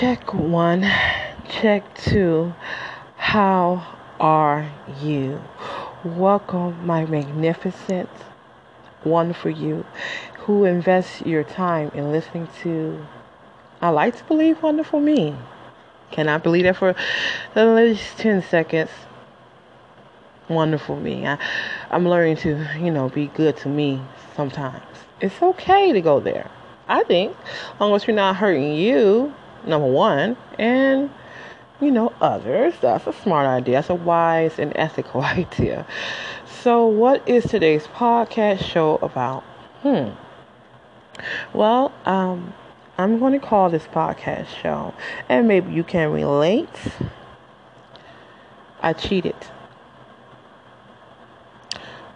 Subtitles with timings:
[0.00, 0.82] Check one,
[1.48, 2.52] check two.
[3.16, 4.70] How are
[5.00, 5.40] you?
[6.04, 8.10] Welcome, my magnificent
[9.04, 9.86] one for you
[10.40, 13.06] who invests your time in listening to,
[13.80, 15.34] I like to believe, wonderful me.
[16.10, 16.94] Cannot believe that for
[17.54, 18.90] at least 10 seconds.
[20.50, 21.26] Wonderful me.
[21.26, 21.38] I,
[21.90, 24.02] I'm learning to, you know, be good to me
[24.34, 24.84] sometimes.
[25.22, 26.50] It's okay to go there.
[26.86, 29.32] I think, as long as you're not hurting you,
[29.64, 31.10] number one, and
[31.80, 32.74] you know, others.
[32.80, 33.76] That's a smart idea.
[33.76, 35.86] That's a wise and ethical idea.
[36.62, 39.42] So, what is today's podcast show about?
[39.82, 40.10] Hmm.
[41.54, 42.52] Well, um,
[42.98, 44.94] I'm going to call this podcast show,
[45.28, 46.68] and maybe you can relate.
[48.82, 49.36] I cheated.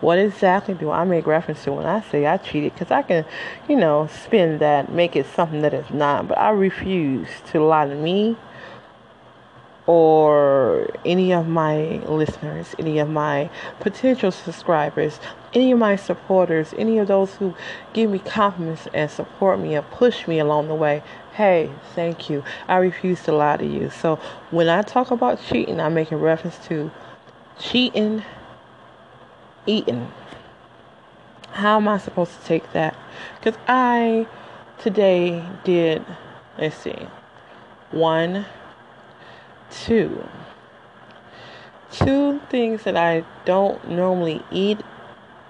[0.01, 2.73] What exactly do I make reference to when I say I cheated?
[2.73, 3.25] Because I can,
[3.69, 7.87] you know, spin that, make it something that it's not, but I refuse to lie
[7.87, 8.37] to me
[9.87, 15.19] or any of my listeners, any of my potential subscribers,
[15.53, 17.55] any of my supporters, any of those who
[17.93, 21.03] give me compliments and support me and push me along the way.
[21.33, 22.45] Hey, thank you.
[22.69, 23.91] I refuse to lie to you.
[23.91, 24.21] So
[24.51, 26.91] when I talk about cheating, I'm making reference to
[27.59, 28.23] cheating
[29.67, 30.11] eating.
[31.53, 32.97] How am I supposed to take that?
[33.37, 34.27] Because I
[34.79, 36.05] today did,
[36.59, 37.09] let's see,
[37.91, 38.47] one,
[39.71, 40.27] two,
[41.93, 44.81] two things that I don't normally eat,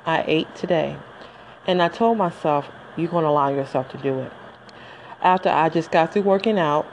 [0.07, 0.97] I ate today.
[1.67, 4.33] And I told myself, you're going to allow yourself to do it.
[5.23, 6.87] After I just got through working out,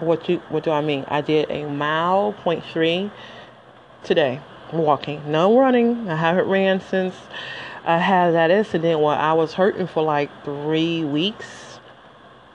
[0.00, 1.04] what you what do I mean?
[1.06, 3.12] I did a mile point three
[4.02, 4.40] today
[4.78, 6.08] walking, no running.
[6.08, 7.14] I haven't ran since
[7.84, 11.78] I had that incident where I was hurting for like three weeks.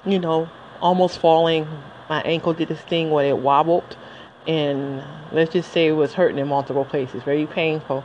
[0.06, 0.50] You know,
[0.82, 1.68] almost falling.
[2.10, 3.96] My ankle did this thing where it wobbled,
[4.48, 8.04] and let's just say it was hurting in multiple places, very painful.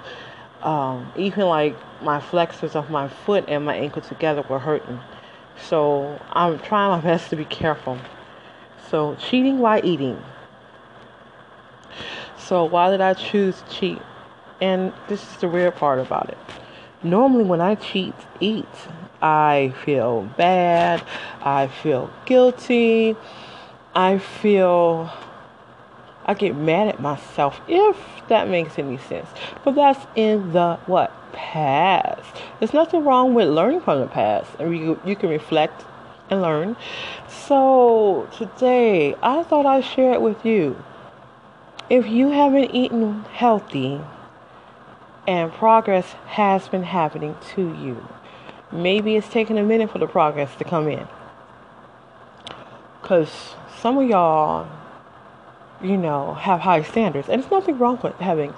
[0.63, 5.01] Um, even like my flexors of my foot and my ankle together were hurting.
[5.57, 7.99] So I'm trying my best to be careful.
[8.91, 10.23] So cheating while eating.
[12.47, 14.03] So why did I choose cheat?
[14.61, 16.37] And this is the weird part about it.
[17.03, 18.67] Normally when I cheat eat,
[19.23, 21.03] I feel bad,
[21.41, 23.17] I feel guilty,
[23.95, 25.11] I feel
[26.27, 27.97] I get mad at myself if
[28.29, 29.29] that makes any sense.
[29.65, 31.13] But that's in the what?
[31.33, 32.43] Past.
[32.59, 34.51] There's nothing wrong with learning from the past.
[34.59, 35.85] And you, you can reflect
[36.29, 36.77] and learn.
[37.27, 40.77] So today I thought I'd share it with you
[41.91, 44.01] if you haven't eaten healthy
[45.27, 48.07] and progress has been happening to you,
[48.73, 51.07] maybe it's taking a minute for the progress to come in.
[53.01, 54.67] Because some of y'all,
[55.83, 57.29] you know, have high standards.
[57.29, 58.55] And there's nothing wrong with having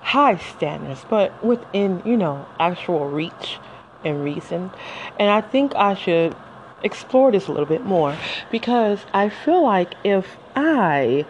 [0.00, 3.58] high standards, but within, you know, actual reach
[4.04, 4.70] and reason.
[5.18, 6.36] And I think I should
[6.84, 8.16] explore this a little bit more
[8.50, 11.24] because I feel like if I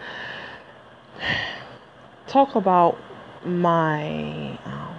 [2.27, 2.97] talk about
[3.45, 4.95] my um,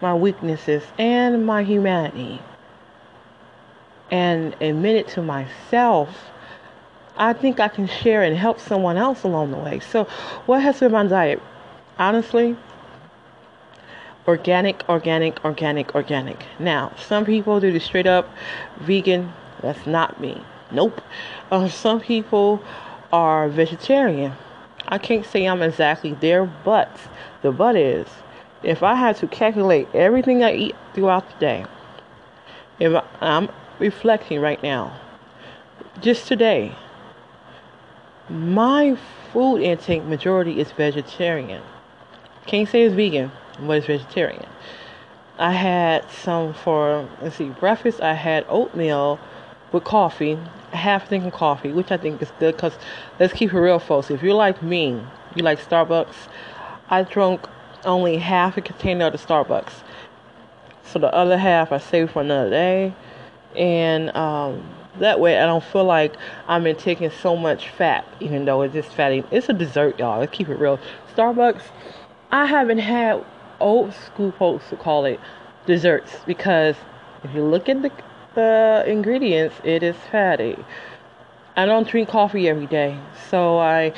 [0.00, 2.40] my weaknesses and my humanity
[4.10, 6.30] and admit it to myself
[7.18, 9.80] I think I can share and help someone else along the way.
[9.80, 10.04] So,
[10.46, 11.42] what has been my diet?
[11.98, 12.56] Honestly,
[14.28, 16.46] organic, organic, organic, organic.
[16.60, 18.30] Now, some people do the straight up
[18.78, 19.32] vegan.
[19.62, 20.40] That's not me.
[20.70, 21.02] Nope.
[21.50, 22.62] Uh, some people
[23.12, 24.34] are vegetarian.
[24.90, 26.90] I can't say I'm exactly there, but
[27.42, 28.06] the but is
[28.62, 31.66] if I had to calculate everything I eat throughout the day,
[32.80, 34.98] if I, I'm reflecting right now,
[36.00, 36.74] just today,
[38.30, 38.96] my
[39.32, 41.62] food intake majority is vegetarian.
[42.46, 44.46] Can't say it's vegan, but it's vegetarian.
[45.38, 48.00] I had some for let's see breakfast.
[48.00, 49.20] I had oatmeal
[49.70, 50.38] with coffee
[50.72, 52.78] half drinking coffee, which I think is good because
[53.18, 54.10] let's keep it real, folks.
[54.10, 55.00] If you're like me,
[55.34, 56.28] you like Starbucks,
[56.88, 57.46] I drank
[57.84, 59.72] only half a container of the Starbucks.
[60.84, 62.94] So the other half I save for another day.
[63.56, 66.14] And um, that way I don't feel like
[66.46, 69.24] I'm in taking so much fat, even though it's just fatty.
[69.30, 70.20] It's a dessert, y'all.
[70.20, 70.78] Let's keep it real.
[71.14, 71.62] Starbucks,
[72.30, 73.24] I haven't had
[73.60, 75.20] old school folks to call it
[75.66, 76.76] desserts because
[77.24, 77.90] if you look at the
[78.38, 80.56] the ingredients, it is fatty.
[81.56, 82.96] I don't drink coffee every day,
[83.28, 83.92] so I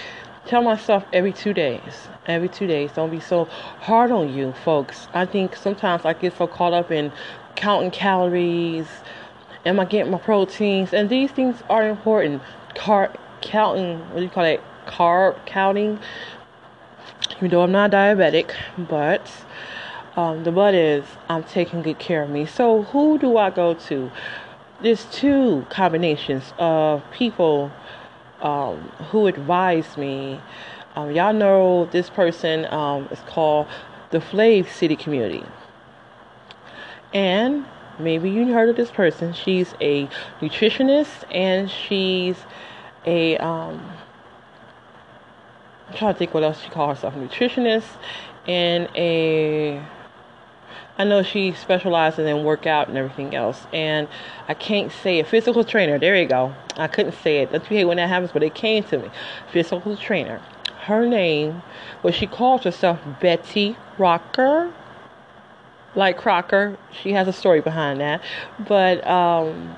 [0.46, 2.08] tell myself every two days.
[2.26, 2.90] Every two days.
[2.94, 5.08] Don't be so hard on you, folks.
[5.12, 7.12] I think sometimes I get so caught up in
[7.54, 8.86] counting calories.
[9.66, 10.94] Am I getting my proteins?
[10.94, 12.40] And these things are important.
[12.74, 15.98] Car- counting, what do you call it, carb counting.
[17.36, 19.30] Even though I'm not diabetic, but
[20.16, 22.46] um, the but is I'm taking good care of me.
[22.46, 24.10] So who do I go to?
[24.82, 27.70] There's two combinations of people
[28.40, 28.78] um,
[29.10, 30.40] who advise me.
[30.96, 33.68] Um, y'all know this person um, is called
[34.10, 35.44] the Flav City Community.
[37.12, 37.66] And
[37.98, 39.32] maybe you heard of this person.
[39.32, 40.08] She's a
[40.40, 42.36] nutritionist and she's
[43.04, 43.80] a um,
[45.88, 47.14] I'm trying to think what else she calls herself.
[47.14, 47.86] Nutritionist
[48.46, 49.82] and a
[51.00, 53.66] I know she specializes in workout and everything else.
[53.72, 54.06] And
[54.48, 55.98] I can't say a physical trainer.
[55.98, 56.54] There you go.
[56.76, 57.50] I couldn't say it.
[57.50, 59.10] That's hate when that happens, but it came to me.
[59.50, 60.42] Physical trainer.
[60.82, 61.62] Her name,
[62.02, 64.74] well, she calls herself Betty Rocker.
[65.94, 66.76] Like Crocker.
[66.92, 68.22] She has a story behind that.
[68.68, 69.74] But um,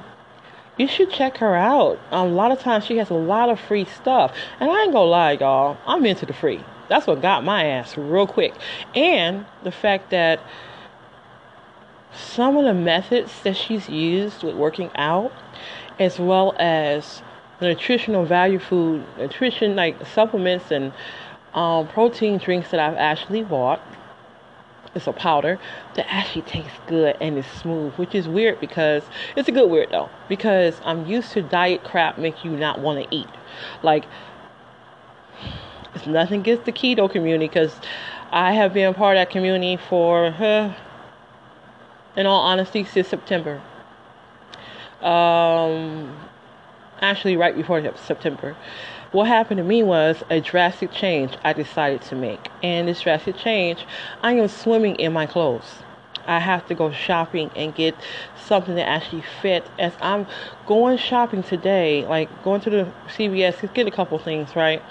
[0.76, 2.00] you should check her out.
[2.10, 4.34] Um, a lot of times she has a lot of free stuff.
[4.58, 5.78] And I ain't gonna lie, y'all.
[5.86, 6.64] I'm into the free.
[6.88, 8.54] That's what got my ass real quick.
[8.96, 10.40] And the fact that
[12.14, 15.32] some of the methods that she's used with working out,
[15.98, 17.22] as well as
[17.60, 20.92] nutritional value food, nutrition like supplements and
[21.54, 23.80] um, protein drinks that I've actually bought.
[24.94, 25.58] It's a powder
[25.94, 29.02] that actually tastes good and is smooth, which is weird because
[29.36, 30.10] it's a good weird though.
[30.28, 33.28] Because I'm used to diet crap make you not want to eat.
[33.82, 34.04] Like
[35.94, 37.74] it's nothing against the keto community because
[38.30, 40.74] I have been part of that community for uh,
[42.16, 43.60] in all honesty, since September.
[45.00, 46.16] Um,
[47.00, 48.56] actually, right before September.
[49.12, 52.48] What happened to me was a drastic change I decided to make.
[52.62, 53.84] And this drastic change,
[54.22, 55.82] I am swimming in my clothes.
[56.26, 57.94] I have to go shopping and get
[58.46, 59.66] something that actually fit.
[59.78, 60.26] As I'm
[60.66, 64.82] going shopping today, like going to the CVS to get a couple things, right?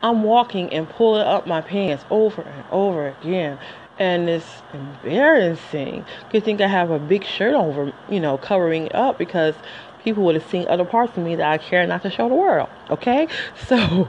[0.00, 3.58] I'm walking and pulling up my pants over and over again
[3.98, 6.04] and it's embarrassing.
[6.30, 9.54] Good think I have a big shirt over, you know, covering up because
[10.02, 12.34] people would have seen other parts of me that I care not to show the
[12.34, 12.68] world.
[12.90, 13.28] Okay,
[13.66, 14.08] so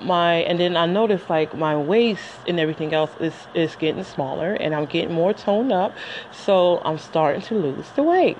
[0.00, 4.52] my and then I noticed like my waist and everything else is is getting smaller
[4.52, 5.96] and I'm getting more toned up,
[6.30, 8.38] so I'm starting to lose the weight.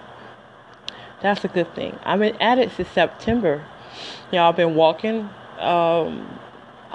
[1.22, 1.98] That's a good thing.
[2.04, 3.64] I've been at it since September.
[4.30, 5.30] Y'all been walking.
[5.58, 6.38] Um,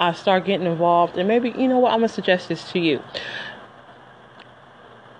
[0.02, 3.00] I start getting involved, and maybe you know what, I'm gonna suggest this to you.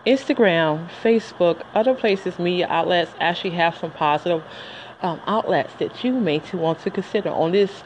[0.05, 4.43] Instagram, Facebook, other places, media outlets actually have some positive
[5.01, 7.85] um, outlets that you may to want to consider on this.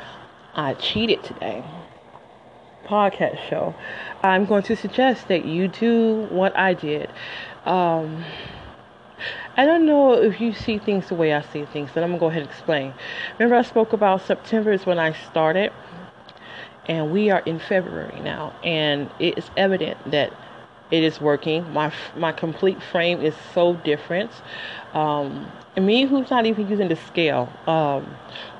[0.54, 1.62] I cheated today
[2.87, 3.75] podcast show.
[4.22, 7.10] I'm going to suggest that you do what I did.
[7.66, 8.25] Um,
[9.58, 12.20] I don't know if you see things the way I see things, but I'm gonna
[12.20, 12.94] go ahead and explain.
[13.38, 15.72] Remember, I spoke about September is when I started
[16.88, 20.32] and we are in February now, and it is evident that
[20.90, 21.70] it is working.
[21.72, 24.30] My my complete frame is so different.
[24.94, 28.04] Um, me, who's not even using the scale, um,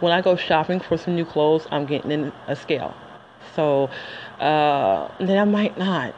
[0.00, 2.94] when I go shopping for some new clothes, I'm getting in a scale.
[3.55, 3.88] So
[4.40, 6.14] uh, then I might not.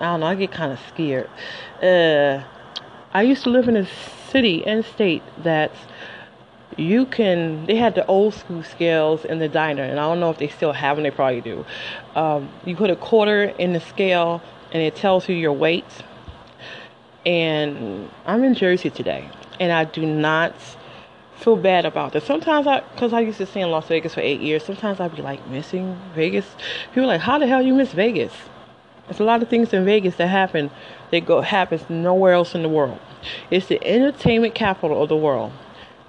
[0.00, 0.26] I don't know.
[0.26, 1.30] I get kind of scared.
[1.82, 2.42] Uh,
[3.14, 3.86] I used to live in a
[4.30, 5.78] city and state that's
[6.76, 10.30] you can they had the old school scales in the diner and i don't know
[10.30, 11.64] if they still have them they probably do.
[12.14, 14.42] Um, you put a quarter in the scale
[14.72, 15.84] and it tells you your weight.
[17.24, 19.28] And i'm in jersey today
[19.60, 20.54] and i do not
[21.36, 22.24] feel bad about this.
[22.24, 25.14] Sometimes i because i used to stay in las vegas for eight years sometimes i'd
[25.14, 26.46] be like missing vegas?
[26.94, 28.32] People like how the hell you miss vegas?
[29.06, 30.70] There's a lot of things in vegas that happen
[31.10, 32.98] that go happens nowhere else in the world.
[33.50, 35.52] It's the entertainment capital of the world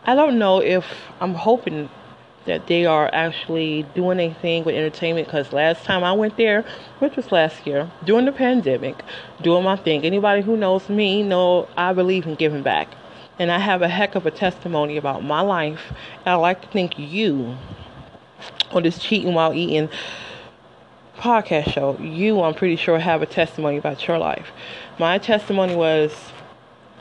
[0.05, 0.85] I don't know if
[1.21, 1.89] I'm hoping
[2.45, 6.65] that they are actually doing anything with entertainment because last time I went there,
[6.99, 9.01] which was last year, during the pandemic,
[9.41, 10.03] doing my thing.
[10.03, 12.89] Anybody who knows me know I believe in giving back.
[13.39, 15.93] And I have a heck of a testimony about my life.
[16.25, 17.57] And I'd like to thank you
[18.71, 19.89] on this cheating while eating
[21.17, 21.97] podcast show.
[21.97, 24.51] You, I'm pretty sure, have a testimony about your life.
[24.99, 26.13] My testimony was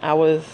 [0.00, 0.46] I was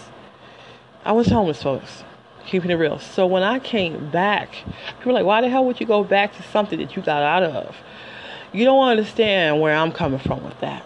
[1.05, 2.05] I was homeless folks
[2.49, 2.99] keeping it real.
[2.99, 4.51] So when I came back,
[4.99, 7.23] people were like, why the hell would you go back to something that you got
[7.23, 7.77] out of?
[8.53, 10.85] You don't understand where I'm coming from with that.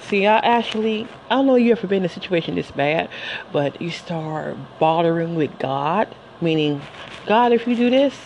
[0.00, 3.08] See, I actually, I don't know you ever been in a situation this bad,
[3.52, 6.80] but you start bothering with God, meaning,
[7.26, 8.18] God, if you do this,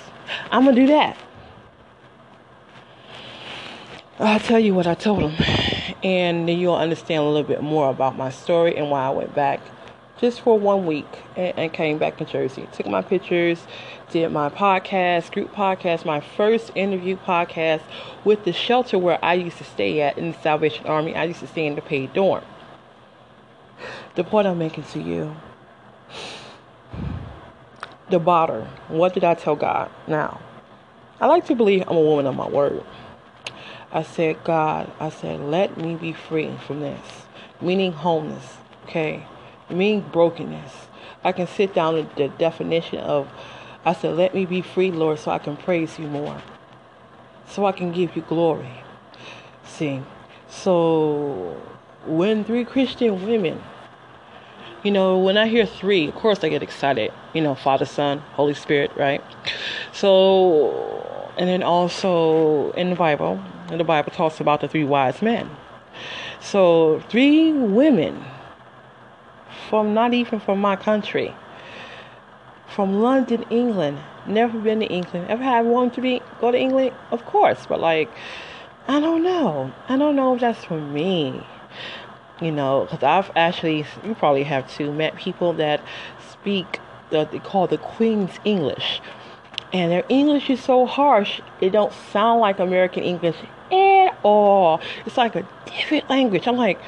[0.50, 1.18] I'm going to do that.
[4.18, 7.90] I'll tell you what I told him, and then you'll understand a little bit more
[7.90, 9.60] about my story and why I went back
[10.22, 12.68] just for one week and, and, came back to Jersey.
[12.72, 13.66] Took my pictures,
[14.10, 17.82] did my podcast, group podcast, my first interview podcast
[18.24, 21.16] with the shelter where I used to stay at in the Salvation Army.
[21.16, 22.44] I used to stay in the paid dorm.
[24.14, 25.34] The point I'm making to you
[28.08, 28.68] the bottom.
[28.86, 29.90] What did I tell God?
[30.06, 30.40] Now,
[31.20, 32.84] I like to believe I'm a woman of my word.
[33.90, 37.26] I said, God, I said, let me be free from this,
[37.60, 39.26] meaning wholeness, okay?
[39.72, 40.88] Meaning brokenness.
[41.24, 43.28] I can sit down with the definition of,
[43.84, 46.40] I said, let me be free, Lord, so I can praise you more,
[47.48, 48.84] so I can give you glory.
[49.64, 50.02] See,
[50.48, 51.60] so
[52.06, 53.62] when three Christian women
[54.82, 57.12] you know, when I hear three, of course I get excited.
[57.34, 59.22] You know, Father, Son, Holy Spirit, right?
[59.92, 65.22] So, and then also in the Bible, and the Bible talks about the three wise
[65.22, 65.48] men.
[66.40, 68.24] So, three women
[69.72, 71.34] from not even from my country,
[72.66, 73.98] from London, England.
[74.26, 75.30] Never been to England.
[75.30, 76.92] Ever had one to be go to England?
[77.10, 78.10] Of course, but like,
[78.86, 79.72] I don't know.
[79.88, 81.42] I don't know if that's for me
[82.42, 85.80] you know, because I've actually, you probably have too, met people that
[86.28, 89.00] speak what they call the Queen's English.
[89.72, 93.36] And their English is so harsh, it don't sound like American English
[93.70, 94.80] at all.
[95.06, 96.46] It's like a different language.
[96.46, 96.80] I'm like,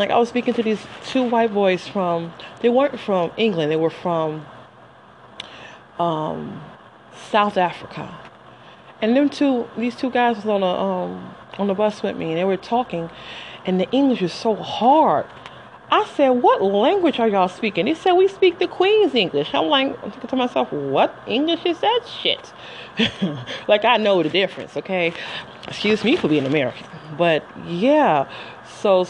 [0.00, 3.76] like I was speaking to these two white boys from, they weren't from England, they
[3.76, 4.46] were from
[5.98, 6.62] um,
[7.30, 8.18] South Africa.
[9.02, 12.30] And them two, these two guys was on a um, on the bus with me,
[12.30, 13.10] and they were talking,
[13.66, 15.26] and the English was so hard.
[15.90, 17.84] I said, What language are y'all speaking?
[17.86, 19.52] They said, We speak the Queen's English.
[19.52, 22.52] I'm like, I'm thinking to myself, What English is that shit?
[23.68, 25.12] like, I know the difference, okay?
[25.66, 26.86] Excuse me for being American.
[27.18, 28.30] But yeah,
[28.80, 29.06] so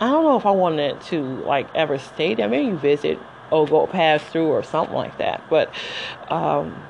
[0.00, 2.48] I don't know if I wanted to, like, ever stay there.
[2.48, 3.18] Maybe visit
[3.50, 5.42] or go pass through or something like that.
[5.48, 5.72] But,
[6.28, 6.82] um,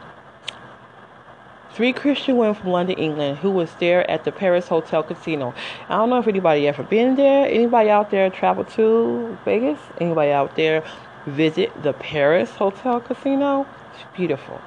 [1.73, 5.55] three Christian women from London, England, who was there at the Paris Hotel Casino.
[5.89, 7.47] I don't know if anybody ever been there.
[7.47, 9.81] Anybody out there travel to Vegas?
[10.01, 10.85] Anybody out there
[11.27, 13.67] visit the Paris Hotel Casino?
[13.95, 14.61] It's beautiful.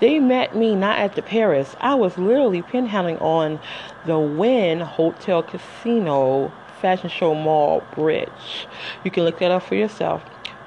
[0.00, 1.76] They met me not at the Paris.
[1.78, 3.60] I was literally pinhandling on
[4.06, 8.66] the Wynn Hotel Casino Fashion Show Mall Bridge.
[9.04, 10.22] You can look that up for yourself.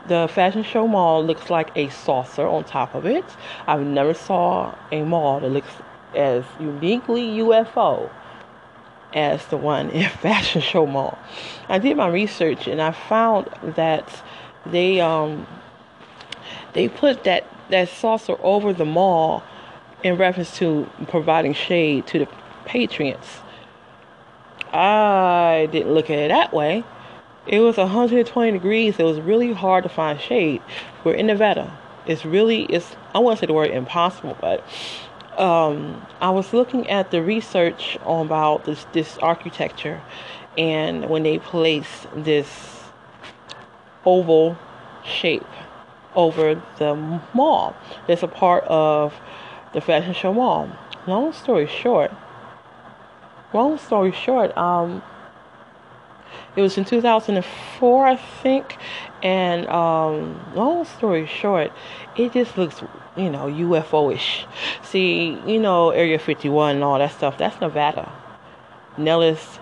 [0.06, 3.24] The fashion show mall looks like a saucer on top of it.
[3.68, 5.72] I've never saw a mall that looks
[6.14, 8.10] as uniquely UFO
[9.14, 11.18] as the one in Fashion Show Mall.
[11.70, 14.22] I did my research and I found that
[14.66, 15.48] they um
[16.74, 19.42] they put that that saucer over the mall
[20.04, 22.28] in reference to providing shade to the
[22.66, 23.40] patriots.
[24.74, 26.84] I didn't look at it that way.
[27.46, 29.00] It was 120 degrees.
[29.00, 30.62] It was really hard to find shade.
[31.04, 31.78] We're in Nevada.
[32.06, 34.64] It's really, it's, I won't say the word impossible, but
[35.38, 40.02] um, I was looking at the research on about this, this architecture
[40.58, 42.84] and when they place this
[44.06, 44.58] oval
[45.04, 45.46] shape
[46.16, 46.96] over the
[47.34, 47.76] mall.
[48.08, 49.14] It's a part of
[49.74, 50.70] the fashion show mall.
[51.08, 52.12] Long story short,
[53.54, 55.02] long story short, um,
[56.56, 58.78] it was in 2004, I think.
[59.22, 61.72] And um, long story short,
[62.16, 62.82] it just looks,
[63.16, 64.46] you know, UFO-ish.
[64.84, 67.38] See, you know, Area 51 and all that stuff.
[67.38, 68.12] That's Nevada.
[68.98, 69.60] Nellis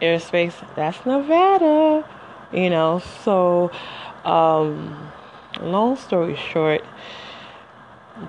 [0.00, 0.54] Airspace.
[0.76, 2.06] That's Nevada.
[2.52, 3.70] You know, so
[4.24, 5.10] um,
[5.60, 6.84] long story short,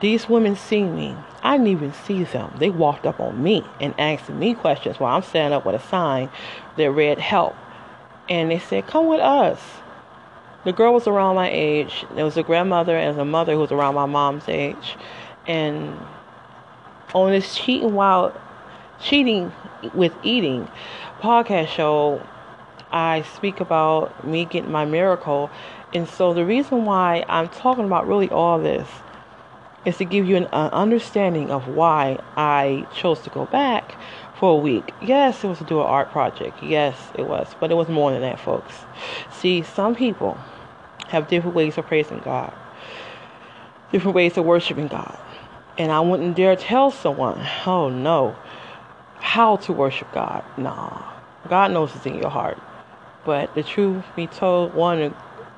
[0.02, 1.16] these women see me.
[1.42, 2.54] I didn't even see them.
[2.58, 5.88] They walked up on me and asked me questions while I'm standing up with a
[5.88, 6.30] sign
[6.78, 7.56] that read help
[8.30, 9.60] and they said, Come with us.
[10.64, 12.06] The girl was around my age.
[12.16, 14.96] There was a grandmother and a mother who was around my mom's age.
[15.46, 16.00] And
[17.14, 18.40] on this cheating while
[19.02, 19.52] cheating
[19.94, 20.70] with eating
[21.20, 22.26] podcast show,
[22.92, 25.50] I speak about me getting my miracle.
[25.94, 28.88] And so the reason why I'm talking about really all this
[29.86, 33.96] is to give you an understanding of why I chose to go back
[34.40, 34.92] for a week.
[35.02, 36.64] Yes, it was to do an art project.
[36.64, 37.54] Yes, it was.
[37.60, 38.74] But it was more than that, folks.
[39.32, 40.38] See, some people
[41.08, 42.54] have different ways of praising God,
[43.92, 45.18] different ways of worshiping God.
[45.78, 48.36] And I wouldn't dare tell someone, oh no,
[49.20, 50.44] how to worship God.
[50.58, 51.12] Nah.
[51.50, 52.58] God knows it's in your heart.
[53.26, 55.14] But the truth be told, one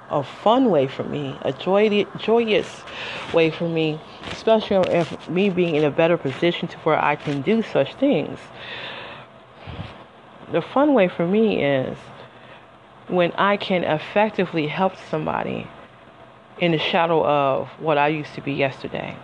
[0.09, 2.83] a fun way for me, a joy, joyous
[3.33, 4.00] way for me,
[4.31, 8.39] especially if me being in a better position to where I can do such things.
[10.51, 11.97] The fun way for me is
[13.07, 15.67] when I can effectively help somebody
[16.59, 19.17] in the shadow of what I used to be yesterday.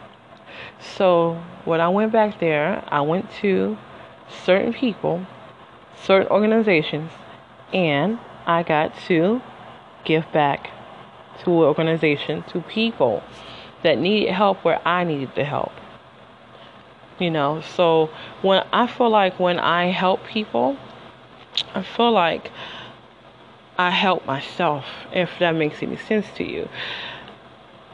[0.79, 3.77] So when I went back there, I went to
[4.43, 5.25] certain people,
[6.03, 7.11] certain organizations,
[7.73, 9.41] and I got to
[10.05, 10.72] give back
[11.43, 13.24] to an organization, to people
[13.84, 15.72] that needed help where I needed the help.
[17.20, 18.10] You know, so
[18.41, 20.77] when I feel like when I help people,
[21.75, 22.51] I feel like
[23.77, 26.67] I help myself, if that makes any sense to you.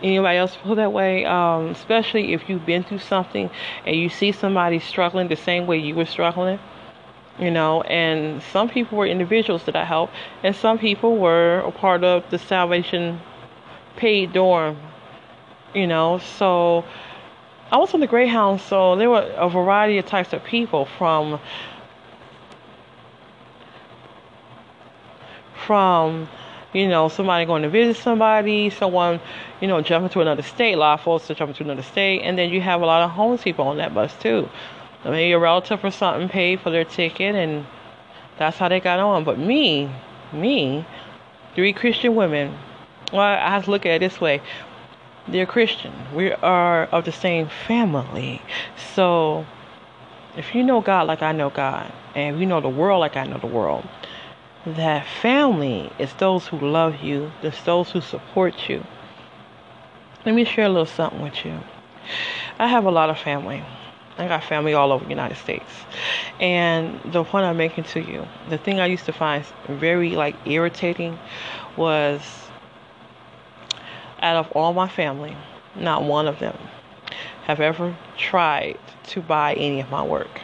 [0.01, 1.25] Anybody else feel that way?
[1.25, 3.49] Um, especially if you've been through something
[3.85, 6.59] and you see somebody struggling the same way you were struggling,
[7.39, 7.81] you know.
[7.81, 10.13] And some people were individuals that I helped,
[10.43, 13.19] and some people were a part of the Salvation
[13.95, 14.77] paid dorm,
[15.73, 16.19] you know.
[16.19, 16.85] So
[17.71, 21.39] I was on the Greyhound, so there were a variety of types of people from
[25.65, 26.29] from
[26.73, 29.19] you know somebody going to visit somebody, someone
[29.59, 32.21] you know jumping to another state, a lot of folks are jumping to another state,
[32.21, 34.47] and then you have a lot of homeless people on that bus too.
[35.11, 37.65] Mean, your relative or something paid for their ticket, and
[38.37, 39.23] that's how they got on.
[39.23, 39.89] But me,
[40.33, 40.85] me,
[41.55, 42.57] three Christian women.
[43.13, 44.41] Well, I have to look at it this way
[45.27, 45.93] they're Christian.
[46.13, 48.41] We are of the same family.
[48.95, 49.45] So
[50.37, 53.25] if you know God like I know God, and you know the world like I
[53.25, 53.87] know the world,
[54.65, 58.83] that family is those who love you, it's those who support you.
[60.25, 61.59] Let me share a little something with you.
[62.59, 63.63] I have a lot of family.
[64.17, 65.69] I got family all over the United States.
[66.39, 70.35] And the point I'm making to you, the thing I used to find very like
[70.45, 71.19] irritating
[71.75, 72.21] was
[74.19, 75.35] out of all my family,
[75.75, 76.57] not one of them
[77.43, 80.41] have ever tried to buy any of my work.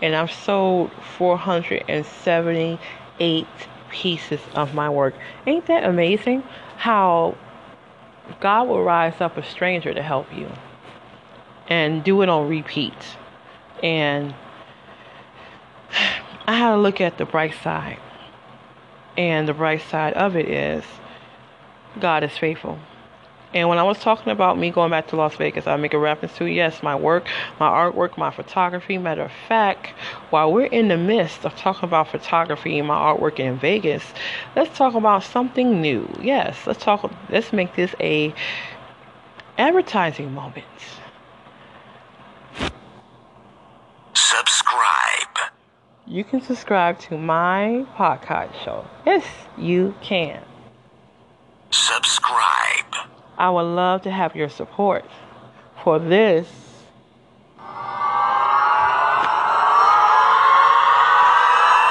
[0.00, 3.46] And I've sold 478
[3.90, 5.14] pieces of my work.
[5.46, 6.42] Ain't that amazing?
[6.76, 7.36] How
[8.40, 10.48] God will rise up a stranger to help you
[11.70, 13.16] and do it on repeat.
[13.82, 14.34] And
[16.46, 17.98] I had to look at the bright side.
[19.16, 20.84] And the bright side of it is
[21.98, 22.78] God is faithful.
[23.52, 25.98] And when I was talking about me going back to Las Vegas, I make a
[25.98, 27.26] reference to yes, my work,
[27.58, 28.96] my artwork, my photography.
[28.96, 29.88] Matter of fact,
[30.30, 34.04] while we're in the midst of talking about photography and my artwork in Vegas,
[34.54, 36.08] let's talk about something new.
[36.22, 37.10] Yes, let's talk.
[37.28, 38.32] Let's make this a
[39.58, 40.64] advertising moment.
[44.14, 45.52] Subscribe.
[46.06, 48.84] You can subscribe to my podcast show.
[49.06, 49.24] Yes,
[49.56, 50.42] you can.
[51.70, 52.94] Subscribe.
[53.38, 55.04] I would love to have your support
[55.82, 56.48] for this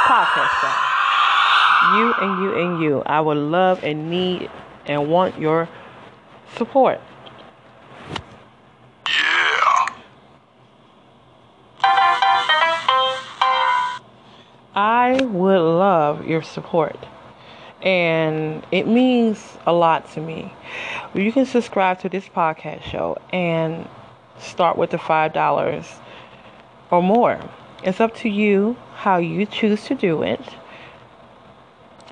[0.06, 0.76] podcast show.
[1.98, 3.02] You and you and you.
[3.06, 4.52] I would love and need
[4.86, 5.70] and want your
[6.56, 7.00] support.
[14.76, 16.98] I would love your support.
[17.82, 20.54] And it means a lot to me
[21.14, 23.88] you can subscribe to this podcast show and
[24.38, 26.00] start with the $5
[26.92, 27.40] or more.
[27.84, 30.42] It's up to you how you choose to do it.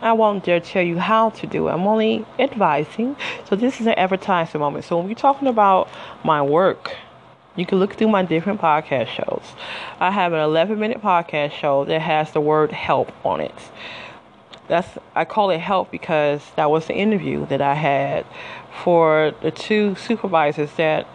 [0.01, 1.71] I won't dare tell you how to do it.
[1.71, 3.15] I'm only advising.
[3.45, 4.85] So this is an advertising moment.
[4.85, 5.89] So when we're talking about
[6.23, 6.95] my work,
[7.57, 9.43] you can look through my different podcast shows.
[9.99, 13.55] I have an 11 minute podcast show that has the word help on it.
[14.67, 18.25] That's I call it help because that was the interview that I had
[18.83, 21.07] for the two supervisors that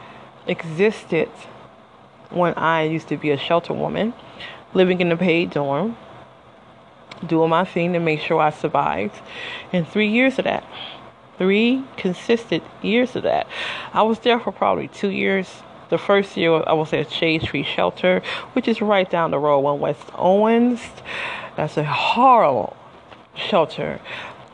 [0.46, 1.28] existed
[2.30, 4.14] when I used to be a shelter woman,
[4.74, 5.96] living in a paid dorm,
[7.26, 9.20] doing my thing to make sure I survived.
[9.72, 10.64] And three years of that,
[11.38, 13.46] three consistent years of that.
[13.92, 15.62] I was there for probably two years.
[15.92, 18.22] The first year I was at Shade Tree Shelter,
[18.54, 20.80] which is right down the road on West Owens.
[21.54, 22.74] That's a horrible
[23.34, 24.00] shelter.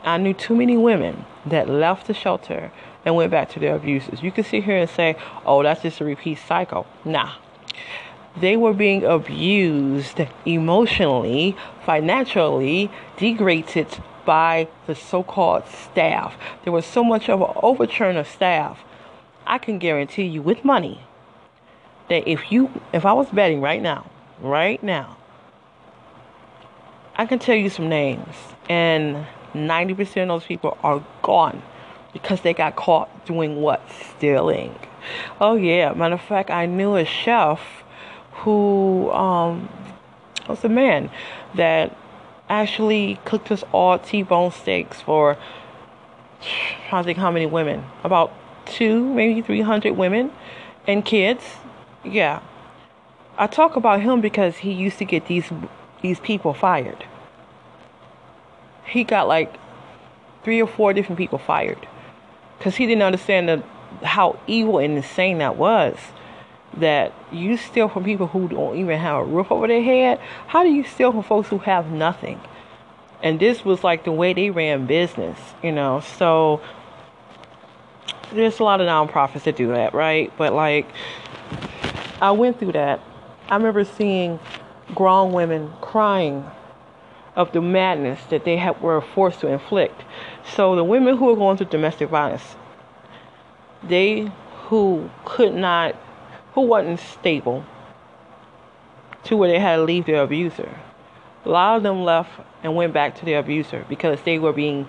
[0.03, 2.73] I knew too many women that left the shelter
[3.05, 4.21] and went back to their abuses.
[4.21, 6.85] You can sit here and say, oh, that's just a repeat cycle.
[7.05, 7.35] Nah.
[8.35, 13.87] They were being abused emotionally, financially, degraded
[14.25, 16.35] by the so called staff.
[16.65, 18.79] There was so much of an overturn of staff.
[19.47, 21.05] I can guarantee you with money
[22.09, 24.09] that if you if I was betting right now,
[24.41, 25.17] right now,
[27.15, 28.35] I can tell you some names
[28.69, 31.61] and 90% of those people are gone
[32.13, 33.81] because they got caught doing what?
[34.17, 34.75] Stealing.
[35.39, 37.61] Oh yeah, matter of fact, I knew a chef
[38.31, 39.69] who um,
[40.47, 41.09] was a man
[41.55, 41.95] that
[42.49, 45.37] actually cooked us all T-bone steaks for
[46.91, 48.31] I think how many women, about
[48.65, 50.31] two, maybe three hundred women
[50.87, 51.43] and kids.
[52.03, 52.41] Yeah,
[53.37, 55.49] I talk about him because he used to get these
[56.01, 57.05] these people fired.
[58.85, 59.57] He got like
[60.43, 61.87] three or four different people fired
[62.57, 63.63] because he didn't understand the,
[64.05, 65.97] how evil and insane that was
[66.77, 70.19] that you steal from people who don't even have a roof over their head.
[70.47, 72.39] How do you steal from folks who have nothing?
[73.23, 76.01] And this was like the way they ran business, you know.
[76.17, 76.61] So
[78.31, 80.31] there's a lot of nonprofits that do that, right?
[80.37, 80.87] But like,
[82.21, 82.99] I went through that.
[83.49, 84.39] I remember seeing
[84.93, 86.45] grown women crying
[87.35, 90.01] of the madness that they were forced to inflict.
[90.55, 92.55] So the women who were going through domestic violence,
[93.83, 94.31] they
[94.65, 95.95] who could not
[96.53, 97.63] who wasn't stable
[99.23, 100.69] to where they had to leave their abuser.
[101.45, 102.31] A lot of them left
[102.63, 104.87] and went back to their abuser because they were being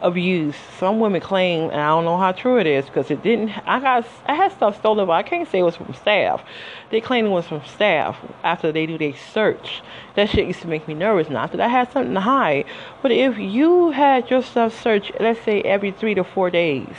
[0.00, 0.58] abused.
[0.78, 3.50] Some women claim, and I don't know how true it is because it didn't.
[3.66, 6.42] I got I had stuff stolen, but I can't say it was from staff.
[6.90, 9.82] They claim it was from staff after they do their search.
[10.14, 11.30] That shit used to make me nervous.
[11.30, 12.66] Not that I had something to hide,
[13.02, 16.96] but if you had your stuff searched, let's say every three to four days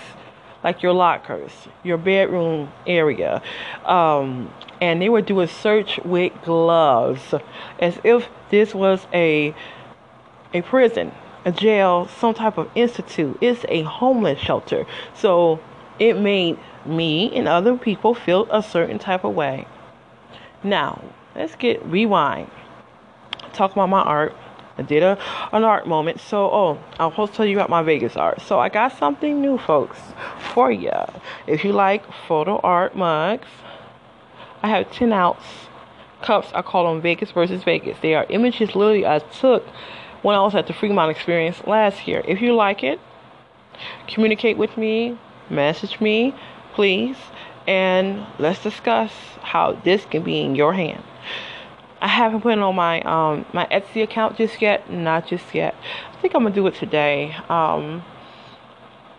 [0.66, 1.52] like your lockers,
[1.84, 3.40] your bedroom area.
[3.86, 7.36] Um, and they would do a search with gloves
[7.80, 9.54] as if this was a
[10.54, 11.12] a prison,
[11.46, 13.38] a jail, some type of institute.
[13.40, 14.86] It's a homeless shelter.
[15.14, 15.60] So
[16.00, 19.68] it made me and other people feel a certain type of way.
[20.64, 21.04] Now,
[21.36, 22.50] let's get rewind.
[23.54, 24.36] Talk about my art.
[24.78, 25.18] I did a
[25.54, 26.20] an art moment.
[26.20, 28.42] So, oh, I'll to tell you about my Vegas art.
[28.42, 30.00] So, I got something new, folks,
[30.54, 30.92] for you.
[31.48, 33.48] If you like photo art mugs,
[34.62, 35.44] I have 10 ounce
[36.22, 36.50] cups.
[36.54, 37.98] I call them Vegas versus Vegas.
[38.02, 39.64] They are images literally I took
[40.26, 42.24] when I was at the Fremont Experience last year.
[42.28, 43.00] If you like it,
[44.08, 45.20] communicate with me,
[45.52, 46.34] message me,
[46.74, 47.16] please,
[47.68, 49.12] and let's discuss
[49.44, 51.04] how this can be in your hand.
[52.02, 54.92] I haven't put it on my um, my Etsy account just yet.
[54.92, 55.76] Not just yet.
[56.12, 57.36] I think I'm gonna do it today.
[57.48, 58.04] Um,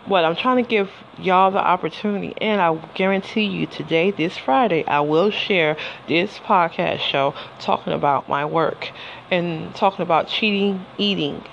[0.06, 4.84] what I'm trying to give y'all the opportunity, and I guarantee you today, this Friday,
[4.86, 5.76] I will share
[6.08, 8.90] this podcast show talking about my work
[9.30, 11.44] and talking about cheating eating.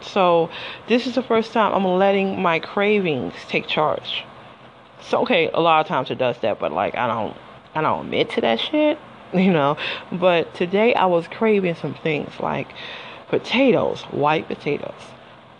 [0.00, 0.50] So
[0.86, 4.24] this is the first time I'm letting my cravings take charge.
[5.00, 7.36] So okay, a lot of times it does that, but like I don't
[7.74, 8.98] I don't admit to that shit.
[9.34, 9.76] you know.
[10.12, 12.68] But today I was craving some things like
[13.28, 15.00] potatoes, white potatoes,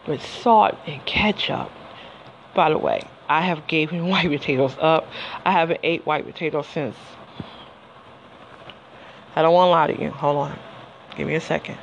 [0.07, 1.70] with salt and ketchup.
[2.55, 5.07] By the way, I have given white potatoes up.
[5.45, 6.97] I haven't ate white potatoes since.
[9.37, 10.11] I don't want to lie to you.
[10.11, 10.59] Hold on.
[11.17, 11.79] Give me a second.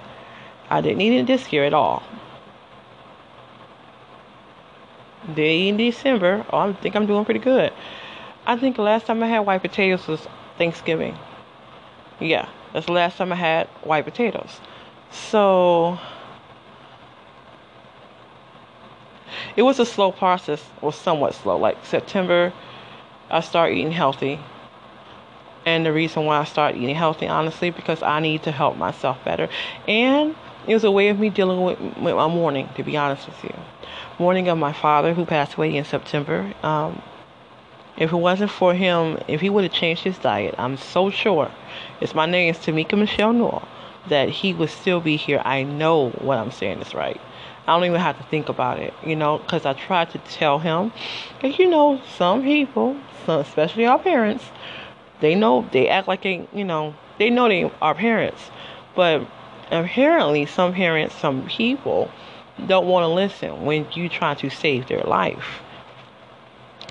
[0.70, 2.04] I didn't eat it this year at all.
[5.34, 6.46] Did in December.
[6.52, 7.72] Oh, I think I'm doing pretty good.
[8.46, 11.18] I think the last time I had white potatoes was Thanksgiving.
[12.20, 14.60] Yeah, that's the last time I had white potatoes.
[15.12, 15.98] So
[19.56, 21.58] it was a slow process, or somewhat slow.
[21.58, 22.54] Like September,
[23.30, 24.40] I started eating healthy.
[25.66, 29.18] And the reason why I started eating healthy, honestly, because I need to help myself
[29.26, 29.50] better.
[29.88, 30.36] And
[30.68, 33.44] it was a way of me dealing with, with my mourning, to be honest with
[33.44, 33.56] you.
[34.20, 36.54] Mourning of my father, who passed away in September.
[36.64, 37.02] Um,
[37.98, 41.50] if it wasn't for him, if he would have changed his diet, I'm so sure.
[42.02, 43.68] It's my name is Tamika Michelle Newell.
[44.10, 45.42] That he would still be here.
[45.44, 47.20] I know what I'm saying is right.
[47.68, 50.60] I don't even have to think about it, you know, because I tried to tell
[50.60, 50.92] him.
[51.42, 54.44] Because, you know, some people, some, especially our parents,
[55.20, 58.52] they know, they act like they, you know, they know they are parents.
[58.96, 59.26] But
[59.72, 62.12] apparently, some parents, some people
[62.68, 65.62] don't want to listen when you try to save their life.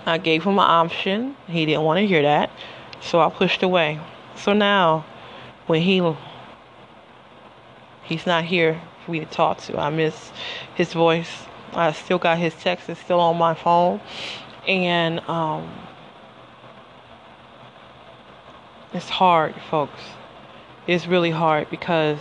[0.07, 1.37] I gave him an option.
[1.47, 2.51] He didn't want to hear that.
[3.01, 4.01] So I pushed away.
[4.37, 5.07] So now,
[5.67, 6.03] when he
[8.03, 10.33] he's not here for had talked to, I miss
[10.75, 11.47] his voice.
[11.73, 12.88] I still got his text.
[12.88, 14.01] It's still on my phone,
[14.67, 15.71] and um,
[18.93, 20.01] it's hard, folks.
[20.87, 22.19] It's really hard because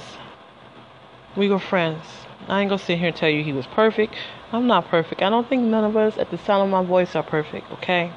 [1.36, 2.04] we were friends.
[2.48, 4.15] I ain't gonna sit here and tell you he was perfect.
[4.52, 5.22] I'm not perfect.
[5.22, 8.12] I don't think none of us at the sound of my voice are perfect, okay?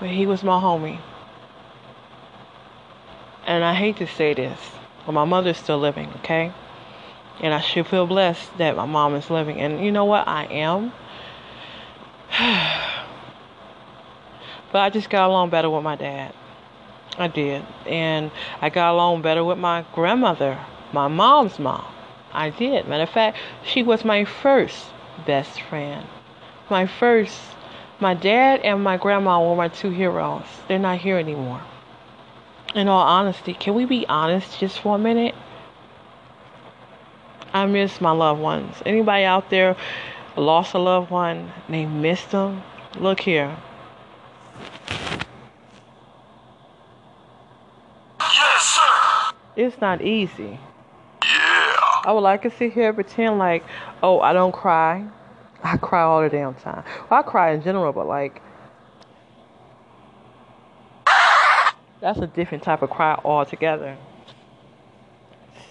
[0.00, 1.00] But he was my homie.
[3.46, 4.58] And I hate to say this,
[5.04, 6.52] but my mother's still living, okay?
[7.40, 9.60] And I should feel blessed that my mom is living.
[9.60, 10.26] And you know what?
[10.26, 10.92] I am.
[14.72, 16.34] but I just got along better with my dad.
[17.18, 17.64] I did.
[17.86, 20.58] And I got along better with my grandmother,
[20.92, 21.84] my mom's mom.
[22.32, 22.86] I did.
[22.86, 24.86] Matter of fact, she was my first
[25.26, 26.06] best friend.
[26.68, 27.38] My first,
[28.00, 30.44] my dad and my grandma were my two heroes.
[30.68, 31.62] They're not here anymore.
[32.74, 35.34] In all honesty, can we be honest just for a minute?
[37.56, 38.82] I miss my loved ones.
[38.84, 39.76] Anybody out there
[40.36, 42.62] lost a loved one, they missed them?
[42.98, 43.56] Look here.
[48.20, 49.32] Yes, sir.
[49.56, 50.60] It's not easy.
[51.24, 51.76] Yeah.
[52.04, 53.64] I would like to sit here and pretend like,
[54.02, 55.08] oh, I don't cry.
[55.62, 56.84] I cry all the damn time.
[57.08, 58.42] Well, I cry in general, but like,
[62.02, 63.96] that's a different type of cry altogether.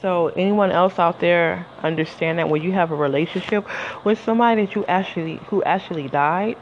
[0.06, 3.68] So, anyone else out there understand that when you have a relationship
[4.06, 6.58] with somebody that you actually who actually died,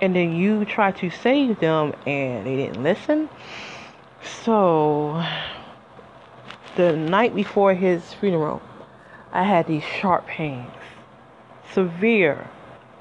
[0.00, 3.30] and then you try to save them and they didn't listen.
[4.44, 5.20] So,
[6.76, 8.62] the night before his funeral,
[9.32, 10.70] I had these sharp pains,
[11.72, 12.48] severe,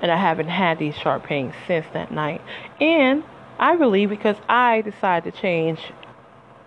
[0.01, 2.41] and I haven't had these sharp pains since that night.
[2.81, 3.23] And
[3.59, 5.81] I believe because I decided to change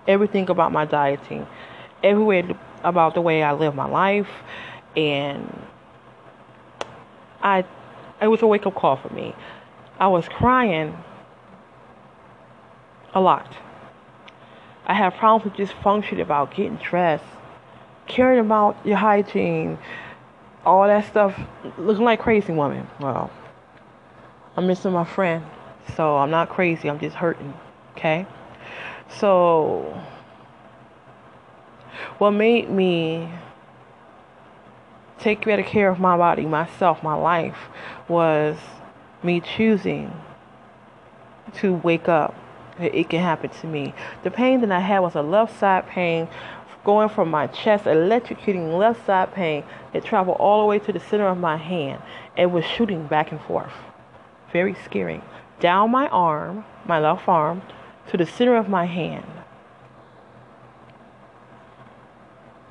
[0.06, 1.48] everything about my dieting,
[2.04, 4.28] everywhere about the way I live my life,
[4.96, 5.66] and
[7.42, 7.64] I,
[8.20, 9.34] it was a wake up call for me.
[9.98, 10.96] I was crying
[13.14, 13.56] a lot.
[14.86, 17.24] I have problems with dysfunction about getting dressed,
[18.06, 19.78] caring about your hygiene,
[20.64, 21.38] all that stuff,
[21.78, 22.86] looking like crazy woman.
[22.98, 23.30] Well,
[24.56, 25.44] I'm missing my friend,
[25.96, 26.88] so I'm not crazy.
[26.88, 27.54] I'm just hurting.
[27.96, 28.26] Okay,
[29.08, 30.02] so
[32.18, 33.30] what made me
[35.18, 37.68] take better care of my body, myself, my life
[38.08, 38.56] was
[39.22, 40.12] me choosing
[41.54, 42.34] to wake up.
[42.78, 43.92] It can happen to me.
[44.22, 46.28] The pain that I had was a left side pain
[46.84, 51.00] going from my chest, electrocuting left side pain that traveled all the way to the
[51.00, 52.00] center of my hand.
[52.36, 53.72] It was shooting back and forth.
[54.52, 55.22] Very scary.
[55.60, 57.60] Down my arm, my left arm,
[58.08, 59.26] to the center of my hand.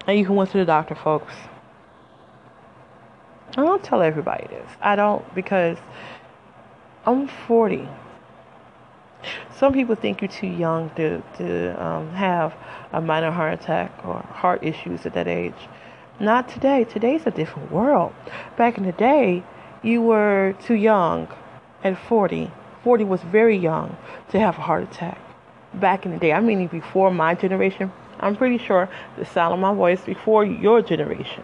[0.10, 1.36] And you can went to the doctor, folks.
[3.56, 4.67] I don't tell everybody this.
[4.82, 5.78] I don't because
[7.06, 7.88] I'm 40.
[9.56, 12.56] Some people think you're too young to to um, have
[12.91, 15.69] a minor heart attack or heart issues at that age.
[16.19, 16.86] Not today.
[16.86, 18.12] Today's a different world.
[18.58, 19.43] Back in the day,
[19.84, 21.28] you were too young
[21.84, 22.50] at 40.
[22.84, 23.95] 40 was very young
[24.32, 25.22] to have a heart attack.
[25.76, 27.91] Back in the day, I mean before my generation.
[28.20, 31.44] I'm pretty sure the sound of my voice before your generation.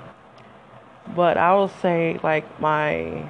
[1.16, 3.30] But I will say like my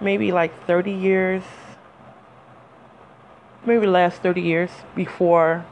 [0.00, 1.42] maybe like 30 years,
[3.66, 5.64] maybe last 30 years before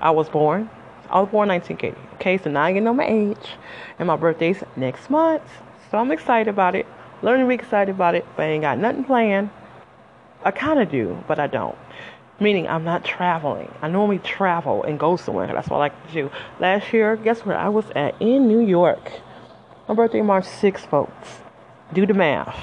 [0.00, 0.68] I was born.
[1.10, 2.14] I was born 1980.
[2.16, 3.52] Okay, so now I know my age,
[3.98, 5.42] and my birthday's next month.
[5.90, 6.86] So I'm excited about it.
[7.22, 9.50] Learning to be excited about it, but I ain't got nothing planned.
[10.44, 11.76] I kind of do, but I don't.
[12.44, 13.72] Meaning I'm not traveling.
[13.80, 15.46] I normally travel and go somewhere.
[15.46, 16.30] That's what I like to do.
[16.60, 18.20] Last year, guess where I was at?
[18.20, 19.12] In New York.
[19.88, 21.38] My birthday March 6th, folks.
[21.94, 22.58] Do the math.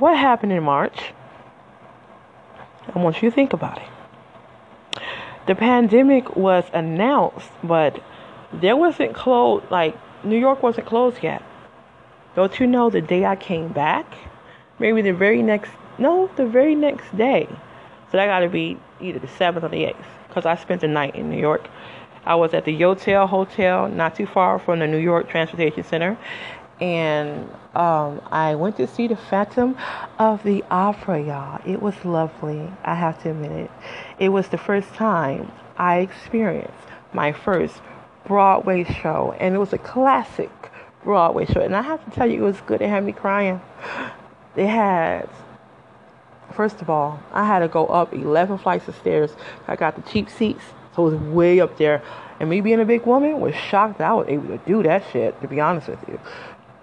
[0.00, 1.12] What happened in March?
[2.92, 5.00] I want you to think about it.
[5.46, 8.02] The pandemic was announced, but
[8.52, 11.40] there wasn't closed, like, New York wasn't closed yet.
[12.34, 14.12] Don't you know the day I came back?
[14.80, 17.46] Maybe the very next, no, the very next day.
[18.10, 20.88] So that got to be either the 7th or the 8th, because I spent the
[20.88, 21.68] night in New York.
[22.26, 26.16] I was at the Yotel Hotel, not too far from the New York Transportation Center,
[26.80, 29.76] and um, I went to see the Phantom
[30.18, 31.60] of the Opera, y'all.
[31.66, 32.68] It was lovely.
[32.84, 33.70] I have to admit it.
[34.18, 36.72] It was the first time I experienced
[37.12, 37.80] my first
[38.26, 40.50] Broadway show, and it was a classic
[41.04, 41.60] Broadway show.
[41.60, 42.80] And I have to tell you, it was good.
[42.82, 43.60] It had me crying.
[44.56, 45.28] It had,
[46.54, 49.34] first of all, I had to go up 11 flights of stairs.
[49.68, 50.64] I got the cheap seats,
[50.94, 52.02] so it was way up there.
[52.40, 55.04] And me being a big woman was shocked that I was able to do that
[55.12, 56.18] shit, to be honest with you.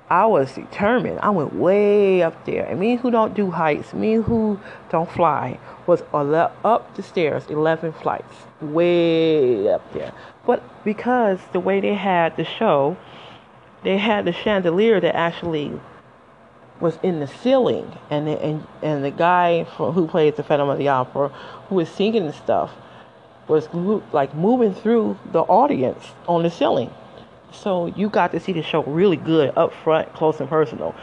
[0.10, 1.20] I was determined.
[1.22, 2.66] I went way up there.
[2.66, 5.58] And me who don't do heights, me who don't fly,
[5.88, 10.12] was up the stairs, 11 flights, way up there.
[10.46, 12.98] But because the way they had the show,
[13.84, 15.80] they had the chandelier that actually
[16.82, 20.78] was in the ceiling, and the, and and the guy who plays the Phantom of
[20.78, 21.30] the Opera,
[21.70, 22.72] who was singing and stuff,
[23.48, 23.70] was
[24.12, 26.92] like moving through the audience on the ceiling.
[27.52, 30.96] So you got to see the show really good up front, close and personal.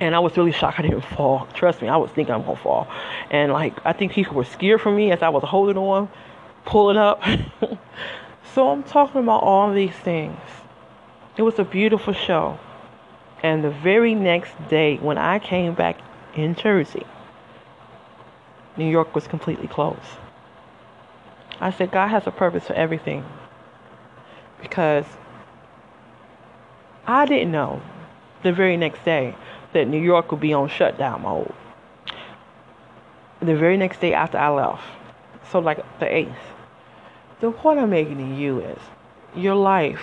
[0.00, 1.46] And I was really shocked I didn't fall.
[1.54, 2.88] Trust me, I was thinking I'm gonna fall.
[3.30, 6.10] And like I think people were scared for me as I was holding on,
[6.64, 7.22] pulling up.
[8.54, 10.38] so I'm talking about all these things.
[11.36, 12.58] It was a beautiful show.
[13.42, 15.98] And the very next day, when I came back
[16.34, 17.06] in Jersey,
[18.76, 19.98] New York was completely closed.
[21.60, 23.24] I said, God has a purpose for everything.
[24.60, 25.04] Because
[27.06, 27.82] I didn't know
[28.42, 29.34] the very next day
[29.72, 31.52] that New York would be on shutdown mode.
[33.40, 34.84] The very next day after I left,
[35.50, 36.34] so like the 8th.
[37.40, 38.78] The point I'm making to you is
[39.34, 40.02] your life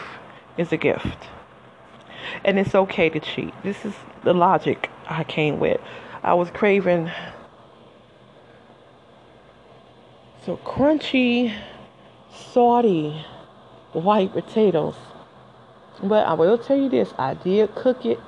[0.57, 1.29] is a gift.
[2.43, 3.53] And it's okay to cheat.
[3.63, 5.79] This is the logic I came with.
[6.23, 7.11] I was craving
[10.45, 11.53] so crunchy,
[12.33, 13.25] salty
[13.93, 14.95] white potatoes.
[16.01, 18.19] But I will tell you this I did cook it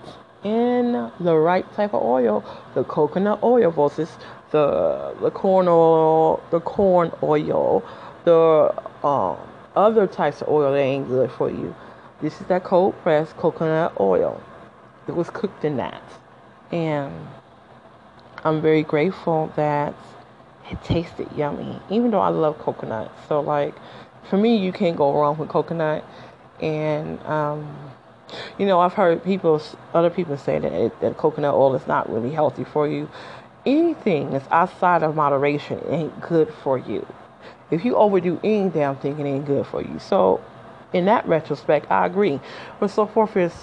[0.43, 4.09] in the right type of oil, the coconut oil versus
[4.51, 7.83] the the corn oil, the corn oil,
[8.25, 8.73] the
[9.03, 9.37] um,
[9.75, 11.73] other types of oil that ain't good for you.
[12.21, 14.41] This is that cold pressed coconut oil.
[15.07, 16.03] It was cooked in that,
[16.71, 17.13] and
[18.43, 19.95] I'm very grateful that
[20.69, 21.79] it tasted yummy.
[21.89, 23.75] Even though I love coconut, so like
[24.29, 26.05] for me, you can't go wrong with coconut,
[26.61, 27.91] and um,
[28.57, 29.61] you know, I've heard people,
[29.93, 33.09] other people say that it, that coconut oil is not really healthy for you.
[33.65, 37.05] Anything that's outside of moderation ain't good for you.
[37.69, 39.99] If you overdo any damn thing, it ain't good for you.
[39.99, 40.43] So,
[40.93, 42.39] in that retrospect, I agree.
[42.79, 43.53] But so forth is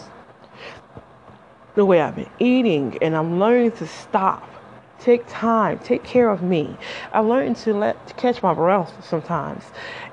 [1.74, 4.48] the way I've been eating, and I'm learning to stop,
[4.98, 6.76] take time, take care of me.
[7.12, 9.64] I'm learning to let to catch my breath sometimes,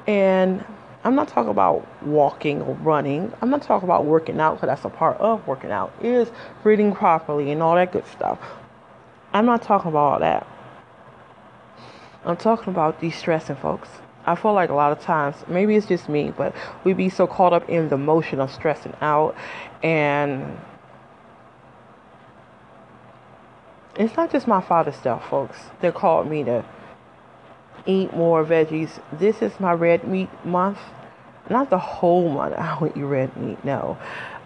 [0.06, 0.64] and
[1.04, 3.32] I'm not talking about walking or running.
[3.42, 5.94] I'm not talking about working out because that's a part of working out.
[6.02, 6.32] Is
[6.64, 8.40] breathing properly and all that good stuff.
[9.34, 10.48] I'm not talking about all that.
[12.26, 13.90] I'm talking about de-stressing, folks.
[14.26, 17.28] I feel like a lot of times, maybe it's just me, but we be so
[17.28, 19.36] caught up in the motion of stressing out,
[19.84, 20.58] and
[23.98, 25.58] it's not just my father's stuff, folks.
[25.82, 26.66] They called me to
[27.86, 29.00] eat more veggies.
[29.14, 30.80] This is my red meat month.
[31.50, 33.98] Not the whole month I will eat red meat, no.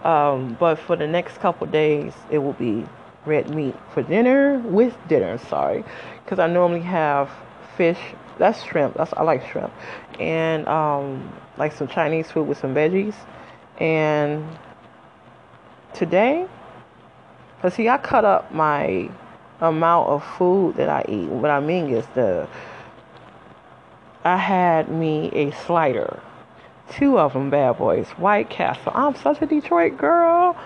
[0.03, 2.85] Um, but for the next couple days, it will be
[3.25, 5.37] red meat for dinner with dinner.
[5.37, 5.83] Sorry,
[6.23, 7.29] because I normally have
[7.77, 7.99] fish.
[8.39, 8.95] That's shrimp.
[8.95, 9.71] That's I like shrimp,
[10.19, 13.13] and um, like some Chinese food with some veggies.
[13.79, 14.45] And
[15.93, 16.47] today,
[17.61, 19.09] cause see, I cut up my
[19.59, 21.27] amount of food that I eat.
[21.27, 22.47] What I mean is the
[24.23, 26.21] I had me a slider.
[26.91, 28.07] Two of them bad boys.
[28.11, 28.91] White Castle.
[28.95, 30.57] I'm such a Detroit girl.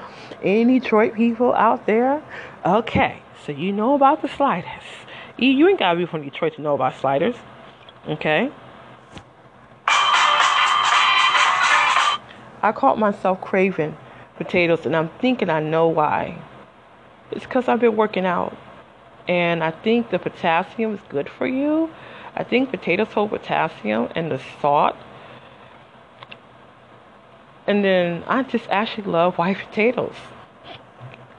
[0.42, 2.24] Any Detroit people out there?
[2.66, 4.84] Okay, so you know about the sliders.
[5.38, 7.36] You ain't gotta be from Detroit to know about sliders.
[8.08, 8.52] Okay?
[12.62, 13.98] I caught myself craving
[14.38, 16.42] potatoes and I'm thinking I know why.
[17.32, 18.56] It's because I've been working out.
[19.28, 21.90] And I think the potassium is good for you.
[22.36, 24.96] I think potatoes hold potassium and the salt.
[27.68, 30.16] And then I just actually love white potatoes.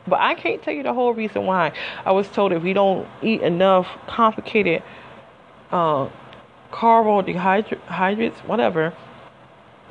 [0.06, 1.72] But I can't tell you the whole reason why.
[2.04, 4.82] I was told if you don't eat enough complicated
[5.70, 6.08] uh,
[6.74, 8.92] carbohydrates, whatever,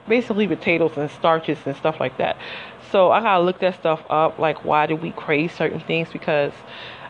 [0.08, 2.38] basically potatoes and starches and stuff like that.
[2.92, 4.38] So I gotta look that stuff up.
[4.38, 6.10] Like, why do we crave certain things?
[6.12, 6.52] Because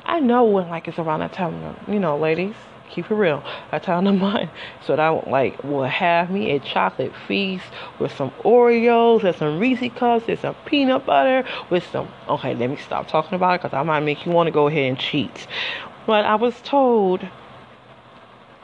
[0.06, 2.56] I know when like it's around that time, you know, ladies
[2.90, 3.44] keep it real.
[3.72, 4.52] I tell them mine.
[4.86, 7.66] So that I like will have me a chocolate feast
[8.00, 12.08] with some Oreos and some Reese cups and some peanut butter with some.
[12.30, 14.68] Okay, let me stop talking about it because I might make you want to go
[14.68, 15.48] ahead and cheat.
[16.06, 17.28] But I was told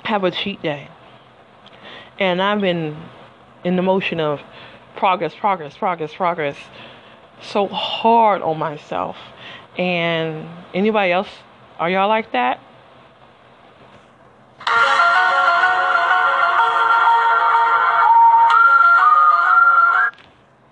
[0.04, 0.90] have a cheat day,
[2.20, 2.98] and I've been
[3.64, 4.42] in the motion of
[4.96, 6.58] progress, progress, progress, progress,
[7.42, 9.18] so hard on myself.
[9.78, 11.30] And anybody else,
[11.80, 12.60] are y'all like that?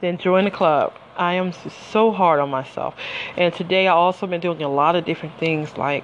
[0.01, 0.93] Then join the club.
[1.15, 1.53] I am
[1.91, 2.93] so hard on myself.
[3.35, 6.03] And today I also been doing a lot of different things like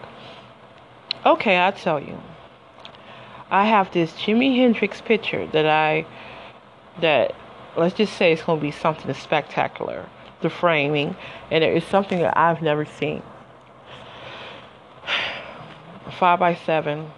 [1.26, 2.20] okay, I tell you.
[3.50, 6.06] I have this Jimi Hendrix picture that I
[7.02, 7.36] that
[7.76, 10.08] let's just say it's going to be something spectacular.
[10.41, 11.16] The framing
[11.50, 13.24] and it is something that I've never seen.
[16.20, 17.12] 5 by 7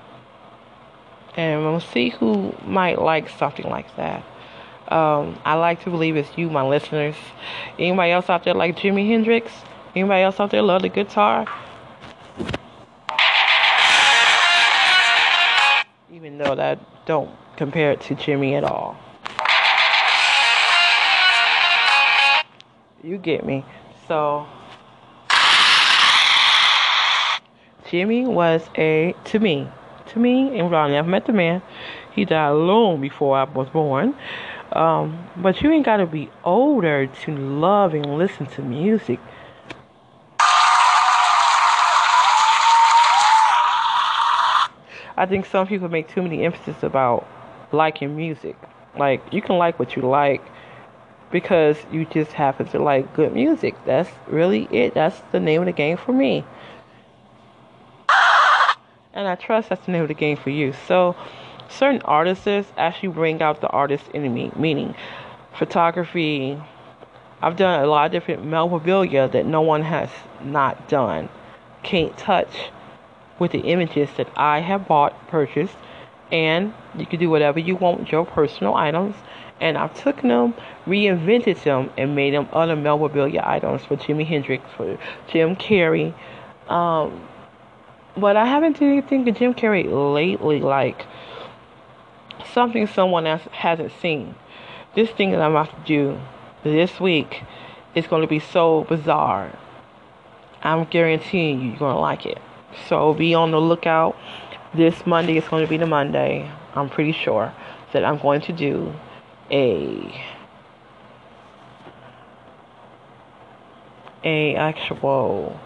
[1.35, 4.23] and we'll see who might like something like that.
[4.87, 7.15] Um, I like to believe it's you, my listeners.
[7.79, 9.51] Anybody else out there like Jimi Hendrix?
[9.95, 11.45] Anybody else out there love the guitar?
[16.37, 18.97] Though that don't compare it to Jimi at all.
[23.01, 23.63] You get me.
[24.07, 24.45] So
[27.85, 29.69] Jimi was a to me,
[30.07, 30.97] to me, and Ronnie.
[30.97, 31.61] I've met the man.
[32.13, 34.15] He died long before I was born.
[34.73, 39.19] Um, but you ain't gotta be older to love and listen to music.
[45.17, 47.27] I think some people make too many emphasis about
[47.71, 48.57] liking music.
[48.97, 50.41] Like you can like what you like
[51.31, 53.75] because you just happen to like good music.
[53.85, 54.93] That's really it.
[54.93, 56.43] That's the name of the game for me.
[59.13, 60.73] And I trust that's the name of the game for you.
[60.87, 61.15] So
[61.69, 64.93] certain artists actually bring out the artist in me, meaning
[65.57, 66.61] photography.
[67.41, 70.09] I've done a lot of different memorabilia that no one has
[70.43, 71.29] not done,
[71.83, 72.71] can't touch
[73.39, 75.75] with the images that I have bought, purchased,
[76.31, 79.15] and you can do whatever you want with your personal items.
[79.61, 80.53] And I've taken them,
[80.85, 84.97] reinvented them, and made them other memorabilia items for Jimi Hendrix, for
[85.31, 86.13] Jim Carrey.
[86.69, 87.27] Um,
[88.17, 91.05] but I haven't done anything with Jim Carrey lately, like
[92.53, 94.35] something someone else hasn't seen.
[94.95, 96.19] This thing that I'm about to do
[96.63, 97.43] this week
[97.93, 99.57] is going to be so bizarre.
[100.63, 102.39] I'm guaranteeing you, you're going to like it.
[102.87, 104.17] So be on the lookout.
[104.73, 106.51] This Monday is going to be the Monday.
[106.73, 107.53] I'm pretty sure
[107.93, 108.93] that I'm going to do
[109.51, 110.21] a
[114.23, 115.59] a actual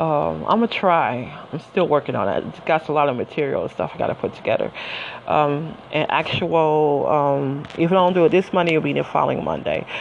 [0.00, 1.38] um, I'm gonna try.
[1.52, 2.42] I'm still working on it.
[2.46, 4.72] It's got a lot of material and stuff I gotta put together.
[5.26, 9.44] Um, an actual, um, if I don't do it this Monday, it'll be the following
[9.44, 9.86] Monday.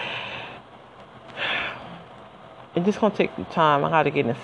[2.76, 3.84] It's just gonna take time.
[3.84, 4.36] I gotta get in.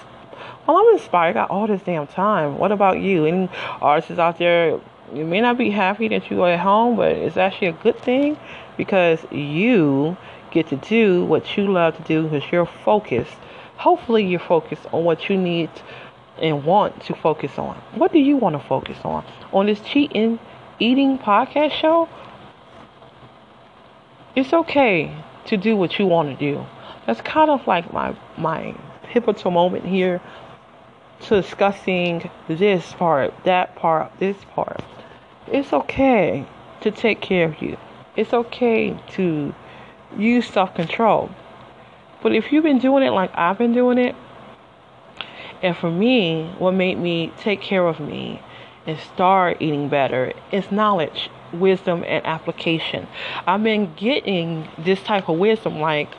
[0.67, 1.31] Well, I'm inspired.
[1.31, 2.57] I got all this damn time.
[2.57, 3.25] What about you?
[3.25, 3.49] Any
[3.81, 4.79] artists out there?
[5.13, 7.99] You may not be happy that you are at home, but it's actually a good
[7.99, 8.37] thing
[8.77, 10.17] because you
[10.51, 13.35] get to do what you love to do because you're focused.
[13.77, 15.69] Hopefully, you're focused on what you need
[16.41, 17.75] and want to focus on.
[17.93, 19.23] What do you want to focus on?
[19.53, 20.39] On this cheating,
[20.79, 22.09] eating podcast show?
[24.35, 25.15] It's okay
[25.45, 26.65] to do what you want to do.
[27.05, 28.75] That's kind of like my my
[29.15, 30.19] pivotal moment here
[31.21, 34.83] to discussing this part, that part, this part.
[35.47, 36.45] It's okay
[36.81, 37.77] to take care of you.
[38.17, 39.55] It's okay to
[40.17, 41.29] use self control.
[42.21, 44.15] But if you've been doing it like I've been doing it,
[45.61, 48.41] and for me, what made me take care of me
[48.85, 53.07] and start eating better is knowledge, wisdom, and application.
[53.47, 56.13] I've been getting this type of wisdom like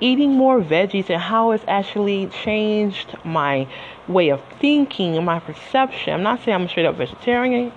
[0.00, 3.68] eating more veggies and how it's actually changed my
[4.06, 6.14] way of thinking and my perception.
[6.14, 7.72] I'm not saying I'm a straight up vegetarian.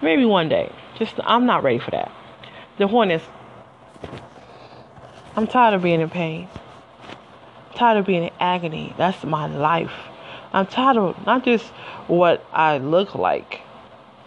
[0.00, 0.72] Maybe one day.
[0.98, 2.10] Just I'm not ready for that.
[2.78, 3.22] The point is
[5.36, 6.48] I'm tired of being in pain.
[7.70, 8.94] I'm tired of being in agony.
[8.96, 9.92] That's my life.
[10.52, 11.66] I'm tired of not just
[12.06, 13.60] what I look like.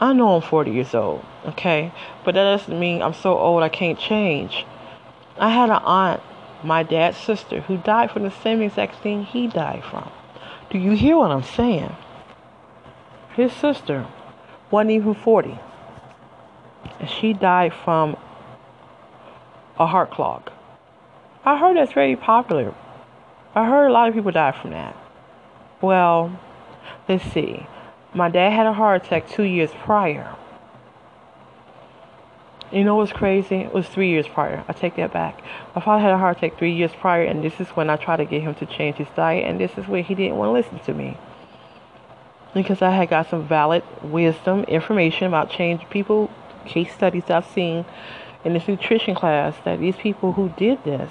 [0.00, 1.92] I know I'm 40 years old, okay?
[2.24, 4.64] But that doesn't mean I'm so old I can't change.
[5.38, 6.20] I had an aunt,
[6.64, 10.10] my dad's sister, who died from the same exact thing he died from.
[10.70, 11.94] Do you hear what I'm saying?
[13.34, 14.06] His sister
[14.70, 15.58] wasn't even 40.
[17.00, 18.16] And she died from
[19.78, 20.50] a heart clog.
[21.44, 22.74] I heard that's very popular.
[23.54, 24.96] I heard a lot of people die from that.
[25.80, 26.38] Well,
[27.08, 27.66] let's see.
[28.12, 30.34] My dad had a heart attack two years prior.
[32.70, 33.56] You know what's crazy?
[33.56, 34.62] It was three years prior.
[34.68, 35.42] I take that back.
[35.74, 38.18] My father had a heart attack three years prior, and this is when I tried
[38.18, 40.52] to get him to change his diet, and this is where he didn't want to
[40.52, 41.16] listen to me.
[42.52, 46.30] Because I had got some valid wisdom, information about change people,
[46.66, 47.86] case studies I've seen
[48.44, 51.10] in this nutrition class that these people who did this,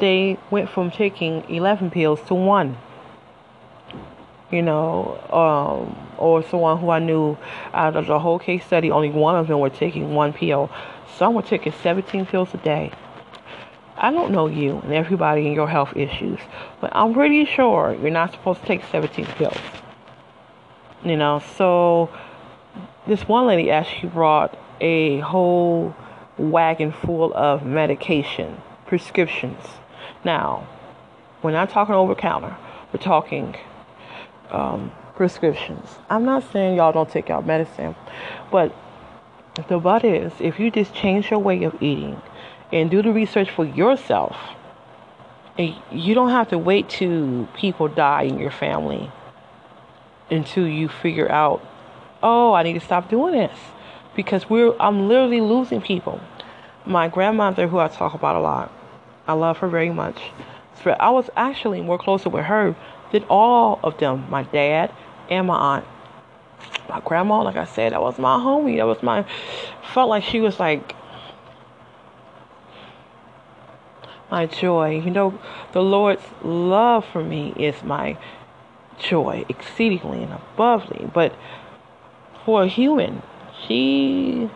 [0.00, 2.76] they went from taking 11 pills to one
[4.52, 7.38] you know, um, or someone who I knew
[7.72, 10.70] out of the whole case study, only one of them were taking one pill.
[11.16, 12.92] Some were taking 17 pills a day.
[13.96, 16.38] I don't know you and everybody and your health issues,
[16.80, 19.56] but I'm pretty sure you're not supposed to take 17 pills.
[21.02, 22.10] You know, so
[23.06, 25.94] this one lady actually brought a whole
[26.36, 29.64] wagon full of medication, prescriptions.
[30.24, 30.68] Now,
[31.42, 32.56] we're not talking over counter,
[32.92, 33.56] we're talking
[34.52, 35.98] um, prescriptions.
[36.08, 37.94] I'm not saying y'all don't take out medicine,
[38.50, 38.74] but
[39.68, 42.20] the but is if you just change your way of eating
[42.72, 44.36] and do the research for yourself,
[45.58, 49.10] you don't have to wait till people die in your family
[50.30, 51.62] until you figure out,
[52.22, 53.58] oh, I need to stop doing this
[54.16, 56.20] because we're I'm literally losing people.
[56.86, 58.72] My grandmother, who I talk about a lot,
[59.26, 60.20] I love her very much.
[60.84, 62.74] I was actually more closer with her
[63.12, 64.92] than all of them my dad
[65.30, 65.86] and my aunt.
[66.88, 68.78] My grandma, like I said, that was my homie.
[68.78, 69.24] That was my,
[69.94, 70.94] felt like she was like
[74.30, 75.00] my joy.
[75.04, 75.38] You know,
[75.72, 78.16] the Lord's love for me is my
[78.98, 81.12] joy, exceedingly and abovely.
[81.12, 81.34] But
[82.44, 83.22] for a human,
[83.66, 84.50] she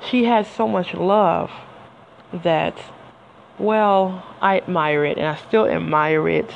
[0.00, 1.50] she has so much love
[2.32, 2.76] that
[3.58, 6.50] well, I admire it and I still admire it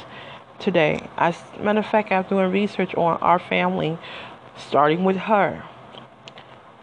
[0.59, 1.09] today.
[1.17, 3.99] As matter of fact, I'm doing research on our family,
[4.57, 5.65] starting with her.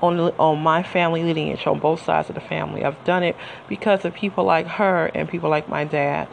[0.02, 2.84] On, on my family lineage, on both sides of the family.
[2.84, 3.36] I've done it
[3.68, 6.28] because of people like her and people like my dad.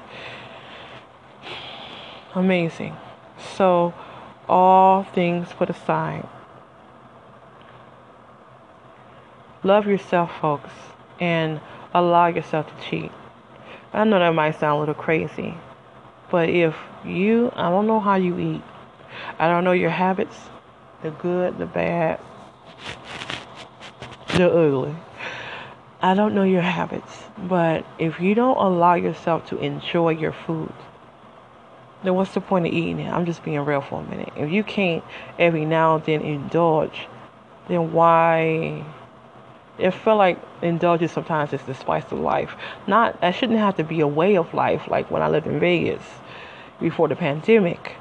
[2.35, 2.97] Amazing.
[3.57, 3.95] So,
[4.49, 6.29] all things put aside.
[9.63, 10.73] Love yourself, folks,
[11.21, 11.61] and
[11.95, 13.13] allow yourself to cheat.
[13.93, 15.55] I know that might sound a little crazy,
[16.33, 16.75] but if
[17.05, 18.63] you, I don't know how you eat,
[19.39, 20.37] I don't know your habits,
[21.03, 22.19] the good, the bad,
[24.37, 24.97] the ugly.
[26.01, 30.73] I don't know your habits, but if you don't allow yourself to enjoy your food,
[32.03, 33.13] then what's the point of eating it?
[33.13, 34.33] I'm just being real for a minute.
[34.35, 35.05] If you can't
[35.39, 37.09] every now and then indulge,
[37.69, 38.85] then why?
[39.79, 42.55] It felt like indulgence sometimes is the spice of life.
[42.87, 44.89] Not that shouldn't have to be a way of life.
[44.89, 46.03] Like when I lived in Vegas
[46.83, 47.97] before the pandemic,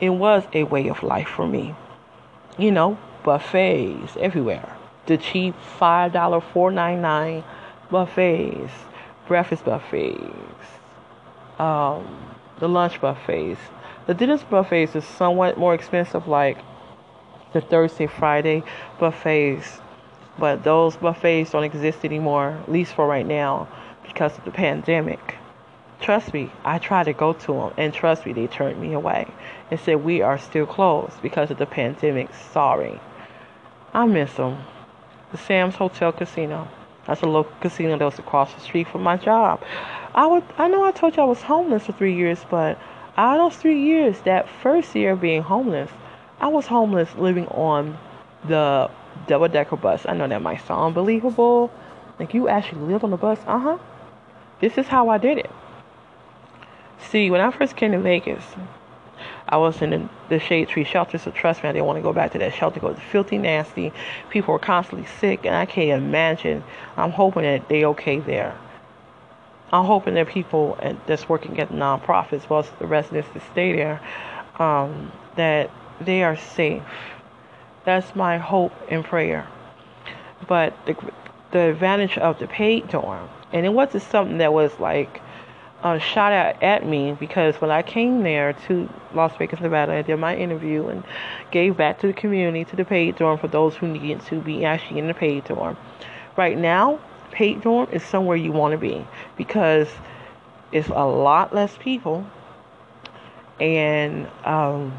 [0.00, 1.74] it was a way of life for me.
[2.58, 4.76] You know, buffets everywhere.
[5.06, 7.44] The cheap five dollar four nine nine
[7.90, 8.72] buffets,
[9.26, 10.66] breakfast buffets.
[11.58, 13.60] Um, the lunch buffets.
[14.06, 16.58] The dinner buffets is somewhat more expensive, like
[17.52, 18.62] the Thursday, Friday
[18.98, 19.80] buffets,
[20.38, 23.68] but those buffets don't exist anymore, at least for right now,
[24.02, 25.36] because of the pandemic.
[26.04, 29.26] Trust me, I tried to go to them, and trust me, they turned me away
[29.70, 32.28] and said we are still closed because of the pandemic.
[32.52, 33.00] Sorry,
[33.94, 34.58] I miss them.
[35.32, 36.68] The Sam's Hotel Casino.
[37.06, 39.62] That's a local casino that was across the street from my job.
[40.14, 42.78] I would I know I told you I was homeless for three years, but
[43.16, 45.90] out of those three years, that first year of being homeless,
[46.38, 47.96] I was homeless living on
[48.46, 48.90] the
[49.26, 50.04] double decker bus.
[50.06, 51.70] I know that might sound unbelievable.
[52.18, 53.38] Like you actually lived on the bus?
[53.46, 53.78] Uh huh.
[54.60, 55.50] This is how I did it.
[57.10, 58.44] See, when I first came to Vegas,
[59.48, 62.02] I was in the, the Shade Tree shelter, so trust me, I didn't want to
[62.02, 63.92] go back to that shelter because it's filthy nasty.
[64.30, 66.64] People were constantly sick, and I can't imagine.
[66.96, 68.56] I'm hoping that they're okay there.
[69.72, 74.00] I'm hoping that people that's working at nonprofits, well the residents that stay there,
[74.58, 76.82] um, that they are safe.
[77.84, 79.46] That's my hope and prayer.
[80.46, 80.96] But the,
[81.50, 85.20] the advantage of the paid dorm, and it wasn't something that was like
[85.84, 90.02] uh, shot at, at me because when I came there to Las Vegas, Nevada, I
[90.02, 91.04] did my interview and
[91.50, 94.64] gave back to the community, to the paid dorm for those who needed to be
[94.64, 95.76] actually in the paid dorm.
[96.36, 96.98] Right now,
[97.30, 99.06] paid dorm is somewhere you want to be
[99.36, 99.88] because
[100.72, 102.26] it's a lot less people
[103.60, 104.98] and um,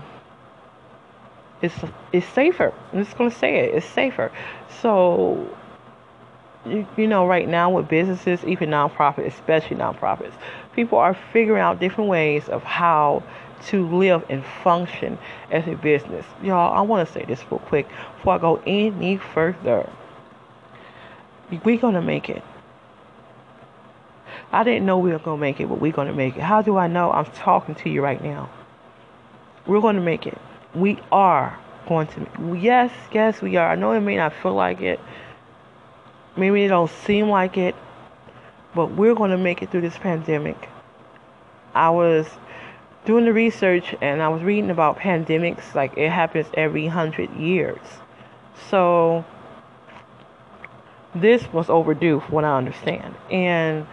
[1.61, 1.75] it's
[2.13, 2.73] it's safer.
[2.93, 3.75] I'm just gonna say it.
[3.75, 4.31] It's safer.
[4.81, 5.49] So
[6.65, 10.33] you, you know, right now with businesses, even nonprofits, especially nonprofits,
[10.75, 13.23] people are figuring out different ways of how
[13.67, 15.17] to live and function
[15.49, 16.25] as a business.
[16.43, 19.89] Y'all, I want to say this real quick before I go any further.
[21.63, 22.43] We're going to make it.
[24.51, 26.41] I didn't know we were going to make it, but we're going to make it.
[26.41, 27.11] How do I know?
[27.11, 28.49] I'm talking to you right now.
[29.65, 30.37] We're going to make it.
[30.73, 31.57] We are
[31.87, 32.57] going to.
[32.57, 33.69] Yes, yes, we are.
[33.69, 34.99] I know it may not feel like it.
[36.37, 37.75] Maybe it don't seem like it,
[38.75, 40.69] but we're going to make it through this pandemic.
[41.73, 42.27] I was
[43.05, 47.79] doing the research and I was reading about pandemics, like it happens every hundred years.
[48.69, 49.25] So
[51.13, 53.15] this was overdue, from what I understand.
[53.31, 53.87] And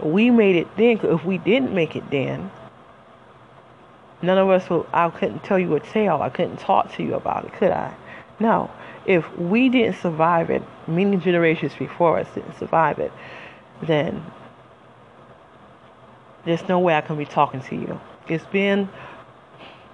[0.00, 1.00] we made it then.
[1.02, 2.50] If we didn't make it then,
[4.22, 4.66] none of us.
[4.92, 6.22] I couldn't tell you a tale.
[6.22, 7.94] I couldn't talk to you about it, could I?
[8.38, 8.70] No.
[9.06, 13.12] If we didn't survive it, many generations before us didn't survive it,
[13.82, 14.24] then
[16.44, 18.00] there's no way I can be talking to you.
[18.28, 18.88] It's been,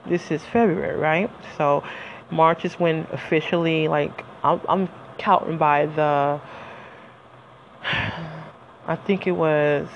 [0.06, 1.30] this is February, right?
[1.56, 1.82] So
[2.30, 6.40] March is when officially, like, I'm, I'm counting by the,
[8.86, 9.88] I think it was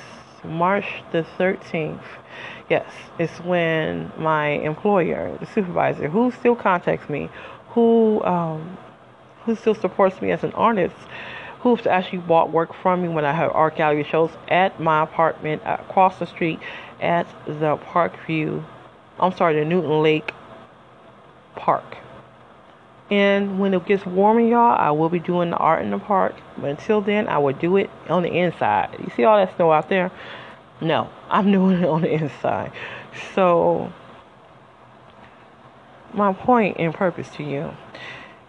[0.44, 2.02] March the 13th.
[2.68, 7.28] Yes, it's when my employer, the supervisor, who still contacts me,
[7.68, 8.76] who um,
[9.44, 10.96] who still supports me as an artist,
[11.66, 15.62] Hoops actually bought work from me when I had art gallery shows at my apartment
[15.66, 16.60] across the street
[17.00, 18.64] at the Parkview.
[19.18, 20.30] I'm sorry, the Newton Lake
[21.56, 21.96] Park.
[23.10, 26.36] And when it gets warmer, y'all, I will be doing the art in the park.
[26.56, 28.94] But until then, I will do it on the inside.
[29.00, 30.12] You see all that snow out there?
[30.80, 32.70] No, I'm doing it on the inside.
[33.34, 33.92] So,
[36.14, 37.76] my point and purpose to you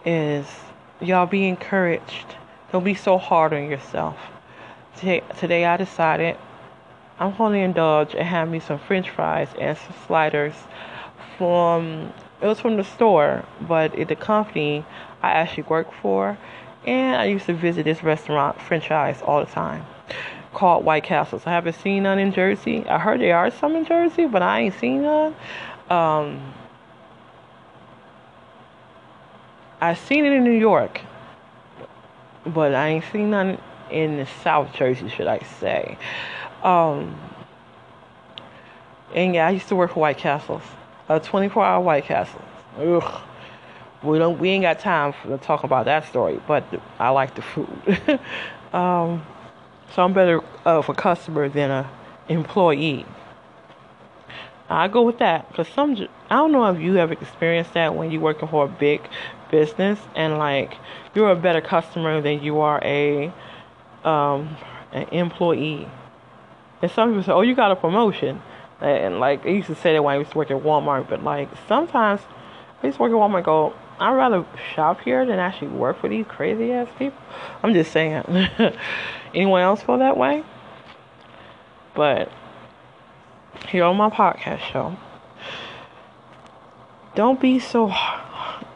[0.04, 0.46] is
[1.00, 2.36] y'all be encouraged.
[2.72, 4.16] Don't be so hard on yourself.
[4.96, 6.36] Today, I decided
[7.18, 10.54] I'm going to indulge and have me some french fries and some sliders
[11.36, 14.84] from it was from the store, but it, the company
[15.22, 16.38] I actually work for,
[16.86, 19.84] and I used to visit this restaurant, franchise all the time,
[20.54, 21.42] called White Castles.
[21.46, 22.86] I haven't seen none in Jersey.
[22.86, 25.34] I heard there are some in Jersey, but I ain't seen none.
[25.90, 26.54] Um,
[29.80, 31.00] I seen it in New York,
[32.48, 35.96] but I ain't seen none in the South Jersey, should I say.
[36.62, 37.18] Um,
[39.14, 40.62] and yeah, I used to work for White Castles
[41.08, 42.42] a 24 hour White Castle.
[42.78, 43.22] Ugh.
[44.02, 44.38] We don't.
[44.38, 46.64] We ain't got time for, to talk about that story, but
[47.00, 47.68] I like the food.
[48.72, 49.26] um,
[49.92, 51.90] so I'm better of a customer than a
[52.28, 53.04] employee.
[54.68, 55.96] I go with that because some.
[56.30, 59.00] I don't know if you ever experienced that when you're working for a big
[59.50, 60.74] business and like
[61.18, 63.32] you're a better customer than you are a
[64.04, 64.56] um,
[64.92, 65.88] an employee.
[66.80, 68.40] And some people say, "Oh, you got a promotion."
[68.80, 71.24] And like I used to say that when I used to work at Walmart, but
[71.24, 72.20] like sometimes
[72.80, 73.44] I used to work at Walmart.
[73.44, 74.46] go, I'd rather
[74.76, 77.18] shop here than actually work for these crazy ass people.
[77.64, 78.22] I'm just saying.
[79.34, 80.44] Anyone else feel that way?
[81.94, 82.30] But
[83.68, 84.96] here on my podcast show,
[87.16, 87.92] don't be so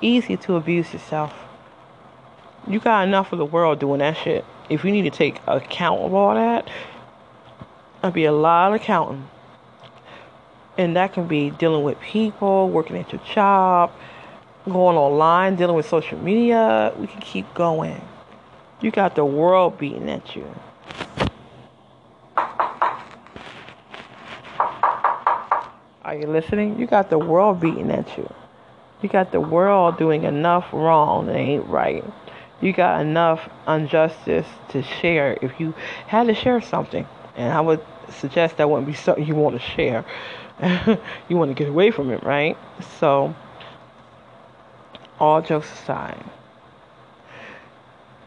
[0.00, 1.41] easy to abuse yourself.
[2.68, 4.44] You got enough of the world doing that shit.
[4.68, 6.70] If you need to take account of all that,
[8.00, 9.28] there'll be a lot of counting.
[10.78, 13.92] And that can be dealing with people, working at your job,
[14.64, 16.94] going online, dealing with social media.
[16.96, 18.00] We can keep going.
[18.80, 20.46] You got the world beating at you.
[26.04, 26.78] Are you listening?
[26.78, 28.32] You got the world beating at you.
[29.02, 32.04] You got the world doing enough wrong that ain't right.
[32.62, 35.74] You got enough injustice to share if you
[36.06, 37.06] had to share something.
[37.36, 40.04] And I would suggest that wouldn't be something you want to share.
[41.28, 42.56] you want to get away from it, right?
[43.00, 43.34] So,
[45.18, 46.22] all jokes aside,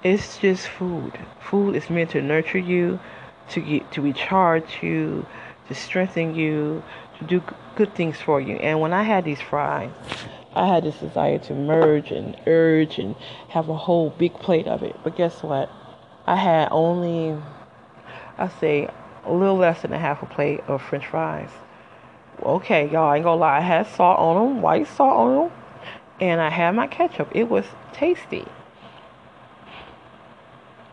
[0.03, 1.17] it's just food.
[1.39, 2.99] Food is meant to nurture you,
[3.49, 5.25] to get to recharge you,
[5.69, 6.83] to strengthen you,
[7.19, 7.41] to do
[7.75, 8.55] good things for you.
[8.57, 9.91] And when I had these fries,
[10.56, 13.16] I had this desire to merge and urge and
[13.49, 14.95] have a whole big plate of it.
[15.03, 15.70] But guess what?
[16.26, 17.38] I had only,
[18.38, 18.89] I say,
[19.26, 21.49] a little less than a half a plate of French fries
[22.43, 23.58] okay, y'all I ain't gonna lie.
[23.58, 25.58] I had salt on them, white salt on them,
[26.20, 27.30] and I had my ketchup.
[27.34, 28.45] It was tasty.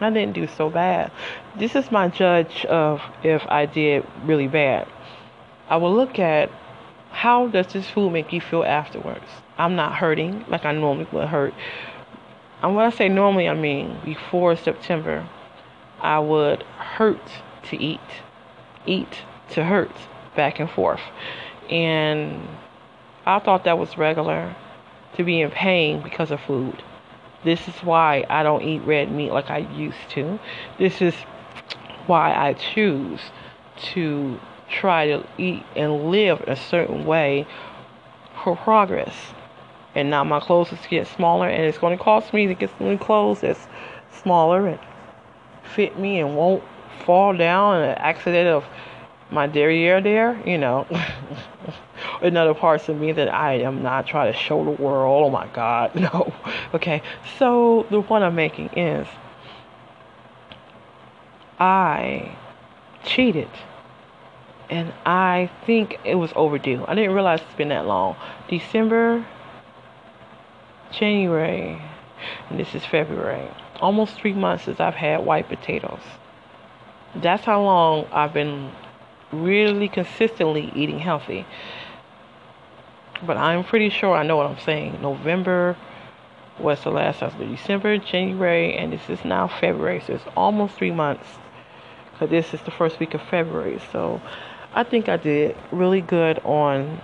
[0.00, 1.12] I didn't do so bad.
[1.56, 4.88] This is my judge of if I did really bad.
[5.68, 6.50] I will look at
[7.12, 9.26] how does this food make you feel afterwards.
[9.58, 11.54] I'm not hurting like I normally would hurt.
[12.62, 15.28] And when I say normally, I mean before September,
[16.00, 17.20] I would hurt
[17.70, 18.00] to eat,
[18.86, 19.92] eat to hurt
[20.34, 21.00] back and forth.
[21.70, 22.48] And
[23.26, 24.56] I thought that was regular
[25.16, 26.82] to be in pain because of food.
[27.44, 30.40] This is why I don't eat red meat like I used to.
[30.78, 31.14] This is
[32.06, 33.20] why I choose
[33.94, 34.40] to
[34.72, 37.46] try to eat and live a certain way
[38.42, 39.14] for progress.
[39.94, 42.70] And now my clothes is getting smaller, and it's going to cost me to get
[42.78, 43.66] some new clothes that's
[44.22, 44.78] smaller and
[45.62, 46.64] fit me and won't
[47.04, 48.64] fall down in an accident of
[49.30, 50.86] my derriere there, you know,
[52.22, 55.26] in other parts of me that I am not trying to show the world.
[55.26, 56.32] Oh my God, no.
[56.74, 57.02] Okay,
[57.38, 59.06] so the point I'm making is
[61.58, 62.36] I
[63.04, 63.48] cheated.
[64.72, 66.82] And I think it was overdue.
[66.88, 68.16] I didn't realize it's been that long.
[68.48, 69.22] December,
[70.90, 71.78] January,
[72.48, 73.50] and this is February.
[73.82, 76.00] Almost three months since I've had white potatoes.
[77.14, 78.72] That's how long I've been
[79.30, 81.44] really consistently eating healthy.
[83.26, 85.02] But I'm pretty sure I know what I'm saying.
[85.02, 85.76] November
[86.58, 87.54] was the last time.
[87.54, 90.02] December, January, and this is now February.
[90.06, 91.26] So it's almost three months.
[92.12, 93.78] Because this is the first week of February.
[93.92, 94.22] So
[94.74, 97.00] I think I did really good on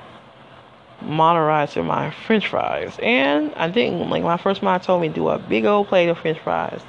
[1.02, 2.96] modernizing my french fries.
[3.02, 4.08] And I didn't.
[4.10, 6.80] Like, my first mom told me do a big old plate of french fries.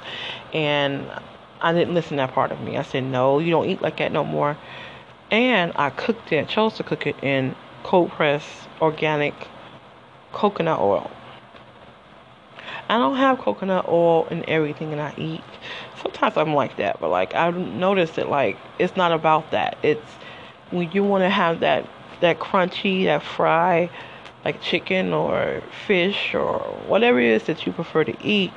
[0.52, 1.06] And
[1.60, 2.76] I didn't listen to that part of me.
[2.76, 4.56] I said, no, you don't eat like that no more.
[5.30, 8.44] And I cooked it, chose to cook it in cold press
[8.80, 9.34] organic
[10.32, 11.10] coconut oil.
[12.88, 15.44] I don't have coconut oil in everything that I eat.
[16.02, 19.78] Sometimes I'm like that, but like I've noticed that like it's not about that.
[19.82, 20.10] It's
[20.70, 21.86] when you want to have that
[22.20, 23.90] that crunchy, that fry,
[24.44, 28.52] like chicken or fish or whatever it is that you prefer to eat,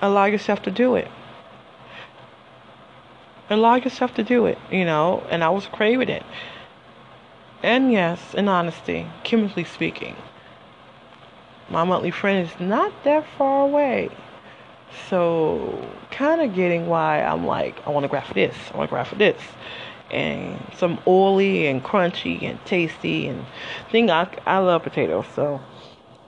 [0.00, 1.08] allow yourself to do it.
[3.48, 6.24] Allow yourself to do it, you know, and I was craving it.
[7.62, 10.16] And yes, in honesty, chemically speaking,
[11.68, 14.08] my monthly friend is not that far away.
[15.08, 18.92] So, kind of getting why I'm like, I want to grab this, I want to
[18.92, 19.40] grab this
[20.10, 23.44] and some oily and crunchy and tasty and
[23.90, 25.26] thing I, I love potatoes.
[25.34, 25.60] So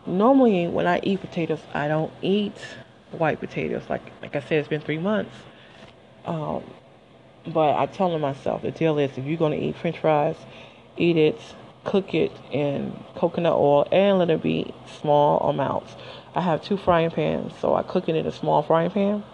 [0.06, 2.56] normally when I eat potatoes I don't eat
[3.12, 3.82] white potatoes.
[3.88, 5.34] Like like I said it's been three months.
[6.24, 6.62] Um,
[7.46, 10.36] but I tell myself the deal is if you're gonna eat french fries
[10.96, 11.40] eat it
[11.84, 15.96] cook it in coconut oil and let it be small amounts.
[16.34, 19.24] I have two frying pans so I cook it in a small frying pan.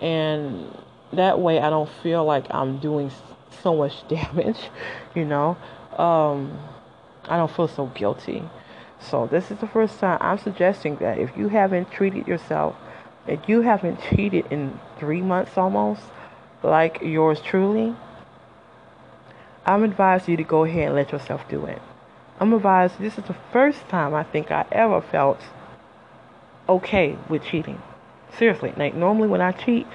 [0.00, 0.70] And
[1.12, 3.10] that way I don't feel like I'm doing
[3.62, 4.58] so much damage,
[5.14, 5.56] you know.
[5.96, 6.58] Um,
[7.28, 8.42] I don't feel so guilty.
[9.00, 12.76] So this is the first time I'm suggesting that if you haven't treated yourself,
[13.26, 16.02] if you haven't cheated in three months almost,
[16.62, 17.94] like yours truly,
[19.64, 21.82] I'm advising you to go ahead and let yourself do it.
[22.38, 25.40] I'm advised this is the first time I think I ever felt
[26.68, 27.80] okay with cheating.
[28.38, 29.86] Seriously, like normally when I cheat,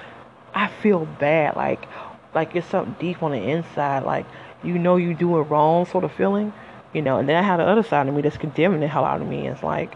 [0.54, 1.86] I feel bad, like
[2.34, 4.26] like it's something deep on the inside, like
[4.62, 6.52] you know you do it wrong sort of feeling,
[6.92, 7.18] you know.
[7.18, 9.28] And then I have the other side of me that's condemning the hell out of
[9.28, 9.46] me.
[9.48, 9.94] It's like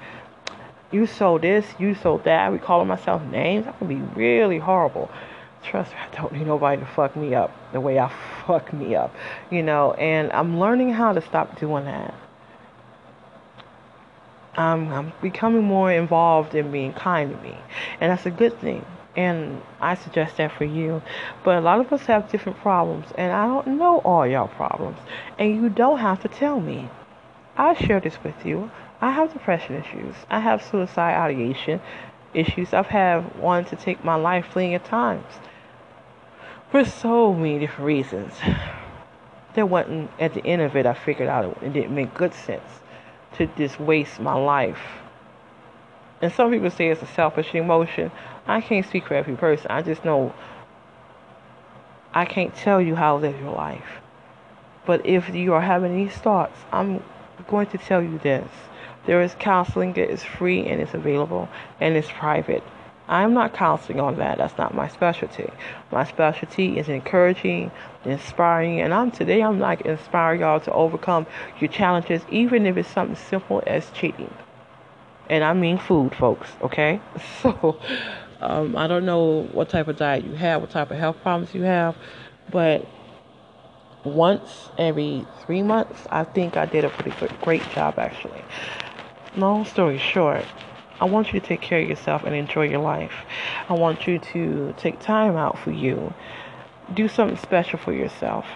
[0.91, 2.53] you sold this, you sold that.
[2.53, 3.67] We calling myself names.
[3.67, 5.11] That can be really horrible.
[5.63, 8.13] Trust me, I don't need nobody to fuck me up the way I
[8.47, 9.15] fuck me up,
[9.51, 9.93] you know.
[9.95, 12.15] And I'm learning how to stop doing that.
[14.57, 17.59] I'm, I'm becoming more involved in being kind to me,
[18.01, 18.87] and that's a good thing
[19.17, 21.03] and I suggest that for you.
[21.43, 24.99] But a lot of us have different problems, and I don't know all y'all problems,
[25.39, 26.91] and you don't have to tell me.
[27.57, 28.71] I share this with you.
[29.01, 30.15] I have depression issues.
[30.31, 31.81] I have suicide ideation
[32.35, 32.75] issues.
[32.75, 35.25] I've had one to take my life fleeing at times
[36.71, 38.33] for so many different reasons.
[39.55, 40.85] There wasn't at the end of it.
[40.85, 42.81] I figured out it didn't make good sense
[43.37, 44.81] to just waste my life.
[46.21, 48.11] And some people say it's a selfish emotion.
[48.47, 49.67] I can't speak for every person.
[49.71, 50.33] I just know
[52.15, 54.01] I can't tell you how to live your life.
[54.87, 57.03] But if you are having these thoughts, I'm
[57.49, 58.49] going to tell you this.
[59.07, 61.49] There is counseling that is free and it's available
[61.81, 62.63] and it's private.
[63.09, 64.39] I'm not counseling on that.
[64.39, 65.49] That's not my specialty.
[65.93, 67.71] My specialty is encouraging,
[68.05, 71.27] inspiring, and I'm today I'm like inspire y'all to overcome
[71.61, 74.33] your challenges, even if it's something simple as cheating.
[75.31, 77.01] And I mean food, folks, okay?
[77.43, 77.79] So
[78.41, 81.55] um, I don't know what type of diet you have, what type of health problems
[81.55, 81.97] you have,
[82.51, 82.87] but
[84.05, 88.45] once every three months, I think I did a pretty good, great job actually.
[89.37, 90.45] Long story short,
[91.01, 93.13] I want you to take care of yourself and enjoy your life.
[93.69, 96.15] I want you to take time out for you.
[96.95, 98.47] Do something special for yourself.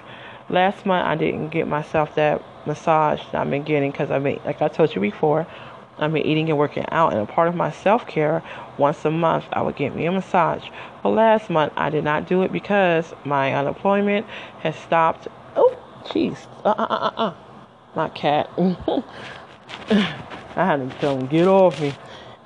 [0.48, 4.40] Last month, I didn't get myself that massage that I've been getting because I mean,
[4.44, 5.46] like I told you before,
[6.00, 8.42] I've been eating and working out, and a part of my self care,
[8.78, 10.64] once a month, I would get me a massage.
[11.02, 14.26] But last month, I did not do it because my unemployment
[14.60, 15.28] has stopped.
[15.56, 16.46] Oh, jeez.
[16.64, 17.34] Uh, uh, uh, uh.
[17.94, 18.48] My cat.
[19.90, 21.92] I had to tell him, get off me.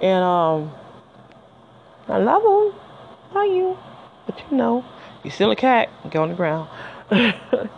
[0.01, 0.73] And, um,
[2.09, 2.81] I love him.
[3.35, 3.79] Love you.
[4.27, 4.85] But you know,
[5.23, 5.89] you're still a cat.
[6.11, 6.69] Go on the ground.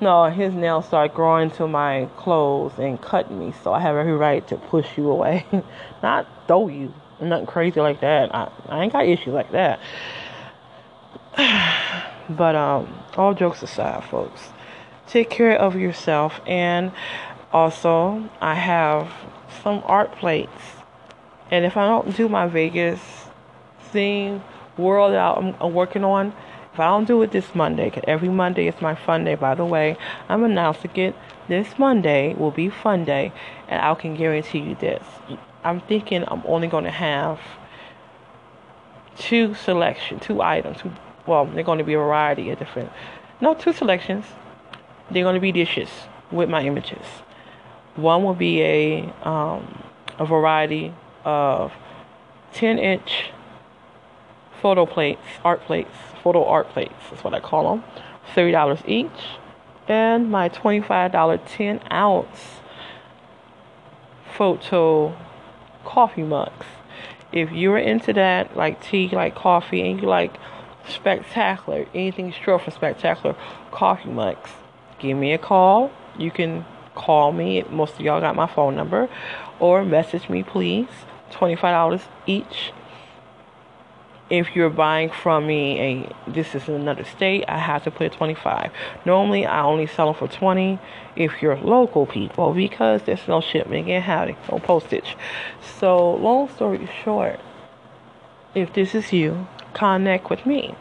[0.00, 4.14] No, his nails start growing to my clothes and cutting me, so I have every
[4.14, 5.44] right to push you away.
[6.02, 6.94] Not throw you.
[7.20, 8.34] Nothing crazy like that.
[8.34, 9.78] I, I ain't got issues like that.
[12.30, 14.48] but um, all jokes aside, folks,
[15.06, 16.40] take care of yourself.
[16.46, 16.92] And
[17.52, 19.12] also, I have
[19.62, 20.62] some art plates.
[21.50, 23.00] And if I don't do my Vegas
[23.92, 24.42] theme
[24.78, 26.32] world I'm, I'm working on,
[26.72, 29.54] if I don't do it this Monday, cause every Monday is my fun day, by
[29.54, 29.96] the way,
[30.28, 31.16] I'm announcing it.
[31.48, 33.32] This Monday will be fun day,
[33.68, 35.02] and I can guarantee you this.
[35.64, 37.40] I'm thinking I'm only going to have
[39.16, 40.78] two selection, two items.
[40.78, 40.92] Two,
[41.26, 42.90] well, they're going to be a variety of different.
[43.40, 44.24] No, two selections.
[45.10, 45.88] They're going to be dishes.
[46.30, 47.04] with my images.
[47.96, 49.82] One will be a um,
[50.18, 50.94] a variety
[51.24, 51.72] of
[52.52, 53.30] 10 inch
[54.60, 55.90] photo plates, art plates,
[56.22, 57.84] photo art plates is what I call them,
[58.34, 59.08] $30 each,
[59.88, 62.60] and my $25 10 ounce
[64.36, 65.16] photo
[65.84, 66.66] coffee mugs.
[67.32, 70.34] If you're into that, like tea, like coffee, and you like
[70.88, 73.36] spectacular, anything short from spectacular
[73.70, 74.50] coffee mugs,
[74.98, 75.90] give me a call.
[76.18, 77.62] You can call me.
[77.70, 79.08] Most of y'all got my phone number,
[79.58, 80.88] or message me, please.
[81.32, 82.72] $25 each.
[84.30, 88.12] If you're buying from me, a this is in another state, I have to put
[88.12, 88.70] 25.
[89.04, 90.78] Normally, I only sell them for 20
[91.16, 95.16] if you're local people because there's no shipment and howdy, no postage.
[95.78, 97.40] So, long story short,
[98.54, 100.74] if this is you, connect with me.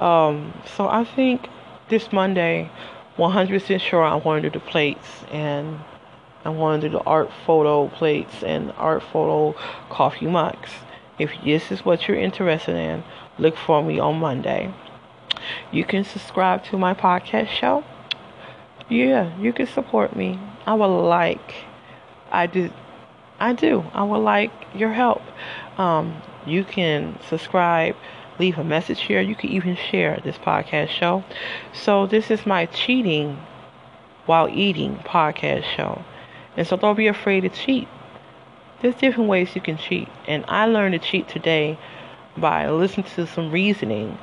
[0.00, 1.48] Um, so I think
[1.88, 2.70] this Monday,
[3.16, 5.80] 100% sure I want to do the plates and
[6.44, 9.58] I want to do the art photo plates and art photo
[9.90, 10.70] coffee mugs.
[11.18, 13.04] If this is what you're interested in,
[13.38, 14.72] look for me on Monday.
[15.72, 17.84] You can subscribe to my podcast show.
[18.88, 20.38] Yeah, you can support me.
[20.66, 21.54] I would like,
[22.30, 22.70] I do,
[23.38, 23.84] I do.
[23.92, 25.22] I would like your help.
[25.78, 27.96] Um, you can subscribe,
[28.38, 29.20] leave a message here.
[29.20, 31.24] You can even share this podcast show.
[31.72, 33.38] So this is my cheating
[34.26, 36.04] while eating podcast show.
[36.56, 37.88] And so don't be afraid to cheat.
[38.80, 40.08] There's different ways you can cheat.
[40.26, 41.78] And I learned to cheat today
[42.36, 44.16] by listening to some reasoning,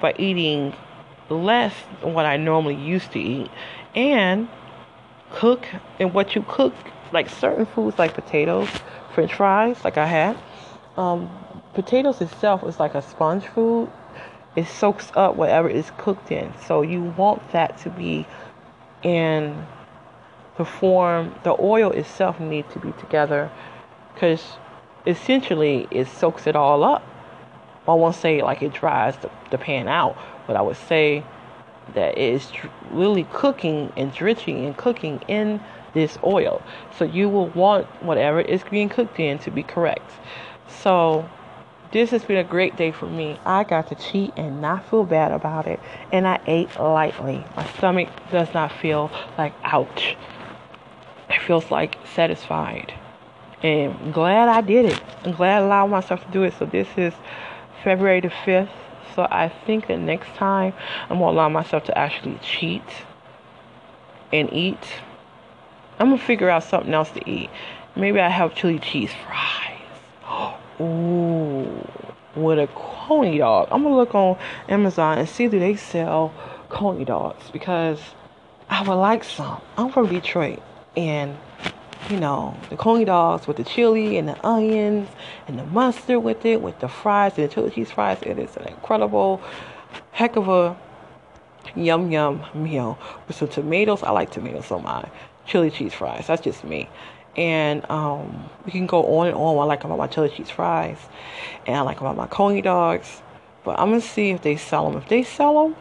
[0.00, 0.74] by eating
[1.30, 3.50] less than what I normally used to eat,
[3.94, 4.48] and
[5.30, 5.66] cook
[5.98, 6.74] and what you cook,
[7.12, 8.68] like certain foods like potatoes,
[9.14, 10.38] french fries, like I had.
[10.98, 11.30] Um,
[11.72, 13.90] potatoes itself is like a sponge food.
[14.56, 16.52] It soaks up whatever it's cooked in.
[16.66, 18.26] So you want that to be
[19.02, 19.66] in
[20.58, 23.50] the form, the oil itself needs to be together
[24.14, 24.42] because
[25.06, 27.02] essentially it soaks it all up.
[27.86, 31.24] I won't say like it dries the, the pan out, but I would say
[31.94, 32.52] that it is
[32.90, 35.60] really cooking and drenching and cooking in
[35.94, 36.62] this oil.
[36.96, 40.10] So you will want whatever is being cooked in to be correct.
[40.68, 41.28] So
[41.90, 43.38] this has been a great day for me.
[43.44, 45.80] I got to cheat and not feel bad about it.
[46.12, 47.44] And I ate lightly.
[47.56, 50.16] My stomach does not feel like ouch
[51.32, 52.92] it feels like satisfied.
[53.62, 55.02] And glad I did it.
[55.24, 56.54] I'm glad I allowed myself to do it.
[56.58, 57.14] So this is
[57.84, 58.70] February the 5th.
[59.14, 60.72] So I think that next time
[61.08, 62.82] I'm going to allow myself to actually cheat
[64.32, 64.82] and eat.
[65.98, 67.50] I'm going to figure out something else to eat.
[67.94, 70.54] Maybe I have chili cheese fries.
[70.80, 71.86] Ooh,
[72.34, 73.68] with a coney dog.
[73.70, 74.38] I'm going to look on
[74.68, 76.32] Amazon and see do they sell
[76.68, 78.00] coney dogs because
[78.70, 79.60] I would like some.
[79.76, 80.62] I'm from Detroit
[80.96, 81.36] and
[82.10, 85.08] you know the coney dogs with the chili and the onions
[85.46, 88.18] and the mustard with it with the fries and the chili cheese fries.
[88.22, 89.40] It is an incredible
[90.10, 90.76] heck of a
[91.76, 92.98] yum yum meal.
[93.26, 95.08] With some tomatoes i like tomatoes on my
[95.46, 96.88] chili cheese fries that's just me.
[97.34, 99.56] And um, we can go on and on.
[99.56, 100.98] I like about my chili cheese fries
[101.66, 103.22] and i like about my coney dogs.
[103.64, 105.76] But i'm gonna see if they sell them if they sell them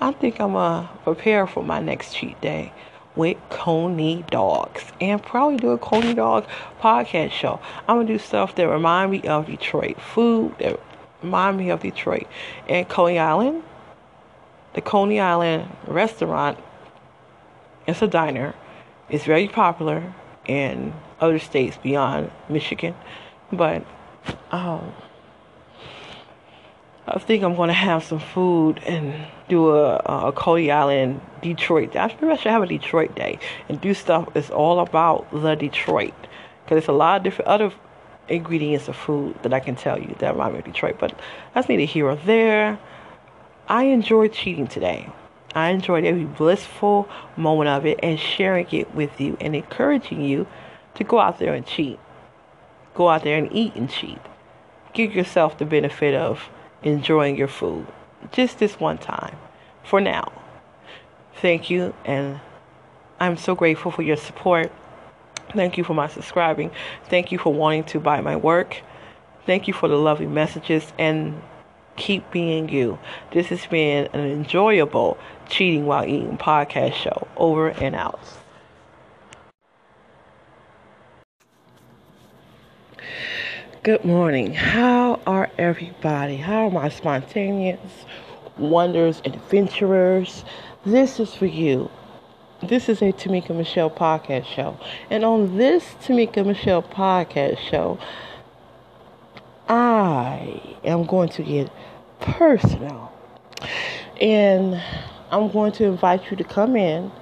[0.00, 2.72] i think i'm gonna prepare for my next cheat day
[3.16, 6.46] with Coney Dogs and probably do a Coney Dog
[6.80, 7.60] podcast show.
[7.88, 10.78] I'm gonna do stuff that remind me of Detroit, food that
[11.22, 12.26] remind me of Detroit,
[12.68, 13.62] and Coney Island.
[14.74, 16.58] The Coney Island restaurant,
[17.86, 18.54] it's a diner.
[19.08, 20.12] It's very popular
[20.46, 22.94] in other states beyond Michigan,
[23.50, 23.84] but
[24.50, 24.92] um,
[27.08, 29.14] I think I'm going to have some food and
[29.48, 31.94] do a, a Coney Island Detroit.
[31.94, 33.38] I maybe I should have a Detroit day
[33.68, 36.14] and do stuff that's all about the Detroit.
[36.64, 37.72] Because there's a lot of different other
[38.28, 40.96] ingredients of food that I can tell you that remind me of Detroit.
[40.98, 41.16] But
[41.54, 42.76] that's neither here or there.
[43.68, 45.08] I enjoyed cheating today.
[45.54, 50.48] I enjoyed every blissful moment of it and sharing it with you and encouraging you
[50.94, 52.00] to go out there and cheat.
[52.94, 54.18] Go out there and eat and cheat.
[54.92, 56.50] Give yourself the benefit of
[56.82, 57.86] enjoying your food.
[58.32, 59.36] Just this one time.
[59.84, 60.32] For now.
[61.40, 62.40] Thank you, and
[63.20, 64.72] I'm so grateful for your support.
[65.52, 66.70] Thank you for my subscribing.
[67.08, 68.82] Thank you for wanting to buy my work.
[69.44, 71.40] Thank you for the lovely messages and
[71.96, 72.98] keep being you.
[73.32, 75.18] This has been an enjoyable
[75.48, 77.28] Cheating While Eating podcast show.
[77.36, 78.20] Over and out.
[83.86, 84.52] Good morning.
[84.52, 86.38] How are everybody?
[86.38, 87.78] How are my spontaneous
[88.58, 90.44] wonders, adventurers?
[90.84, 91.88] This is for you.
[92.60, 94.76] this is a Tamika Michelle podcast show.
[95.08, 98.00] And on this Tamika Michelle podcast show,
[99.68, 101.70] I am going to get
[102.18, 103.12] personal.
[104.20, 104.82] And
[105.30, 107.12] I'm going to invite you to come in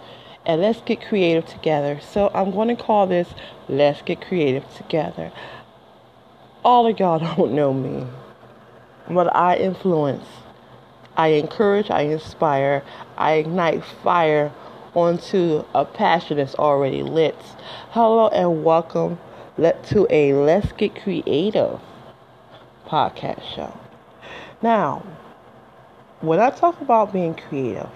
[0.46, 2.00] and let's get creative together.
[2.00, 3.28] So I'm going to call this
[3.68, 5.30] Let's Get Creative Together.
[6.64, 8.06] All of y'all don't know me,
[9.10, 10.26] but I influence,
[11.14, 12.82] I encourage, I inspire,
[13.18, 14.50] I ignite fire
[14.94, 17.36] onto a passion that's already lit.
[17.90, 19.18] Hello and welcome
[19.58, 21.80] to a Let's Get Creative
[22.86, 23.78] podcast show.
[24.62, 25.04] Now,
[26.22, 27.90] when I talk about being creative,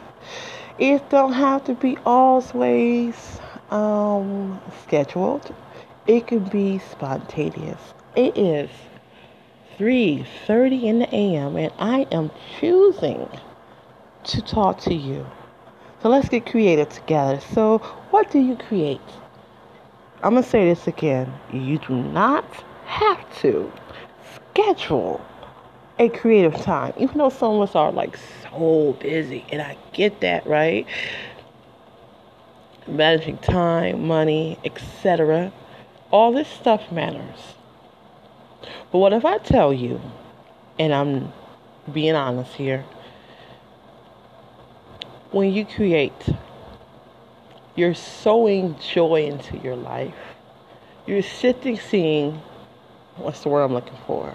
[0.79, 3.41] it don't have to be always
[3.71, 5.55] um, scheduled.
[6.07, 7.95] It can be spontaneous.
[8.17, 8.71] It is
[9.79, 11.57] 3:30 in the a.m.
[11.57, 13.29] and I am choosing
[14.25, 15.27] to talk to you.
[16.03, 17.41] So let's get creative together.
[17.53, 17.79] So,
[18.11, 19.01] what do you create?
[20.23, 21.33] I'm going to say this again.
[21.53, 22.45] You do not
[22.87, 23.73] have to
[24.35, 25.21] schedule
[25.99, 30.21] a creative time, even though some of us are like so busy, and I get
[30.21, 30.87] that, right?
[32.87, 35.53] Managing time, money, etc.
[36.11, 37.55] All this stuff matters.
[38.91, 40.01] But what if I tell you,
[40.79, 41.33] and I'm
[41.93, 42.85] being honest here,
[45.31, 46.29] when you create,
[47.77, 50.15] you're sowing joy into your life.
[51.07, 52.41] You're sitting, seeing,
[53.17, 54.35] what's the word I'm looking for?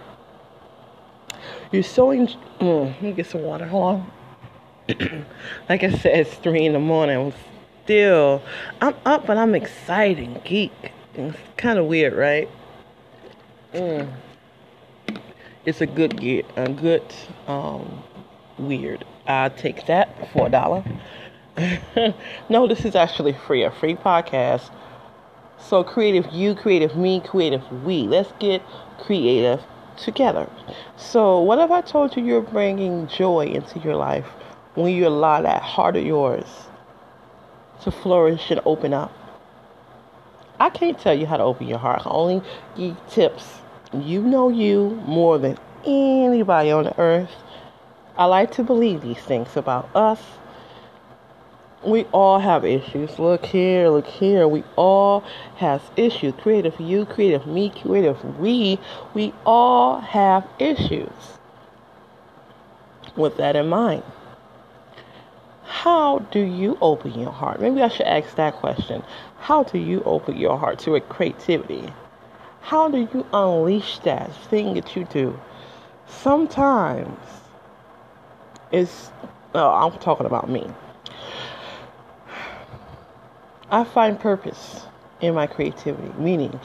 [1.71, 2.27] You're sowing.
[2.59, 3.65] Mm, let me get some water.
[3.65, 4.11] Hold on.
[5.69, 7.17] like I said, it's three in the morning.
[7.17, 7.33] I'm
[7.83, 8.43] still.
[8.79, 10.43] I'm up, but I'm excited.
[10.43, 10.71] Geek.
[11.15, 12.49] It's kind of weird, right?
[13.73, 14.11] Mm.
[15.65, 16.45] It's a good get.
[16.57, 17.03] A good
[17.47, 18.03] um,
[18.57, 19.05] weird.
[19.27, 20.83] I'll take that for a dollar.
[22.49, 23.63] no, this is actually free.
[23.63, 24.71] A free podcast.
[25.57, 28.03] So creative you, creative me, creative we.
[28.03, 28.61] Let's get
[28.99, 29.61] creative
[29.97, 30.49] together.
[30.97, 34.25] So, what if I told you you're bringing joy into your life
[34.75, 36.45] when you allow that heart of yours
[37.83, 39.13] to flourish and open up?
[40.59, 42.01] I can't tell you how to open your heart.
[42.05, 42.41] I only
[42.75, 43.62] give tips.
[43.93, 47.31] You know you more than anybody on the earth.
[48.17, 50.19] I like to believe these things about us
[51.85, 53.19] we all have issues.
[53.19, 54.47] Look here, look here.
[54.47, 55.23] We all
[55.57, 56.33] have issues.
[56.41, 58.79] Creative you, creative me, creative we.
[59.13, 61.11] We all have issues.
[63.15, 64.03] With that in mind,
[65.65, 67.61] how do you open your heart?
[67.61, 69.03] Maybe I should ask that question.
[69.39, 71.93] How do you open your heart to a creativity?
[72.63, 75.39] How do you unleash that thing that you do?
[76.07, 77.19] Sometimes
[78.71, 79.11] it's,
[79.53, 80.67] oh, I'm talking about me
[83.73, 84.85] I find purpose
[85.19, 86.59] in my creativity, meaning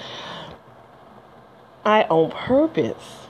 [1.83, 3.27] I on purpose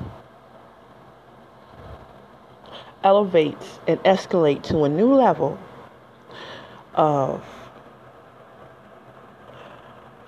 [3.05, 5.57] elevate and escalate to a new level
[6.95, 7.45] of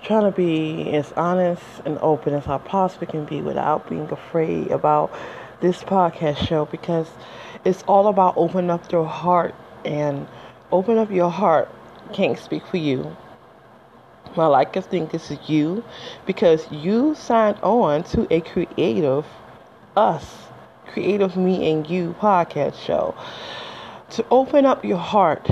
[0.03, 4.71] trying to be as honest and open as I possibly can be without being afraid
[4.71, 5.11] about
[5.61, 7.07] this podcast show because
[7.63, 9.53] it's all about opening up your heart
[9.85, 10.27] and
[10.71, 11.69] open up your heart.
[12.13, 13.15] Can't speak for you.
[14.37, 15.83] I like think this is you
[16.25, 19.25] because you signed on to a creative
[19.95, 20.47] us,
[20.87, 23.13] creative me and you podcast show.
[24.11, 25.47] To open up your heart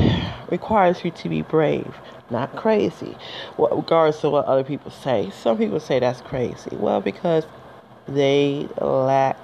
[0.49, 1.93] requires you to be brave,
[2.29, 3.17] not crazy.
[3.57, 5.31] Well, regardless of what other people say.
[5.31, 6.75] Some people say that's crazy.
[6.75, 7.45] Well, because
[8.07, 9.37] they lack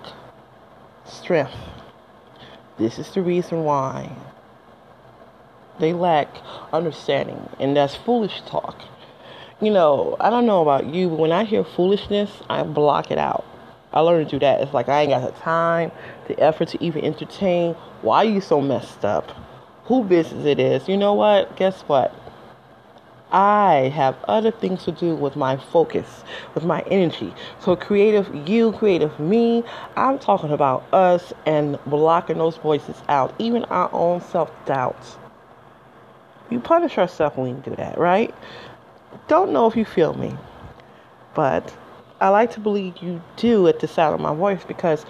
[1.05, 1.53] strength.
[2.77, 4.11] This is the reason why.
[5.79, 6.29] They lack
[6.71, 8.81] understanding, and that's foolish talk
[9.61, 13.17] you know, I don't know about you, but when I hear foolishness, I block it
[13.17, 13.45] out.
[13.93, 14.61] I learned to do that.
[14.61, 15.91] It's like I ain't got the time,
[16.27, 17.73] the effort to even entertain.
[18.01, 19.31] Why are you so messed up?
[19.85, 20.89] Who business it is?
[20.89, 21.55] You know what?
[21.55, 22.13] Guess what?
[23.31, 26.23] I have other things to do with my focus,
[26.53, 27.33] with my energy.
[27.59, 29.63] So, creative you, creative me,
[29.95, 35.17] I'm talking about us and blocking those voices out, even our own self doubts.
[36.49, 38.33] You punish yourself when you do that, right?
[39.27, 40.35] don't know if you feel me,
[41.33, 41.75] but
[42.21, 45.03] I like to believe you do at the sound of my voice because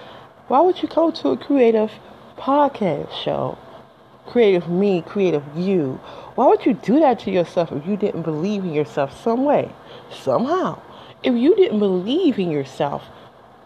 [0.47, 1.91] why would you go to a creative
[2.37, 3.57] podcast show?
[4.27, 5.99] Creative me, creative you.
[6.35, 9.71] Why would you do that to yourself if you didn't believe in yourself some way?
[10.11, 10.81] Somehow.
[11.23, 13.03] If you didn't believe in yourself,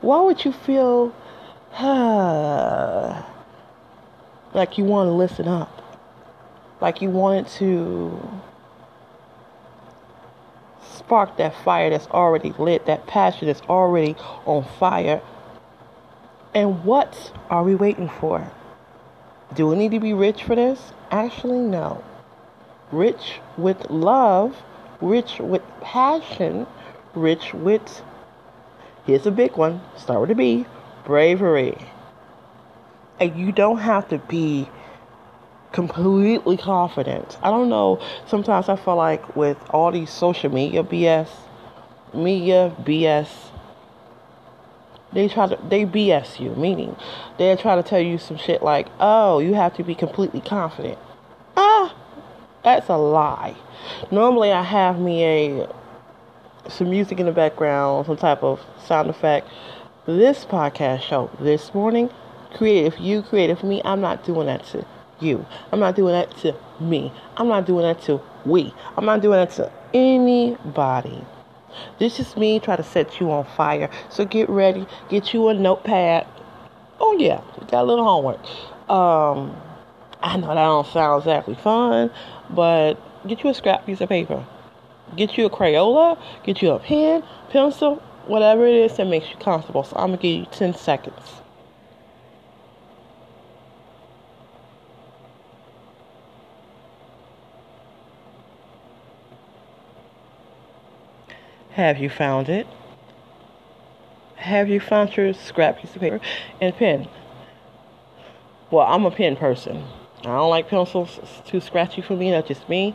[0.02, 1.14] why would you feel
[1.74, 3.24] uh,
[4.54, 5.76] like you want to listen up?
[6.80, 8.30] Like you wanted to
[10.96, 14.16] spark that fire that's already lit, that passion that's already
[14.46, 15.22] on fire.
[16.54, 18.52] And what are we waiting for?
[19.56, 20.94] Do we need to be rich for this?
[21.10, 22.04] Actually, no.
[22.92, 24.64] Rich with love,
[25.02, 26.66] rich with passion,
[27.14, 28.02] rich with,
[29.06, 30.66] here's a big one, start with a B,
[31.06, 31.78] bravery.
[33.20, 34.70] And you don't have to be
[35.72, 37.38] completely confident.
[37.44, 38.02] I don't know.
[38.26, 41.30] Sometimes I feel like with all these social media BS,
[42.14, 43.30] media BS,
[45.12, 46.96] they try to they BS you, meaning
[47.38, 51.00] they try to tell you some shit like, "Oh, you have to be completely confident."
[52.64, 53.56] That's a lie.
[54.12, 55.70] Normally, I have me a
[56.68, 59.48] some music in the background, some type of sound effect.
[60.06, 62.10] This podcast show this morning,
[62.56, 63.82] creative you, creative for me.
[63.86, 64.86] I'm not doing that to
[65.22, 65.46] you.
[65.72, 67.14] I'm not doing that to me.
[67.38, 68.74] I'm not doing that to we.
[68.98, 71.24] I'm not doing that to anybody.
[71.98, 73.90] This is me trying to set you on fire.
[74.10, 74.86] So get ready.
[75.10, 76.28] Get you a notepad.
[77.00, 77.42] Oh yeah,
[77.72, 78.40] got a little homework.
[78.90, 79.56] Um,
[80.22, 82.12] I know that don't sound exactly fun,
[82.50, 82.96] but
[83.28, 84.46] get you a scrap piece of paper.
[85.16, 86.22] Get you a Crayola.
[86.44, 87.96] Get you a pen, pencil,
[88.28, 89.84] whatever it is that makes you comfortable.
[89.84, 91.42] So I'm gonna give you 10 seconds.
[101.72, 102.68] Have you found it?
[104.36, 106.20] Have you found your scrap piece of paper
[106.60, 107.08] and pen?
[108.70, 109.86] Well, I'm a pen person.
[110.22, 111.20] I don't like pencils.
[111.46, 112.32] Too scratchy for me.
[112.32, 112.94] That's just me.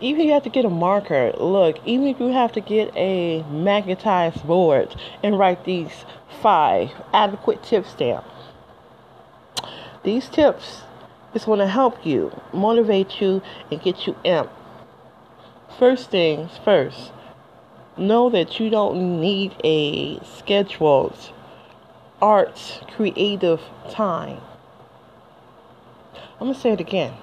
[0.00, 2.94] Even if you have to get a marker, look, even if you have to get
[2.96, 6.06] a magnetized board and write these
[6.40, 8.24] five adequate tips down.
[10.02, 10.82] These tips
[11.34, 14.50] is going to help you, motivate you, and get you amped.
[15.78, 17.12] First things first,
[17.98, 21.32] know that you don't need a scheduled
[22.22, 24.40] art creative time.
[26.38, 27.14] I'm going to say it again.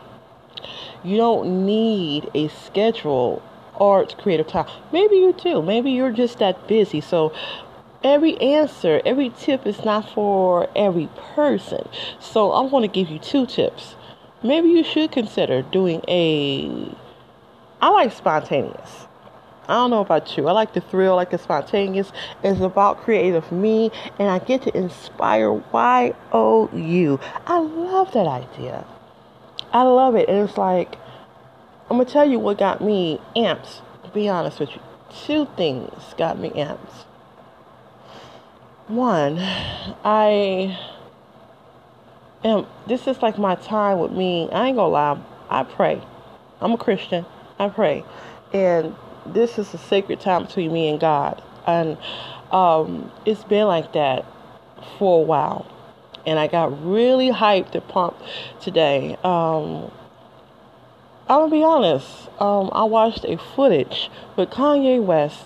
[1.04, 3.42] You don't need a scheduled
[3.80, 4.68] art creative time.
[4.92, 5.62] Maybe you do.
[5.62, 7.02] Maybe you're just that busy.
[7.02, 7.34] So
[8.04, 11.88] every answer, every tip is not for every person.
[12.20, 13.96] So I'm going to give you two tips.
[14.42, 16.96] Maybe you should consider doing a
[17.82, 19.08] I like spontaneous.
[19.68, 20.48] I don't know about you.
[20.48, 22.12] I like the thrill, I like the spontaneous.
[22.44, 27.20] It's about creative me, and I get to inspire YOU.
[27.46, 28.86] I love that idea.
[29.74, 30.30] I love it.
[30.30, 30.96] And it's like,
[31.90, 34.82] I'm going to tell you what got me amped, to be honest with you.
[35.26, 37.06] Two things got me amped.
[38.88, 40.78] One, I
[42.44, 44.50] am, this is like my time with me.
[44.52, 45.20] I ain't going to lie.
[45.50, 46.02] I pray.
[46.62, 47.26] I'm a Christian.
[47.60, 48.04] I pray.
[48.54, 48.96] And
[49.26, 51.42] this is a sacred time between me and God.
[51.66, 51.98] And
[52.52, 54.26] um, it's been like that
[54.98, 55.66] for a while.
[56.26, 58.22] And I got really hyped and pumped
[58.62, 59.18] today.
[59.24, 59.92] Um,
[61.28, 62.30] I'm gonna be honest.
[62.40, 65.46] Um, I watched a footage with Kanye West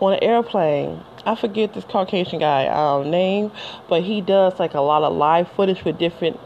[0.00, 1.02] on an airplane.
[1.24, 3.50] I forget this Caucasian guy um, name,
[3.88, 6.38] but he does like a lot of live footage with different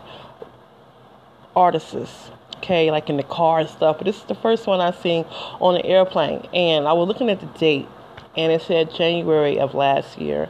[1.55, 3.99] artists okay, like in the car and stuff.
[3.99, 5.25] But this is the first one I seen
[5.61, 7.89] on an airplane, and I was looking at the date,
[8.37, 10.49] and it said January of last year.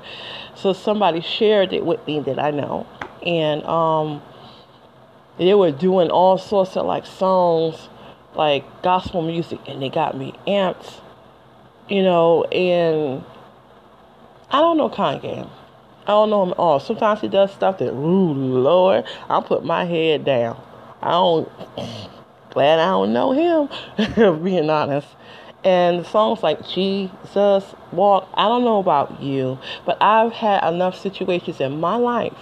[0.54, 2.86] So somebody shared it with me that I know,
[3.26, 4.22] and um,
[5.38, 7.88] they were doing all sorts of like songs,
[8.34, 11.00] like gospel music, and they got me amped,
[11.88, 12.44] you know.
[12.44, 13.24] And
[14.50, 15.48] I don't know Kanye.
[16.06, 16.80] I don't know him at all.
[16.80, 20.60] Sometimes he does stuff that, ooh, Lord, I'll put my head down.
[21.02, 21.48] I don't.
[22.50, 25.06] Glad I don't know him, being honest.
[25.62, 30.98] And the songs like Jesus Walk, I don't know about you, but I've had enough
[30.98, 32.34] situations in my life,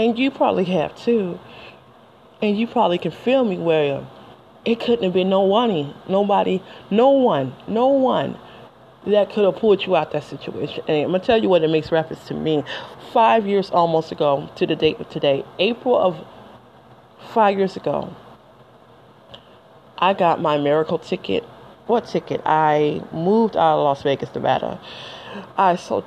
[0.00, 1.38] and you probably have too,
[2.40, 4.06] and you probably can feel me where
[4.64, 8.38] it couldn't have been no one, nobody, no one, no one
[9.06, 10.82] that could have pulled you out that situation.
[10.88, 12.64] And I'm gonna tell you what it makes reference to me.
[13.12, 16.24] Five years almost ago to the date of today, April of
[17.34, 18.16] five years ago,
[19.98, 21.44] I got my miracle ticket.
[21.86, 22.40] What ticket?
[22.46, 24.80] I moved out of Las Vegas, Nevada.
[25.58, 26.04] I so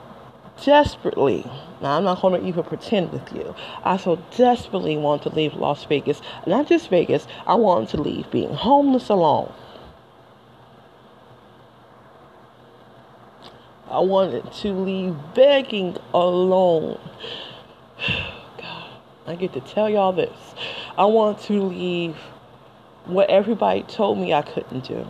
[0.63, 1.45] desperately,
[1.81, 5.53] now I'm not going to even pretend with you, I so desperately want to leave
[5.53, 6.21] Las Vegas.
[6.45, 9.51] Not just Vegas, I want to leave being homeless alone.
[13.89, 16.99] I wanted to leave begging alone.
[18.57, 18.89] God,
[19.27, 20.55] I get to tell y'all this.
[20.97, 22.15] I want to leave
[23.05, 25.07] what everybody told me I couldn't do.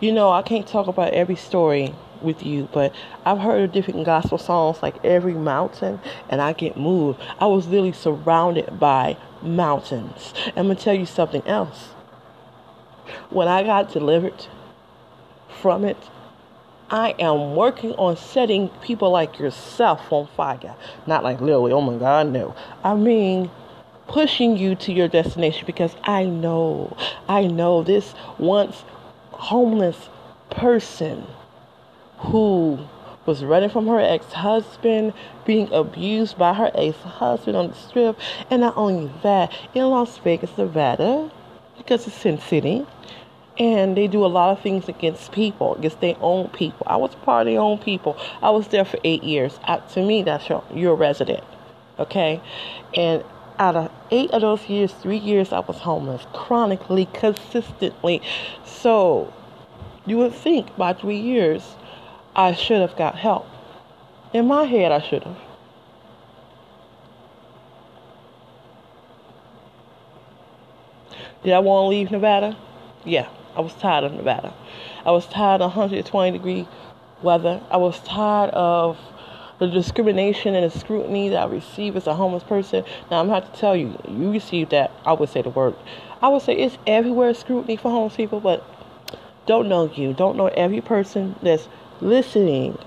[0.00, 4.38] You know, I can't talk about every story with you, but I've heard different gospel
[4.38, 7.20] songs like Every Mountain, and I get moved.
[7.38, 10.34] I was literally surrounded by mountains.
[10.56, 11.88] I'm to tell you something else.
[13.30, 14.46] When I got delivered
[15.60, 15.96] from it,
[16.90, 20.74] I am working on setting people like yourself on fire.
[21.06, 22.54] Not like literally, oh my God, no.
[22.82, 23.50] I mean,
[24.06, 26.96] pushing you to your destination because I know,
[27.28, 28.84] I know this once
[29.32, 30.08] homeless
[30.50, 31.26] person
[32.18, 32.78] who
[33.26, 35.12] was running from her ex husband,
[35.44, 38.18] being abused by her ex husband on the strip,
[38.50, 41.30] and not only that, in Las Vegas, Nevada,
[41.76, 42.86] because it's Sin City,
[43.58, 46.86] and they do a lot of things against people, against their own people.
[46.88, 48.16] I was part of their own people.
[48.40, 49.58] I was there for eight years.
[49.64, 51.44] I, to me, that's your, you're resident,
[51.98, 52.40] okay?
[52.94, 53.24] And
[53.58, 58.22] out of eight of those years, three years I was homeless, chronically, consistently.
[58.64, 59.32] So
[60.06, 61.74] you would think by three years
[62.38, 63.46] I should have got help.
[64.32, 65.38] In my head, I should have.
[71.42, 72.56] Did I want to leave Nevada?
[73.04, 74.54] Yeah, I was tired of Nevada.
[75.04, 76.68] I was tired of 120 degree
[77.22, 77.60] weather.
[77.72, 78.96] I was tired of
[79.58, 82.84] the discrimination and the scrutiny that I receive as a homeless person.
[83.10, 85.50] Now, I'm going to have to tell you, you receive that, I would say the
[85.50, 85.74] word.
[86.22, 88.64] I would say it's everywhere scrutiny for homeless people, but
[89.46, 90.14] don't know you.
[90.14, 91.68] Don't know every person that's
[92.00, 92.78] listening.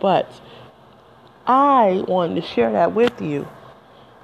[0.00, 0.28] But
[1.46, 3.48] I wanted to share that with you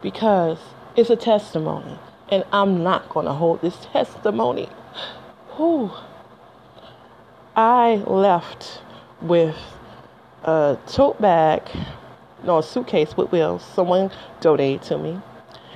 [0.03, 0.59] because
[0.97, 1.99] it's a testimony.
[2.31, 4.69] And I'm not going to hold this testimony.
[5.57, 5.91] Whew.
[7.57, 8.83] I left
[9.21, 9.57] with
[10.45, 11.63] a tote bag,
[12.45, 13.65] no, a suitcase with wheels.
[13.75, 15.21] Someone donated to me.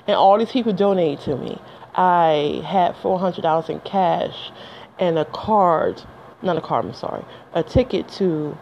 [0.06, 1.60] And all these people donated to me.
[1.94, 4.50] I had $400 in cash
[4.98, 6.02] and a card,
[6.42, 7.24] not a car, I'm sorry,
[7.54, 8.56] a ticket to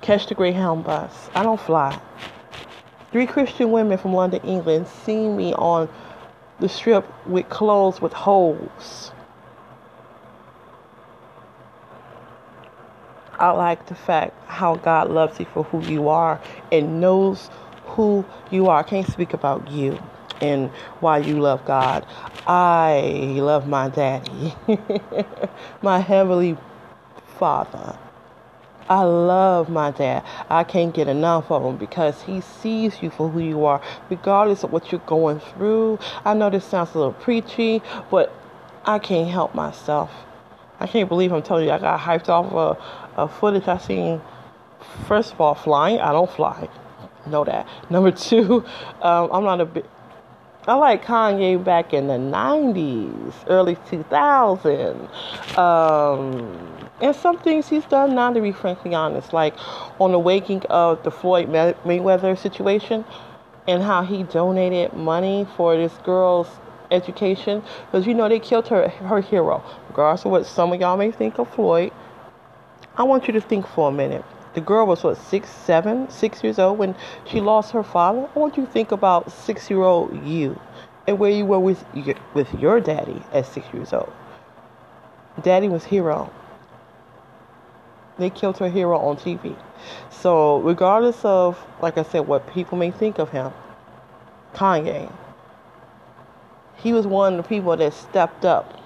[0.00, 1.30] catch the Greyhound bus.
[1.34, 2.00] I don't fly.
[3.10, 5.88] Three Christian women from London, England, seen me on
[6.60, 9.12] the strip with clothes with holes.
[13.38, 17.50] I like the fact how God loves you for who you are and knows
[17.86, 18.78] who you are.
[18.78, 20.00] I can't speak about you
[20.40, 20.70] and
[21.00, 22.06] why you love God.
[22.46, 24.54] I love my daddy,
[25.82, 26.56] my heavenly
[27.42, 27.98] father.
[28.88, 30.22] I love my dad.
[30.48, 34.62] I can't get enough of him because he sees you for who you are, regardless
[34.62, 35.98] of what you're going through.
[36.24, 37.82] I know this sounds a little preachy,
[38.12, 38.32] but
[38.84, 40.12] I can't help myself.
[40.78, 42.78] I can't believe I'm telling you I got hyped off of
[43.16, 44.20] a, a footage I seen.
[45.08, 45.98] First of all, flying.
[45.98, 46.68] I don't fly.
[47.26, 47.66] Know that.
[47.90, 48.64] Number two,
[49.00, 49.90] um, I'm not a bit.
[50.68, 55.58] I like Kanye back in the 90s, early 2000s.
[55.58, 59.54] Um, and some things he's done now, to be frankly honest, like
[60.00, 63.04] on the waking of the Floyd Mayweather situation
[63.68, 66.48] and how he donated money for this girl's
[66.90, 67.62] education.
[67.86, 69.62] Because, you know, they killed her, her hero.
[69.88, 71.92] Regardless of what some of y'all may think of Floyd,
[72.96, 74.24] I want you to think for a minute.
[74.54, 76.94] The girl was what six, seven, six years old when
[77.26, 78.28] she lost her father.
[78.34, 80.60] I want you to think about six-year-old you
[81.06, 81.84] and where you were with
[82.34, 84.12] with your daddy at six years old.
[85.42, 86.30] Daddy was hero.
[88.18, 89.56] They killed her hero on TV.
[90.10, 93.52] So regardless of, like I said, what people may think of him,
[94.54, 95.10] Kanye,
[96.76, 98.78] he was one of the people that stepped up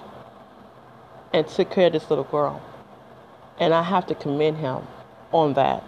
[1.33, 2.61] and took care of this little girl.
[3.59, 4.87] And I have to commend him
[5.31, 5.83] on that.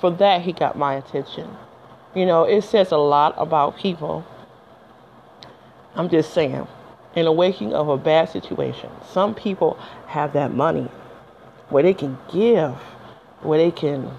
[0.00, 1.48] For that, he got my attention.
[2.14, 4.26] You know, it says a lot about people.
[5.94, 6.66] I'm just saying,
[7.14, 10.90] in the waking of a bad situation, some people have that money
[11.68, 12.74] where they can give,
[13.42, 14.10] where they can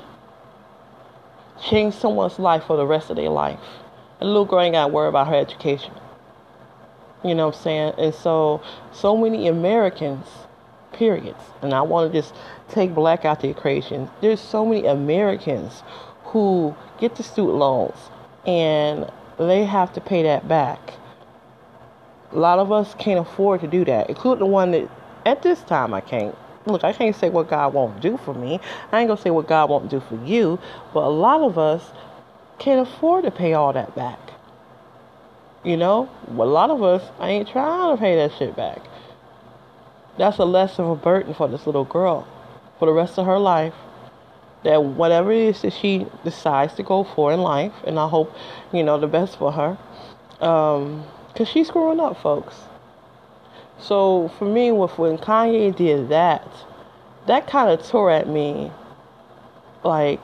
[1.62, 3.60] change someone's life for the rest of their life.
[4.20, 5.94] A little girl ain't got to worry about her education.
[7.24, 7.94] You know what I'm saying?
[7.98, 8.62] And so,
[8.92, 10.28] so many Americans,
[10.94, 12.34] periods, and I want to just
[12.70, 14.10] take black out the equation.
[14.22, 15.84] There's so many Americans
[16.26, 17.98] who get the student loans
[18.46, 20.94] and they have to pay that back.
[22.32, 24.90] A lot of us can't afford to do that, including the one that
[25.26, 26.36] at this time I can't.
[26.68, 28.60] Look, I can't say what God won't do for me.
[28.92, 30.60] I ain't gonna say what God won't do for you,
[30.94, 31.92] but a lot of us
[32.60, 34.20] can't afford to pay all that back.
[35.64, 38.82] You know, a lot of us I ain't trying to pay that shit back.
[40.18, 42.28] That's a less of a burden for this little girl
[42.80, 43.74] for the rest of her life.
[44.64, 48.36] That whatever it is that she decides to go for in life, and I hope,
[48.74, 49.78] you know, the best for her.
[50.46, 52.67] Um, cause she's growing up, folks.
[53.80, 56.48] So for me, with when Kanye did that,
[57.28, 58.72] that kind of tore at me
[59.84, 60.20] like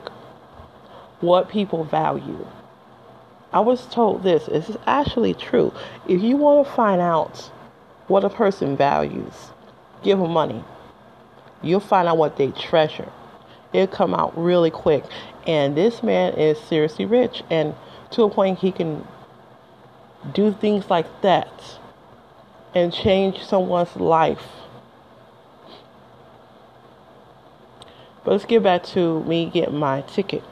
[1.20, 2.46] what people value.
[3.52, 5.72] I was told this, is actually true.
[6.08, 7.50] If you want to find out
[8.08, 9.52] what a person values,
[10.02, 10.64] give them money.
[11.62, 13.10] You'll find out what they treasure.
[13.72, 15.04] It'll come out really quick.
[15.46, 17.74] And this man is seriously rich and
[18.10, 19.06] to a point he can
[20.32, 21.78] do things like that
[22.74, 24.46] and change someone's life.
[28.24, 30.42] But let's get back to me getting my ticket.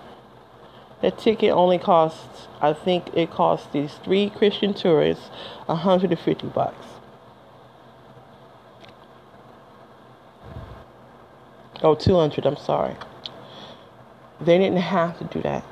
[1.00, 5.30] That ticket only costs, I think it cost these three Christian tourists
[5.66, 6.86] 150 bucks.
[11.82, 12.94] Oh, 200, I'm sorry.
[14.40, 15.64] They didn't have to do that.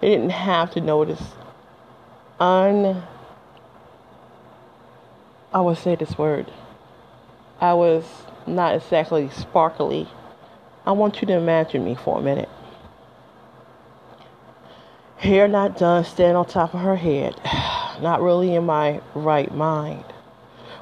[0.00, 1.22] They didn't have to notice
[2.38, 3.02] un
[5.52, 6.50] I would say this word.
[7.60, 8.04] I was
[8.46, 10.08] not exactly sparkly.
[10.86, 12.48] I want you to imagine me for a minute.
[15.16, 17.38] Hair not done, standing on top of her head.
[18.00, 20.04] Not really in my right mind.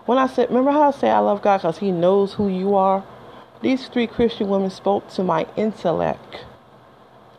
[0.07, 2.77] When I said, remember how I say I love God because He knows who you
[2.77, 3.05] are?
[3.61, 6.45] These three Christian women spoke to my intellect.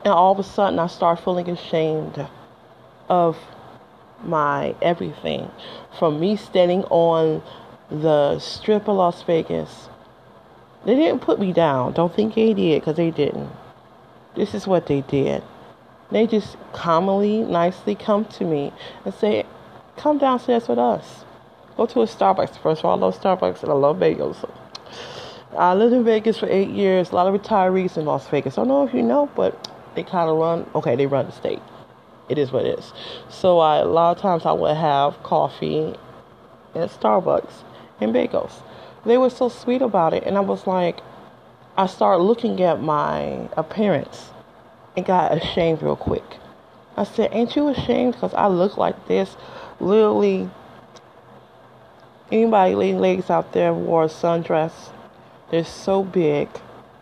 [0.04, 2.28] And all of a sudden, I start feeling ashamed
[3.08, 3.38] of
[4.24, 5.52] my everything.
[5.98, 7.42] From me standing on
[7.90, 9.90] the strip of Las Vegas.
[10.86, 11.94] They didn't put me down.
[11.94, 13.50] Don't think they did, because they didn't.
[14.36, 15.44] This is what they did.
[16.12, 18.72] They just calmly, nicely come to me
[19.06, 19.46] and say,
[19.98, 21.26] Come downstairs with us.
[21.76, 22.58] Go to a Starbucks.
[22.62, 24.50] First of all, I love Starbucks and I love bagels.
[25.58, 27.12] I lived in Vegas for eight years.
[27.12, 28.58] A lot of retirees in Las Vegas.
[28.58, 30.66] I don't know if you know, but they kind of run.
[30.74, 31.62] Okay, they run the state
[32.30, 32.94] it is what it is.
[33.30, 35.96] So I, a lot of times I would have coffee
[36.76, 37.64] at Starbucks
[38.00, 38.62] and bagels.
[39.06, 41.00] They were so sweet about it, and I was like,
[41.78, 44.32] I started looking at my appearance
[44.96, 46.38] and got ashamed real quick.
[46.98, 48.14] I said, Ain't you ashamed?
[48.14, 49.38] Because I look like this.
[49.80, 50.50] Literally,
[52.32, 54.92] anybody, ladies out there, wore a sundress.
[55.50, 56.50] They're so big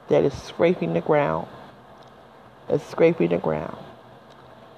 [0.10, 1.48] that it's scraping the ground.
[2.70, 3.78] It's scraping the ground.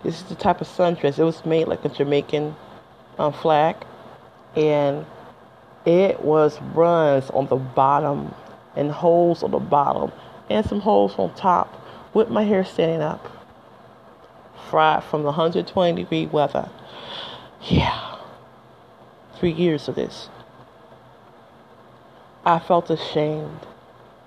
[0.03, 1.19] This is the type of sundress.
[1.19, 2.55] It was made like a Jamaican
[3.17, 3.75] um, flag,
[4.55, 5.05] and
[5.85, 8.33] it was runs on the bottom
[8.75, 10.11] and holes on the bottom
[10.49, 11.75] and some holes on top
[12.13, 13.27] with my hair standing up.
[14.69, 16.69] Fried from the 120 degree weather.
[17.63, 18.17] Yeah.
[19.37, 20.29] Three years of this.
[22.45, 23.59] I felt ashamed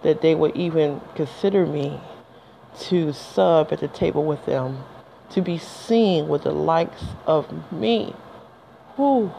[0.03, 2.01] that they would even consider me
[2.79, 4.85] to sub at the table with them
[5.33, 8.15] to be seen with the likes of me.
[8.97, 9.31] Who?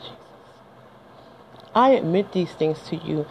[0.00, 0.12] Jesus.
[1.74, 3.26] I admit these things to you.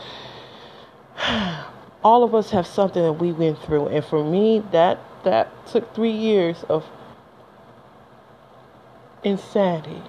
[2.03, 5.93] All of us have something that we went through, and for me, that that took
[5.93, 6.85] three years of
[9.23, 10.01] insanity.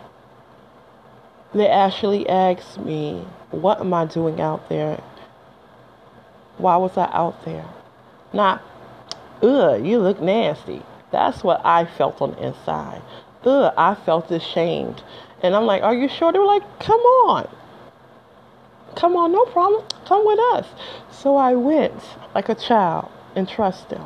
[1.54, 5.02] They actually asked me, "What am I doing out there?
[6.58, 7.64] Why was I out there?"
[8.32, 8.60] Not
[9.42, 10.82] ugh, you look nasty.
[11.10, 13.02] That's what I felt on the inside.
[13.44, 15.02] Ugh, I felt ashamed.
[15.42, 16.32] And I'm like, are you sure?
[16.32, 17.48] They were like, come on.
[18.96, 19.84] Come on, no problem.
[20.06, 20.66] Come with us.
[21.10, 22.02] So I went
[22.34, 24.04] like a child and trust them.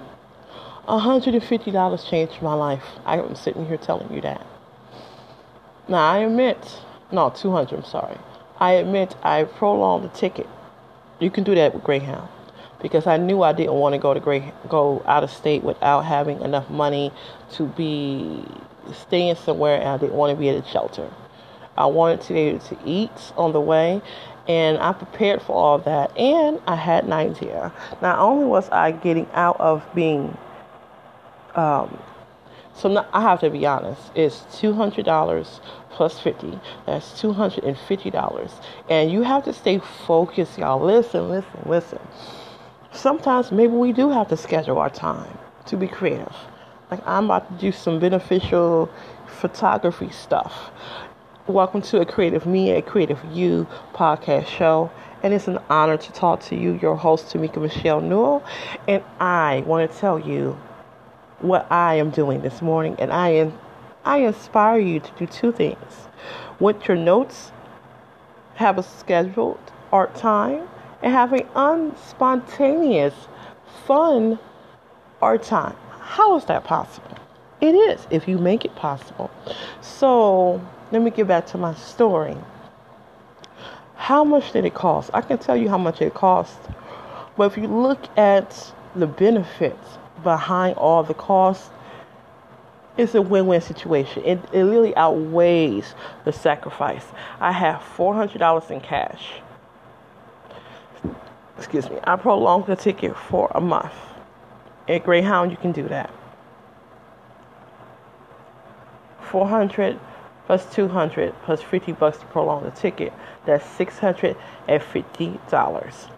[0.87, 2.85] $150 changed my life.
[3.05, 4.45] I am sitting here telling you that.
[5.89, 6.81] Now I admit,
[7.11, 8.19] no, 200, I'm sorry.
[8.59, 10.49] I admit I prolonged the ticket.
[11.21, 12.29] You can do that with Greyhound
[12.83, 16.03] because I knew I didn't want to go to great go out of state without
[16.03, 17.13] having enough money
[17.53, 18.45] to be
[18.93, 21.09] staying somewhere and I didn't want to be at a shelter.
[21.79, 24.03] I wanted to be able to eat on the way
[24.49, 27.73] and I prepared for all that and I had an idea.
[28.03, 30.37] Not only was I getting out of being
[31.55, 31.99] um,
[32.75, 34.01] so now, I have to be honest.
[34.15, 35.61] It's two hundred dollars
[35.91, 36.59] plus fifty.
[36.87, 38.53] That's two hundred and fifty dollars,
[38.89, 40.83] and you have to stay focused, y'all.
[40.83, 41.99] Listen, listen, listen
[42.93, 46.35] sometimes maybe we do have to schedule our time to be creative.
[46.91, 48.91] Like I'm about to do some beneficial
[49.27, 50.71] photography stuff.
[51.47, 54.91] Welcome to a Creative Me, a Creative You podcast show.
[55.23, 58.45] And it's an honor to talk to you, your host, Tamika Michelle Newell.
[58.87, 60.59] And I want to tell you
[61.41, 62.97] what I am doing this morning.
[62.99, 63.59] And I am
[64.05, 66.09] I inspire you to do two things.
[66.59, 67.53] With your notes,
[68.57, 69.61] have a scheduled
[69.93, 70.69] art time
[71.03, 73.15] and having unspontaneous
[73.87, 74.39] fun
[75.21, 75.77] art time.
[76.01, 77.17] How is that possible?
[77.61, 79.31] It is if you make it possible.
[79.81, 80.61] So
[80.91, 82.37] let me get back to my story.
[83.95, 85.11] How much did it cost?
[85.15, 86.59] I can tell you how much it cost.
[87.37, 91.71] But if you look at the benefits behind all the costs,
[92.97, 94.25] it's a win-win situation.
[94.25, 97.07] It, it really outweighs the sacrifice.
[97.41, 99.42] I have $400 in cash.
[101.63, 101.99] Excuse me.
[102.03, 103.93] I prolonged the ticket for a month.
[104.89, 106.11] At Greyhound, you can do that.
[109.21, 110.01] 400
[110.47, 113.13] plus 200 plus 50 bucks to prolong the ticket.
[113.47, 116.11] That's $650.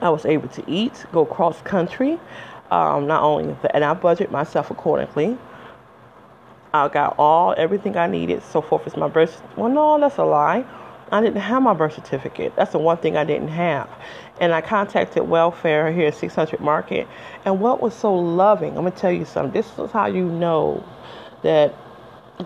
[0.00, 2.20] I was able to eat, go cross country.
[2.70, 5.36] Um, not only that, and I budget myself accordingly.
[6.72, 8.44] I got all everything I needed.
[8.44, 9.42] So forth as my birth.
[9.56, 10.64] Well, no, that's a lie.
[11.12, 12.54] I didn't have my birth certificate.
[12.56, 13.88] That's the one thing I didn't have.
[14.40, 17.08] And I contacted welfare here at 600 Market.
[17.44, 19.52] And what was so loving, I'm going to tell you something.
[19.52, 20.84] This is how you know
[21.42, 21.74] that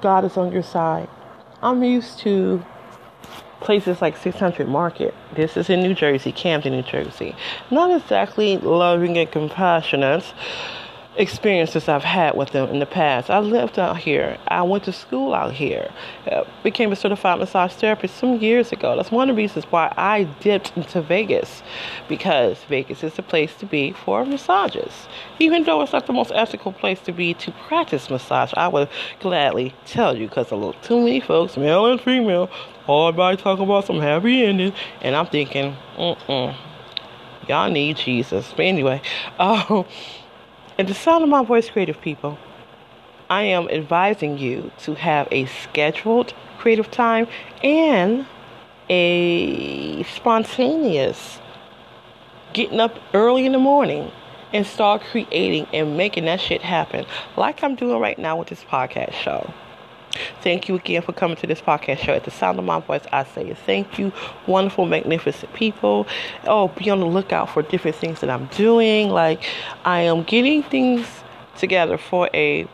[0.01, 1.09] God is on your side.
[1.63, 2.65] I'm used to
[3.61, 5.15] places like 600 Market.
[5.35, 7.35] This is in New Jersey, Camden, New Jersey.
[7.71, 10.25] Not exactly loving and compassionate
[11.17, 13.31] experiences I've had with them in the past.
[13.31, 14.39] I lived out here.
[14.49, 15.91] I went to school out here.
[16.31, 18.97] Uh, became a certified massage therapist some years ago.
[18.97, 21.63] That's one of the reasons why I dipped into Vegas
[22.09, 25.07] because Vegas is the place to be for massages.
[25.39, 28.89] Even though it's not the most ethical place to be to practice massage, I would
[29.21, 32.51] gladly tell you because a little too many folks, male and female,
[32.87, 36.55] all about talk about some happy ending, and I'm thinking, mm-mm,
[37.49, 38.53] y'all need Jesus.
[38.55, 39.01] But anyway,
[39.39, 39.87] um,
[40.79, 42.39] and the sound of my voice, creative people,
[43.31, 47.27] I am advising you to have a scheduled creative time
[47.63, 48.27] and
[48.89, 51.41] a spontaneous
[52.53, 54.11] getting up early in the morning
[54.53, 57.07] and start creating and making that shit happen
[57.37, 59.53] like I'm doing right now with this podcast show.
[60.43, 62.13] Thank you again for coming to this podcast show.
[62.13, 64.13] At the sound of my voice, I say thank you,
[64.47, 66.07] wonderful, magnificent people.
[66.45, 69.11] Oh, be on the lookout for different things that I'm doing.
[69.11, 69.45] Like,
[69.85, 71.07] I am getting things
[71.57, 72.69] together for a.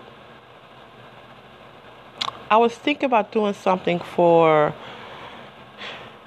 [2.50, 4.74] I was thinking about doing something for.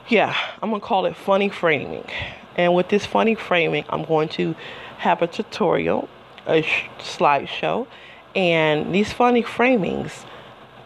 [0.07, 2.05] Yeah, I'm gonna call it funny framing.
[2.55, 4.55] And with this funny framing, I'm going to
[4.97, 6.07] have a tutorial,
[6.45, 7.87] a sh- slideshow,
[8.35, 10.25] and these funny framings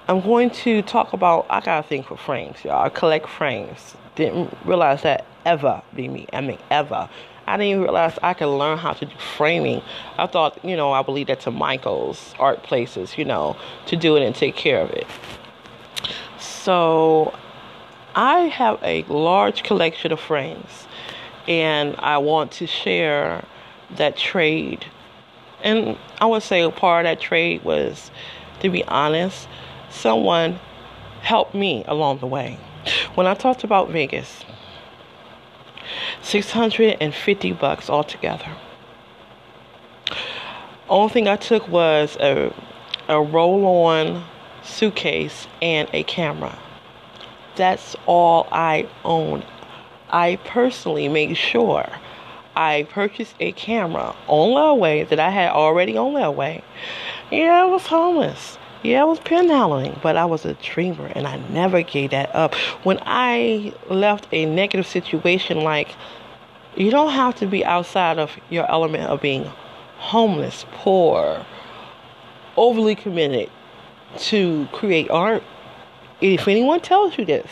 [0.10, 1.46] I'm going to talk about.
[1.50, 2.86] I got a thing for frames, y'all.
[2.86, 3.96] I collect frames.
[4.16, 6.28] Didn't realize that ever be me.
[6.32, 7.10] I mean, ever.
[7.46, 9.82] I didn't even realize I could learn how to do framing.
[10.18, 13.58] I thought, you know, I believe that to Michael's art places, you know,
[13.88, 15.08] to do it and take care of it.
[16.40, 17.34] So
[18.16, 20.88] I have a large collection of frames,
[21.48, 23.46] and I want to share
[23.96, 24.86] that trade.
[25.64, 28.10] And I would say a part of that trade was,
[28.62, 29.48] to be honest,
[29.98, 30.60] someone
[31.22, 32.58] helped me along the way.
[33.16, 34.44] When I talked about Vegas,
[36.22, 38.56] 650 bucks altogether.
[40.90, 42.54] Only thing I took was a
[43.08, 44.24] a roll-on
[44.64, 46.58] suitcase and a camera.
[47.56, 49.44] That's all I own.
[50.10, 51.90] I personally made sure
[52.56, 56.64] I purchased a camera on Layaway that I had already on Layaway.
[57.32, 58.58] Yeah, I was homeless.
[58.84, 62.54] Yeah, I was pinholing, but I was a dreamer and I never gave that up.
[62.84, 65.96] When I left a negative situation, like,
[66.76, 69.46] you don't have to be outside of your element of being
[69.98, 71.44] homeless, poor,
[72.56, 73.50] overly committed
[74.18, 75.44] to create art.
[76.22, 77.50] If anyone tells you this,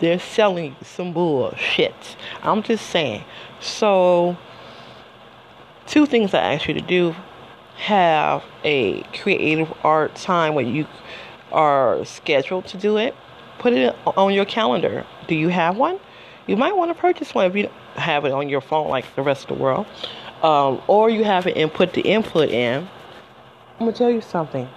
[0.00, 2.16] they're selling some bullshit.
[2.42, 3.24] I'm just saying.
[3.60, 4.36] So,
[5.86, 7.14] two things I ask you to do
[7.76, 10.86] have a creative art time when you
[11.52, 13.14] are scheduled to do it,
[13.58, 15.06] put it on your calendar.
[15.28, 16.00] Do you have one?
[16.46, 19.22] You might want to purchase one if you have it on your phone like the
[19.22, 19.86] rest of the world.
[20.42, 22.88] Um, or you have it and put the input in.
[23.74, 24.68] I'm going to tell you something.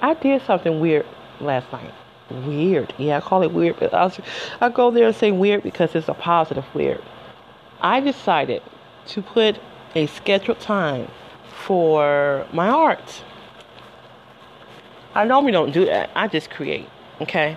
[0.00, 1.06] I did something weird
[1.40, 1.92] last night.
[2.30, 2.92] Weird.
[2.98, 4.10] Yeah, I call it weird, but I,
[4.60, 7.02] I go there and say weird because it's a positive weird.
[7.80, 8.62] I decided
[9.08, 9.58] to put
[9.94, 11.08] a scheduled time
[11.66, 13.22] for my art.
[15.14, 16.10] I normally don't do that.
[16.14, 16.88] I just create,
[17.20, 17.56] okay?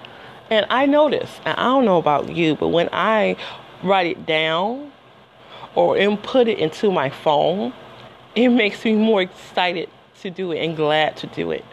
[0.49, 3.37] And I notice, and I don't know about you, but when I
[3.81, 4.91] write it down
[5.73, 7.73] or input it into my phone,
[8.35, 9.89] it makes me more excited
[10.21, 11.65] to do it and glad to do it.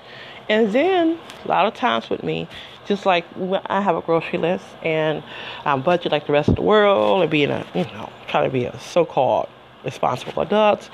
[0.48, 2.48] And then a lot of times with me,
[2.86, 5.22] just like when I have a grocery list and
[5.64, 8.50] I budget like the rest of the world and being a, you know, try to
[8.50, 9.48] be a so-called
[9.84, 10.90] responsible adults.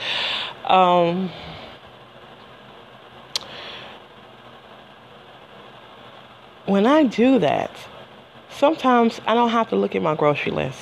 [0.64, 1.30] Um,
[6.66, 7.70] when I do that,
[8.50, 10.80] sometimes I don't have to look at my grocery list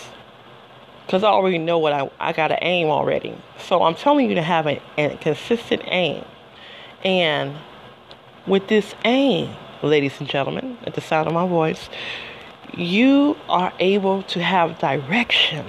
[1.07, 3.37] because I already know what I, I got to aim already.
[3.59, 6.25] So I'm telling you to have a, a consistent aim.
[7.05, 7.57] And
[8.47, 11.89] with this aim, ladies and gentlemen, at the sound of my voice,
[12.75, 15.67] you are able to have direction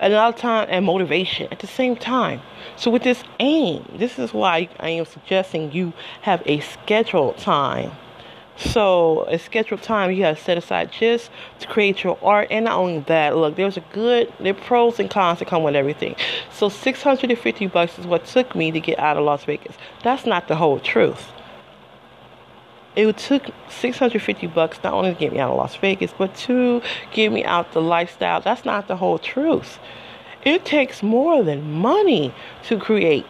[0.00, 2.40] and a lot of time and motivation at the same time.
[2.76, 5.92] So with this aim, this is why I am suggesting you
[6.22, 7.92] have a scheduled time.
[8.56, 11.30] So a scheduled time you have set aside just
[11.60, 15.00] to create your art and not only that, look, there's a good there are pros
[15.00, 16.16] and cons that come with everything.
[16.52, 19.44] So six hundred and fifty bucks is what took me to get out of Las
[19.44, 19.76] Vegas.
[20.02, 21.32] That's not the whole truth
[22.94, 26.82] it took 650 bucks not only to get me out of Las Vegas, but to
[27.12, 28.40] get me out the lifestyle.
[28.40, 29.78] That's not the whole truth.
[30.44, 33.26] It takes more than money to create.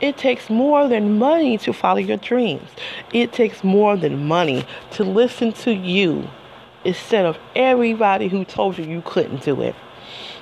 [0.00, 2.68] It takes more than money to follow your dreams.
[3.12, 6.28] It takes more than money to listen to you
[6.84, 9.74] instead of everybody who told you you couldn't do it.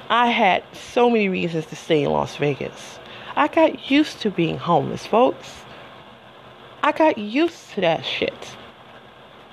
[0.09, 2.99] I had so many reasons to stay in Las Vegas.
[3.35, 5.62] I got used to being homeless, folks.
[6.85, 8.57] I got used to that shit.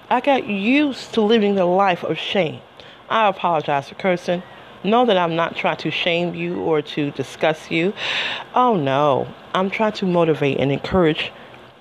[0.10, 2.60] I got used to living the life of shame.
[3.08, 4.42] I apologize for cursing.
[4.84, 7.94] Know that I'm not trying to shame you or to discuss you.
[8.56, 11.32] Oh no, I'm trying to motivate and encourage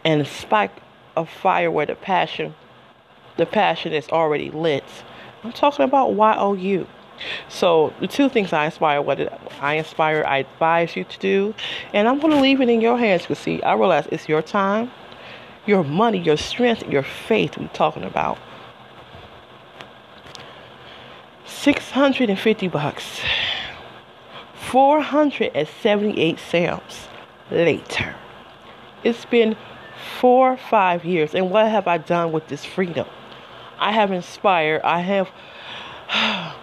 [0.04, 0.72] and spike
[1.16, 2.54] a fire where the passion,
[3.38, 4.84] the passion is already lit.
[5.44, 6.10] I'm talking about
[6.58, 6.86] YOU.
[7.48, 9.18] So the two things I inspire, what
[9.62, 11.54] I inspire, I advise you to do,
[11.94, 13.22] and I'm going to leave it in your hands.
[13.22, 14.90] Because see, I realize it's your time
[15.68, 18.38] your money, your strength, your faith we're talking about.
[21.44, 23.20] 650 bucks.
[24.70, 27.08] 478 sales
[27.50, 28.14] later.
[29.04, 29.56] It's been
[30.20, 33.06] four or five years, and what have I done with this freedom?
[33.78, 35.28] I have inspired, I have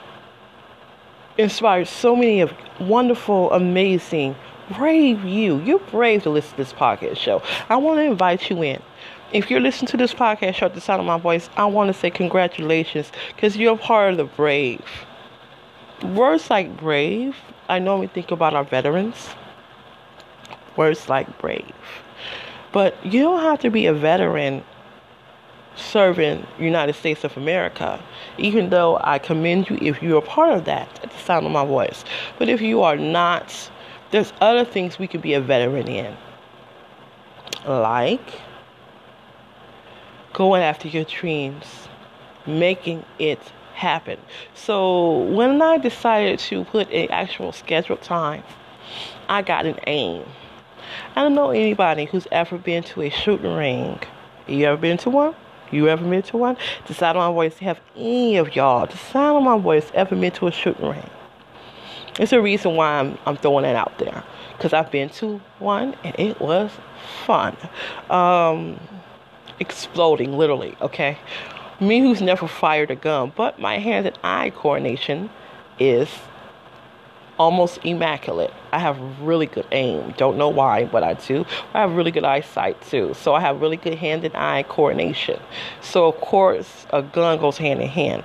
[1.38, 4.36] inspired so many of wonderful, amazing,
[4.72, 5.61] brave you.
[5.61, 7.41] You're brave to listen to this podcast show.
[7.69, 8.82] I want to invite you in
[9.32, 11.88] if you're listening to this podcast show at the sound of my voice, I want
[11.88, 14.84] to say congratulations because you're part of the brave.
[16.04, 17.36] Words like brave,
[17.68, 19.30] I normally think about our veterans.
[20.78, 21.74] Words like brave.
[22.72, 24.64] But you don't have to be a veteran
[25.76, 28.02] serving United States of America,
[28.38, 31.52] even though I commend you if you're a part of that at the sound of
[31.52, 32.06] my voice.
[32.38, 33.72] But if you are not,
[34.12, 36.16] there's other things we could be a veteran in.
[37.66, 38.42] Like
[40.36, 41.88] going after your dreams,
[42.45, 43.40] making it
[43.74, 44.20] happen.
[44.53, 48.44] So when I decided to put an actual scheduled time,
[49.30, 50.26] I got an aim.
[51.16, 53.99] I don't know anybody who's ever been to a shooting ring.
[54.45, 55.36] You ever been to one?
[55.72, 56.57] You ever been to one?
[56.88, 60.18] The sound of my voice, have any of y'all, the sound of my voice, ever
[60.18, 61.10] been to a shooting ring?
[62.20, 64.24] It's a reason why I'm, I'm throwing that out there.
[64.57, 66.72] Because I've been to one and it was
[67.26, 67.57] fun.
[68.10, 68.80] Um,
[69.60, 71.18] exploding, literally, okay?
[71.80, 75.30] Me who's never fired a gun, but my hand and eye coordination
[75.80, 76.10] is
[77.38, 78.53] almost immaculate.
[78.72, 80.14] I have really good aim.
[80.18, 81.45] Don't know why, but I do.
[81.73, 83.14] I have really good eyesight too.
[83.14, 85.40] So I have really good hand and eye coordination.
[85.82, 88.23] So of course, a gun goes hand in hand.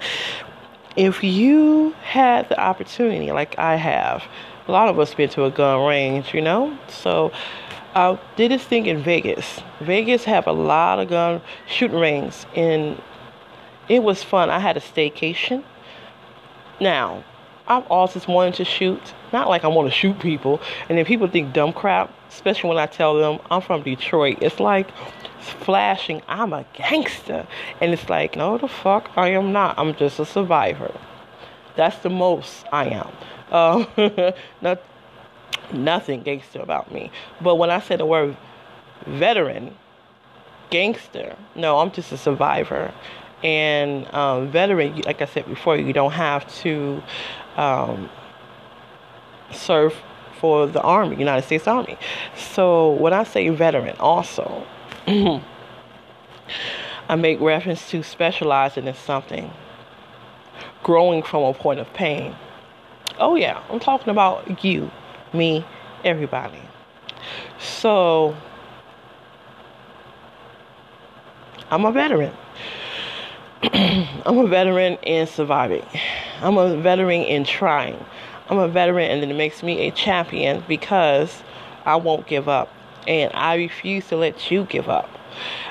[0.96, 4.24] If you had the opportunity, like I have,
[4.68, 6.76] a lot of us been to a gun range, you know?
[6.88, 7.32] So
[7.94, 9.60] I did this thing in Vegas.
[9.80, 13.00] Vegas have a lot of gun shooting rings, and
[13.88, 14.48] it was fun.
[14.50, 15.64] I had a staycation.
[16.80, 17.24] Now,
[17.66, 19.14] I've always wanted to shoot.
[19.32, 22.12] Not like I want to shoot people, and then people think dumb crap.
[22.28, 24.38] Especially when I tell them I'm from Detroit.
[24.40, 24.88] It's like
[25.40, 26.22] flashing.
[26.28, 27.46] I'm a gangster,
[27.80, 29.78] and it's like no, the fuck I am not.
[29.78, 30.94] I'm just a survivor.
[31.76, 33.10] That's the most I am.
[33.52, 33.86] Um,
[34.60, 34.80] not
[35.72, 37.10] nothing gangster about me.
[37.40, 38.36] But when I say the word
[39.06, 39.76] veteran,
[40.70, 42.92] gangster, no, I'm just a survivor.
[43.42, 47.02] And um, veteran, like I said before, you don't have to
[47.56, 48.10] um,
[49.52, 49.94] serve
[50.40, 51.98] for the Army, United States Army.
[52.36, 54.66] So when I say veteran, also,
[55.06, 55.42] I
[57.16, 59.50] make reference to specializing in something,
[60.82, 62.34] growing from a point of pain.
[63.18, 64.90] Oh, yeah, I'm talking about you
[65.32, 65.64] me,
[66.04, 66.60] everybody.
[67.58, 68.36] So,
[71.70, 72.34] I'm a veteran.
[73.62, 75.84] I'm a veteran in surviving.
[76.40, 78.02] I'm a veteran in trying.
[78.48, 81.42] I'm a veteran, and it makes me a champion because
[81.84, 82.68] I won't give up.
[83.06, 85.08] And I refuse to let you give up.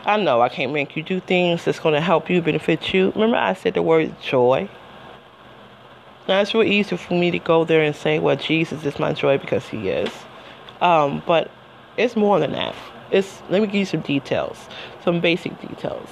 [0.05, 3.11] I know I can't make you do things that's going to help you, benefit you.
[3.11, 4.69] Remember, I said the word joy.
[6.29, 9.13] Now it's real easy for me to go there and say, "Well, Jesus is my
[9.13, 10.11] joy because He is,"
[10.79, 11.49] um, but
[11.97, 12.75] it's more than that.
[13.09, 14.69] It's let me give you some details,
[15.03, 16.07] some basic details,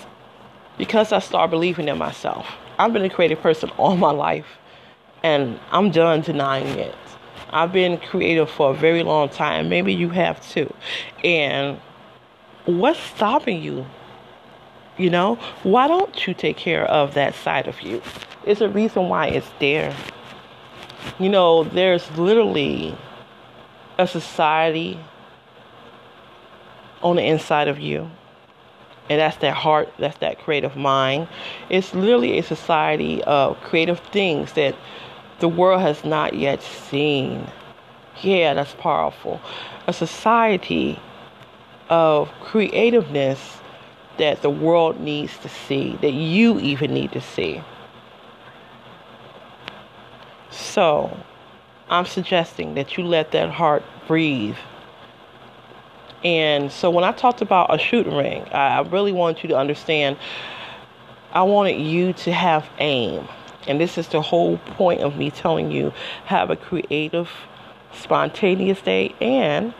[0.76, 2.48] because I start believing in myself.
[2.80, 4.48] I've been a creative person all my life,
[5.22, 6.96] and I'm done denying it.
[7.52, 9.70] I've been creative for a very long time.
[9.70, 10.74] Maybe you have too.
[11.24, 11.80] And
[12.66, 13.86] what's stopping you?
[14.98, 18.02] You know, why don't you take care of that side of you?
[18.48, 19.96] It's a reason why it's there.
[21.20, 22.98] You know, there's literally
[23.98, 25.00] a society
[27.02, 28.10] on the inside of you.
[29.10, 31.28] And that's that heart, that's that creative mind.
[31.70, 34.76] It's literally a society of creative things that
[35.40, 37.50] the world has not yet seen.
[38.22, 39.42] Yeah, that's powerful.
[39.88, 41.00] A society
[41.90, 43.58] of creativeness
[44.18, 47.62] that the world needs to see, that you even need to see.
[50.58, 51.16] So,
[51.90, 54.58] I'm suggesting that you let that heart breathe.
[56.24, 60.18] And so, when I talked about a shooting ring, I really want you to understand
[61.32, 63.28] I wanted you to have aim.
[63.68, 65.94] And this is the whole point of me telling you
[66.26, 67.30] have a creative,
[67.94, 69.74] spontaneous day and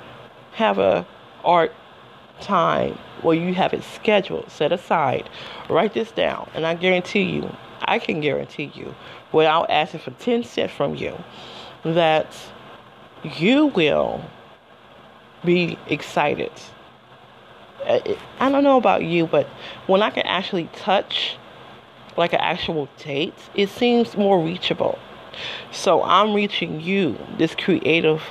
[0.52, 1.08] have a
[1.44, 1.74] art
[2.42, 5.30] time where you have it scheduled, set aside.
[5.70, 8.94] Write this down, and I guarantee you, I can guarantee you,
[9.32, 11.18] without asking for 10 cents from you,
[11.84, 12.36] that
[13.24, 14.24] you will
[15.44, 16.52] be excited.
[17.86, 18.00] Uh,
[18.40, 19.48] I don't know about you, but
[19.88, 21.38] when I can actually touch
[22.18, 24.98] like an actual date, it seems more reachable.
[25.72, 28.24] So I'm reaching you, this creative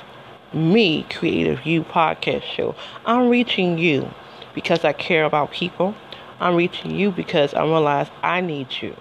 [0.53, 2.75] me, creative you podcast show.
[3.05, 4.09] I'm reaching you
[4.53, 5.95] because I care about people.
[6.39, 8.95] I'm reaching you because I realize I need you.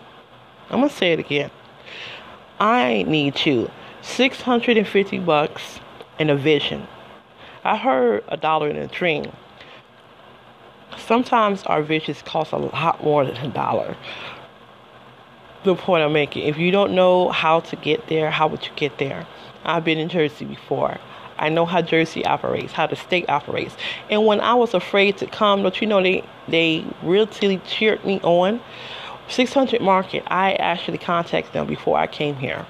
[0.70, 1.51] I'm gonna say it again.
[2.59, 3.70] I need you.
[4.03, 5.81] 650 bucks
[6.19, 6.87] and a vision.
[7.65, 9.33] I heard a dollar in a dream.
[10.97, 13.97] Sometimes our visions cost a lot more than a dollar
[15.66, 16.47] the point I'm making.
[16.47, 19.27] If you don't know how to get there, how would you get there?
[19.65, 20.99] I've been in Jersey before.
[21.39, 23.77] I know how Jersey operates, how the state operates.
[24.09, 28.20] And when I was afraid to come, don't you know they they really cheered me
[28.20, 28.61] on?
[29.28, 32.66] 600 Market, I actually contacted them before I came here.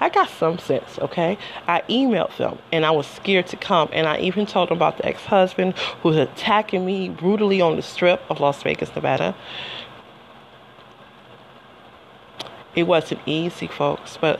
[0.00, 1.38] I got some sense, okay?
[1.66, 3.88] I emailed them and I was scared to come.
[3.92, 7.82] And I even told them about the ex husband who's attacking me brutally on the
[7.82, 9.34] strip of Las Vegas, Nevada.
[12.74, 14.38] It wasn't easy, folks, but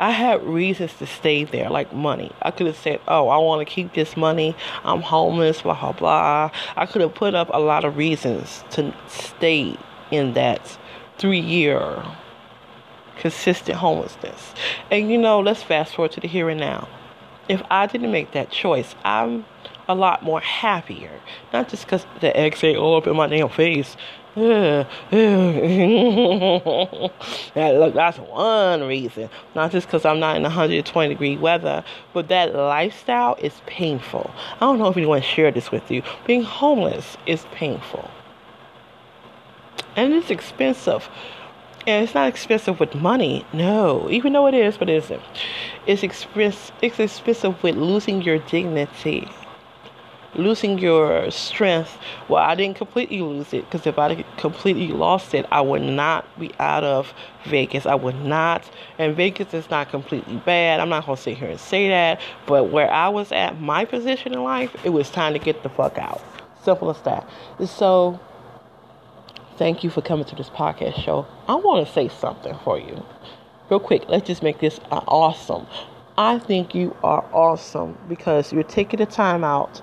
[0.00, 2.32] I had reasons to stay there, like money.
[2.42, 4.56] I could have said, Oh, I want to keep this money.
[4.84, 6.50] I'm homeless, blah, blah, blah.
[6.76, 9.76] I could have put up a lot of reasons to stay
[10.10, 10.76] in that
[11.18, 12.04] three year
[13.18, 14.54] consistent homelessness.
[14.90, 16.88] And you know, let's fast forward to the here and now.
[17.48, 19.44] If I didn't make that choice, I'm
[19.88, 21.20] a lot more happier.
[21.52, 23.96] Not just because the eggs ain't all up in my damn face,
[24.38, 24.86] that,
[27.54, 29.28] look, that's one reason.
[29.56, 31.82] Not just because I'm not in 120 degree weather,
[32.12, 34.30] but that lifestyle is painful.
[34.56, 36.02] I don't know if anyone shared this with you.
[36.24, 38.08] Being homeless is painful.
[39.98, 41.08] And it's expensive.
[41.84, 43.44] And it's not expensive with money.
[43.52, 45.22] No, even though it is, but it isn't.
[45.88, 49.28] It's, express, it's expensive with losing your dignity
[50.34, 51.98] losing your strength.
[52.28, 56.24] Well, I didn't completely lose it because if I completely lost it, I would not
[56.38, 57.12] be out of
[57.46, 57.86] Vegas.
[57.86, 58.70] I would not.
[58.98, 60.78] And Vegas is not completely bad.
[60.78, 62.20] I'm not to sit here and say that.
[62.46, 65.68] But where I was at, my position in life, it was time to get the
[65.68, 66.22] fuck out.
[66.62, 67.28] Simple as that.
[67.66, 68.20] So,
[69.58, 71.26] thank you for coming to this podcast show.
[71.48, 73.04] I want to say something for you.
[73.68, 75.66] Real quick, let's just make this uh, awesome.
[76.16, 79.82] I think you are awesome because you're taking the time out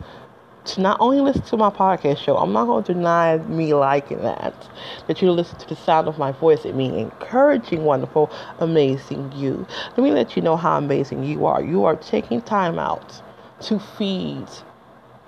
[0.65, 4.21] to not only listen to my podcast show, I'm not going to deny me liking
[4.21, 4.67] that,
[5.07, 9.67] that you listen to the sound of my voice and me encouraging wonderful, amazing you.
[9.89, 11.61] Let me let you know how amazing you are.
[11.63, 13.21] You are taking time out
[13.61, 14.47] to feed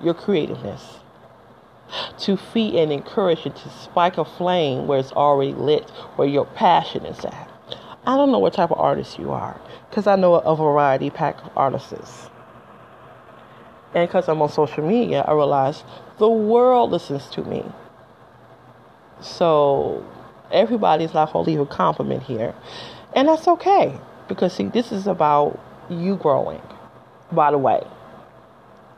[0.01, 0.96] your creativeness,
[2.19, 6.45] to feed and encourage you to spike a flame where it's already lit, where your
[6.45, 7.49] passion is at.
[8.05, 9.59] I don't know what type of artist you are,
[9.89, 12.29] because I know a variety pack of artists.
[13.93, 15.83] And because I'm on social media, I realize
[16.17, 17.63] the world listens to me.
[19.21, 20.05] So
[20.51, 22.53] everybody's not going to leave a compliment here.
[23.15, 23.99] And that's okay.
[24.27, 25.59] Because, see, this is about
[25.89, 26.61] you growing.
[27.31, 27.81] By the way,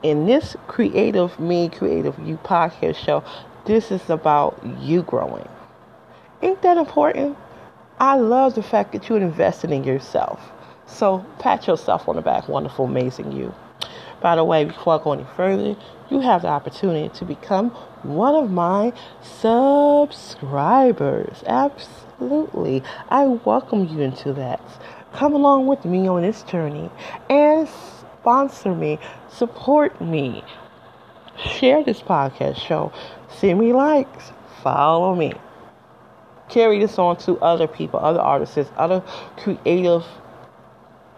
[0.03, 3.23] in this Creative Me, Creative You podcast show,
[3.65, 5.47] this is about you growing.
[6.41, 7.37] Ain't that important?
[7.99, 10.39] I love the fact that you're investing in yourself.
[10.85, 13.53] So pat yourself on the back, wonderful, amazing you.
[14.21, 15.75] By the way, before I go any further,
[16.09, 17.69] you have the opportunity to become
[18.03, 20.33] one of my subscribers.
[21.45, 22.83] Absolutely.
[23.09, 24.61] I welcome you into that.
[25.13, 26.89] Come along with me on this journey
[27.29, 27.67] and
[28.29, 30.43] sponsor me, support me,
[31.35, 32.91] share this podcast show,
[33.27, 34.31] send me likes,
[34.61, 35.33] follow me.
[36.47, 39.01] Carry this on to other people, other artists, other
[39.37, 40.05] creative,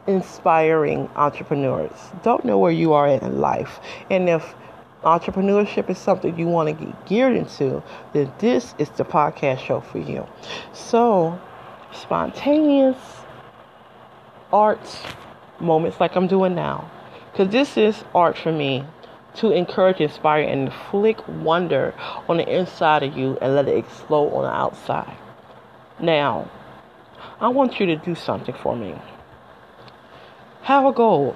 [0.07, 1.91] inspiring entrepreneurs.
[2.23, 3.81] Don't know where you are in life.
[4.09, 4.55] And if
[5.03, 7.83] entrepreneurship is something you want to get geared into,
[8.13, 10.25] then this is the podcast show for you.
[10.71, 11.37] So,
[11.91, 12.97] spontaneous
[14.53, 14.79] art
[15.59, 16.89] moments like I'm doing now.
[17.31, 18.85] Because this is art for me
[19.35, 21.93] to encourage, inspire, and flick wonder
[22.27, 25.15] on the inside of you and let it explode on the outside.
[25.99, 26.49] Now,
[27.39, 28.95] I want you to do something for me.
[30.63, 31.35] Have a goal.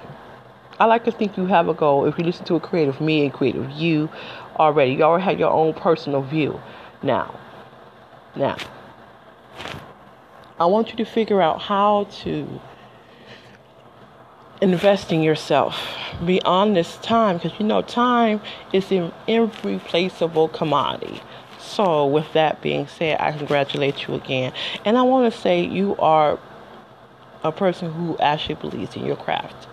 [0.78, 2.04] I like to think you have a goal.
[2.04, 4.10] If you listen to a creative me and creative you
[4.58, 6.60] already, you already have your own personal view.
[7.02, 7.38] Now,
[8.34, 8.56] now,
[10.60, 12.60] I want you to figure out how to
[14.60, 15.78] invest in yourself
[16.24, 18.40] beyond this time because you know time
[18.72, 21.20] is an irreplaceable commodity.
[21.58, 24.52] So, with that being said, I congratulate you again.
[24.84, 26.38] And I want to say you are
[27.42, 29.64] a person who actually believes in your craft.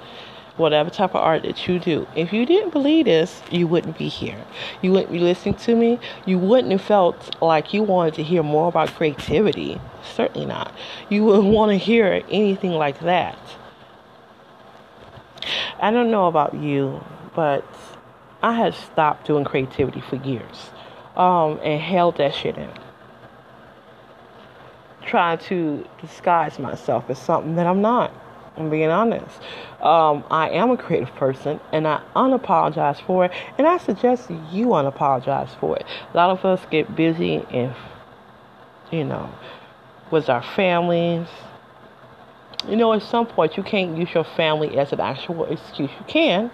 [0.57, 2.07] Whatever type of art that you do.
[2.15, 4.43] If you didn't believe this, you wouldn't be here.
[4.81, 5.99] You wouldn't be listening to me.
[6.25, 9.81] You wouldn't have felt like you wanted to hear more about creativity.
[10.15, 10.71] Certainly not.
[11.09, 13.37] You wouldn't want to hear anything like that.
[15.79, 17.03] I don't know about you,
[17.35, 17.65] but
[18.41, 20.71] I had stopped doing creativity for years
[21.15, 22.69] um, and held that shit in.
[25.05, 28.11] Trying to disguise myself as something that I'm not.
[28.55, 29.39] I'm being honest.
[29.81, 33.31] Um, I am a creative person and I unapologize for it.
[33.57, 35.85] And I suggest you unapologize for it.
[36.13, 37.73] A lot of us get busy and,
[38.91, 39.29] you know,
[40.11, 41.27] with our families,
[42.67, 45.89] you know, at some point you can't use your family as an actual excuse.
[45.97, 46.51] You can,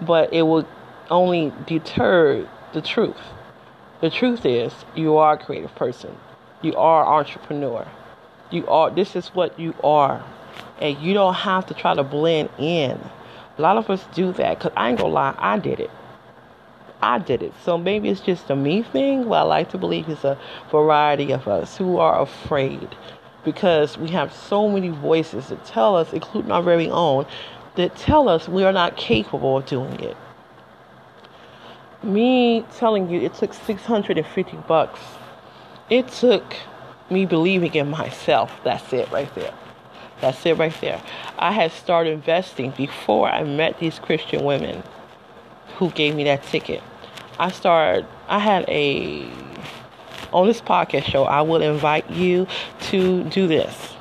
[0.00, 0.66] but it will
[1.10, 3.16] only deter the truth.
[4.00, 6.16] The truth is, you are a creative person.
[6.62, 7.86] You are an entrepreneur.
[8.50, 8.90] You are.
[8.90, 10.24] This is what you are,
[10.80, 12.98] and you don't have to try to blend in.
[13.58, 15.90] A lot of us do that because I ain't gonna lie, I did it.
[17.00, 17.52] I did it.
[17.64, 19.28] So maybe it's just a me thing.
[19.28, 20.38] Well, I like to believe it's a
[20.70, 22.88] variety of us who are afraid
[23.52, 27.24] because we have so many voices that tell us, including our very own,
[27.76, 30.16] that tell us we are not capable of doing it.
[32.02, 35.00] Me telling you it took 650 bucks.
[35.88, 36.56] It took
[37.08, 38.52] me believing in myself.
[38.64, 39.54] That's it right there.
[40.20, 41.00] That's it right there.
[41.38, 44.82] I had started investing before I met these Christian women
[45.76, 46.82] who gave me that ticket.
[47.38, 49.26] I started, I had a
[50.32, 52.46] on this podcast show, I will invite you
[52.82, 53.94] to do this.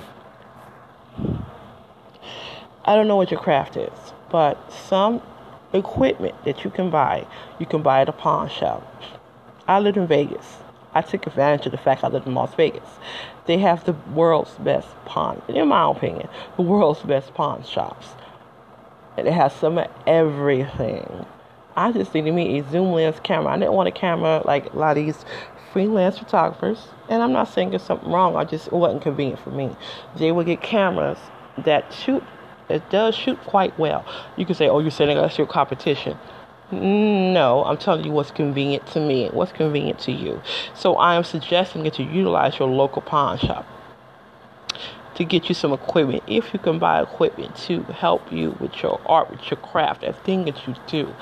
[2.85, 5.21] I don't know what your craft is, but some
[5.73, 7.27] equipment that you can buy,
[7.59, 9.03] you can buy at a pawn shop.
[9.67, 10.57] I live in Vegas.
[10.93, 12.89] I took advantage of the fact I live in Las Vegas.
[13.45, 18.07] They have the world's best pawn, in my opinion, the world's best pawn shops.
[19.17, 21.25] And it has some of everything.
[21.75, 23.53] I just needed me a zoom lens camera.
[23.53, 25.25] I didn't want a camera like a lot of these
[25.77, 28.35] freelance photographers, and I'm not saying there's something wrong.
[28.35, 29.75] I just it wasn't convenient for me.
[30.15, 31.19] They would get cameras
[31.55, 32.23] that shoot.
[32.67, 34.03] It does shoot quite well.
[34.37, 36.17] You can say, "Oh, you're saying that's your competition."
[36.71, 40.41] No, I'm telling you what's convenient to me, what's convenient to you.
[40.73, 43.67] So I am suggesting that you utilize your local pawn shop
[45.13, 46.23] to get you some equipment.
[46.25, 50.25] If you can buy equipment to help you with your art, with your craft, that
[50.25, 51.13] thing that you do.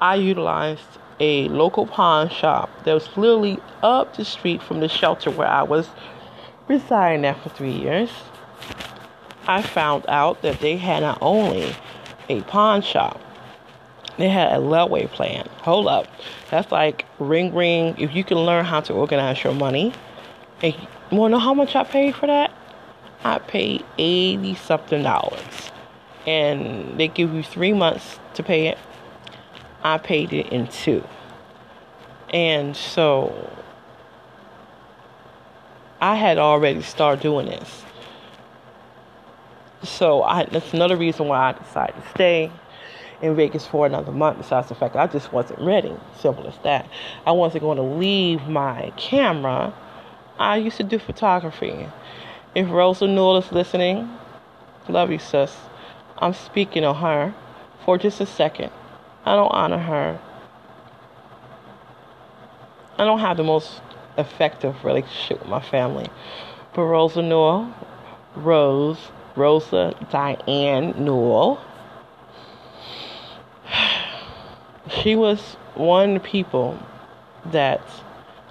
[0.00, 5.30] I utilized a local pawn shop that was literally up the street from the shelter
[5.30, 5.88] where I was
[6.68, 8.10] residing there for three years.
[9.46, 11.74] I found out that they had not only
[12.28, 13.20] a pawn shop,
[14.18, 15.48] they had a layaway plan.
[15.62, 16.06] Hold up.
[16.50, 17.94] That's like ring ring.
[17.98, 19.92] If you can learn how to organize your money.
[20.62, 22.50] And you wanna know how much I paid for that?
[23.24, 25.70] I paid eighty something dollars.
[26.26, 28.78] And they give you three months to pay it.
[29.86, 31.04] I paid it in two.
[32.30, 33.50] And so
[36.00, 37.82] I had already started doing this.
[39.82, 42.50] So I, that's another reason why I decided to stay
[43.22, 45.94] in Vegas for another month, besides the fact I just wasn't ready.
[46.20, 46.88] Simple as that.
[47.24, 49.72] I wasn't going to leave my camera.
[50.38, 51.88] I used to do photography.
[52.54, 54.10] If Rosa Newell is listening,
[54.88, 55.56] Love you, sis.
[56.18, 57.34] I'm speaking on her
[57.84, 58.70] for just a second.
[59.26, 60.20] I don't honor her.
[62.96, 63.82] I don't have the most
[64.16, 66.08] effective relationship with my family.
[66.72, 67.74] But Rosa Newell,
[68.36, 68.98] Rose,
[69.34, 71.60] Rosa Diane Newell,
[75.02, 76.78] she was one people
[77.46, 77.80] that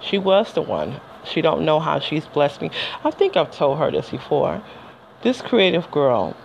[0.00, 1.00] she was the one.
[1.24, 2.70] She don't know how she's blessed me.
[3.02, 4.62] I think I've told her this before.
[5.22, 6.36] This creative girl,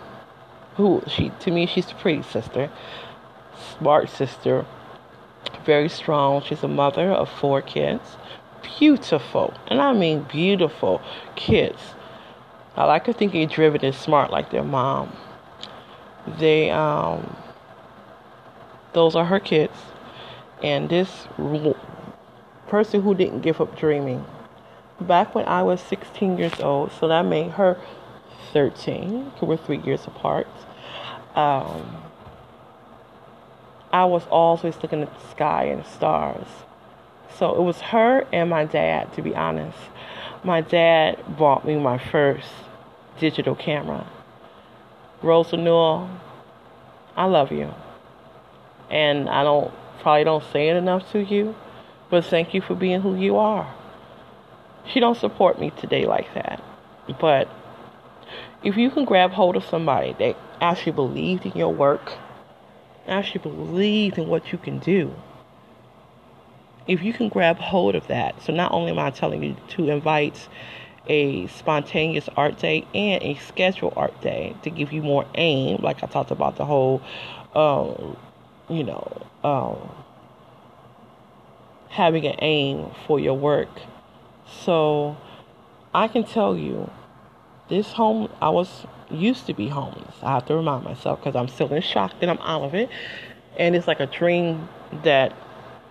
[0.75, 2.71] who she to me she's the pretty sister,
[3.81, 4.63] smart sister,
[5.65, 6.43] very strong.
[6.43, 8.17] She's a mother of four kids.
[8.77, 11.01] Beautiful, and I mean beautiful
[11.35, 11.95] kids.
[12.75, 15.17] I like to think they're driven and smart like their mom.
[16.37, 17.35] They um
[18.93, 19.73] those are her kids.
[20.61, 21.27] And this
[22.67, 24.23] person who didn't give up dreaming
[24.99, 27.77] back when I was 16 years old, so that made her
[28.53, 30.47] 13, we're three years apart.
[31.33, 32.10] Um,
[33.93, 36.47] I was always looking at the sky and the stars.
[37.37, 39.77] So it was her and my dad, to be honest.
[40.43, 42.47] My dad bought me my first
[43.19, 44.07] digital camera.
[45.21, 46.09] Rosa Newell,
[47.15, 47.73] I love you.
[48.89, 51.55] And I don't probably don't say it enough to you,
[52.09, 53.73] but thank you for being who you are.
[54.91, 56.61] She don't support me today like that.
[57.19, 57.47] But
[58.63, 62.13] if you can grab hold of somebody that actually believed in your work,
[63.07, 65.13] actually believe in what you can do,
[66.87, 69.89] if you can grab hold of that, so not only am I telling you to
[69.89, 70.47] invite
[71.07, 76.03] a spontaneous art day and a scheduled art day to give you more aim, like
[76.03, 77.01] I talked about the whole,
[77.55, 78.17] um,
[78.69, 79.77] you know, um,
[81.89, 83.69] having an aim for your work.
[84.45, 85.17] So
[85.93, 86.89] I can tell you,
[87.69, 90.15] this home, I was used to be homeless.
[90.21, 92.89] I have to remind myself because I'm still in shock that I'm out of it.
[93.57, 94.69] And it's like a dream
[95.03, 95.33] that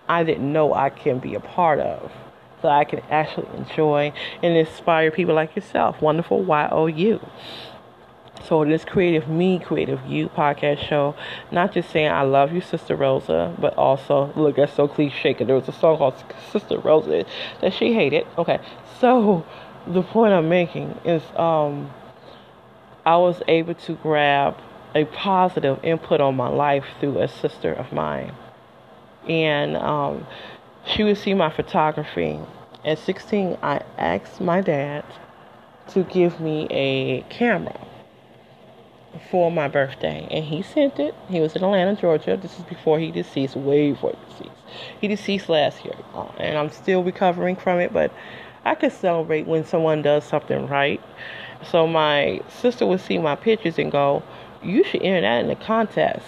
[0.07, 2.11] I didn't know I can be a part of.
[2.61, 6.01] So I can actually enjoy and inspire people like yourself.
[6.01, 6.43] Wonderful
[6.89, 7.19] YOU.
[8.47, 11.15] So this Creative Me, Creative You podcast show,
[11.51, 15.33] not just saying I love you, Sister Rosa, but also look that's so cliche.
[15.33, 17.25] Cause there was a song called Sister Rosa
[17.61, 18.25] that she hated.
[18.37, 18.59] Okay,
[18.99, 19.45] so
[19.87, 21.91] the point I'm making is um,
[23.05, 24.57] I was able to grab
[24.93, 28.33] a positive input on my life through a sister of mine,
[29.27, 30.27] and um,
[30.85, 32.39] she would see my photography.
[32.83, 35.05] At 16, I asked my dad
[35.89, 37.79] to give me a camera
[39.29, 41.15] for my birthday, and he sent it.
[41.27, 42.37] He was in Atlanta, Georgia.
[42.41, 44.61] This is before he deceased, way before he deceased.
[44.99, 48.11] He deceased last year, uh, and I'm still recovering from it, but
[48.63, 51.01] I could celebrate when someone does something right.
[51.63, 54.23] So my sister would see my pictures and go,
[54.63, 56.25] "You should enter that in a contest."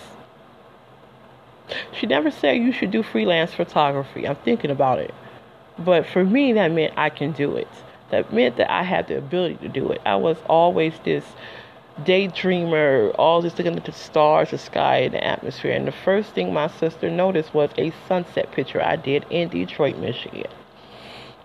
[1.94, 4.28] She never said you should do freelance photography.
[4.28, 5.14] I'm thinking about it.
[5.80, 7.68] But for me, that meant I can do it.
[8.10, 10.02] That meant that I had the ability to do it.
[10.06, 11.26] I was always this
[12.04, 15.72] daydreamer, always looking at the stars, the sky, and the atmosphere.
[15.72, 19.98] And the first thing my sister noticed was a sunset picture I did in Detroit,
[19.98, 20.52] Michigan.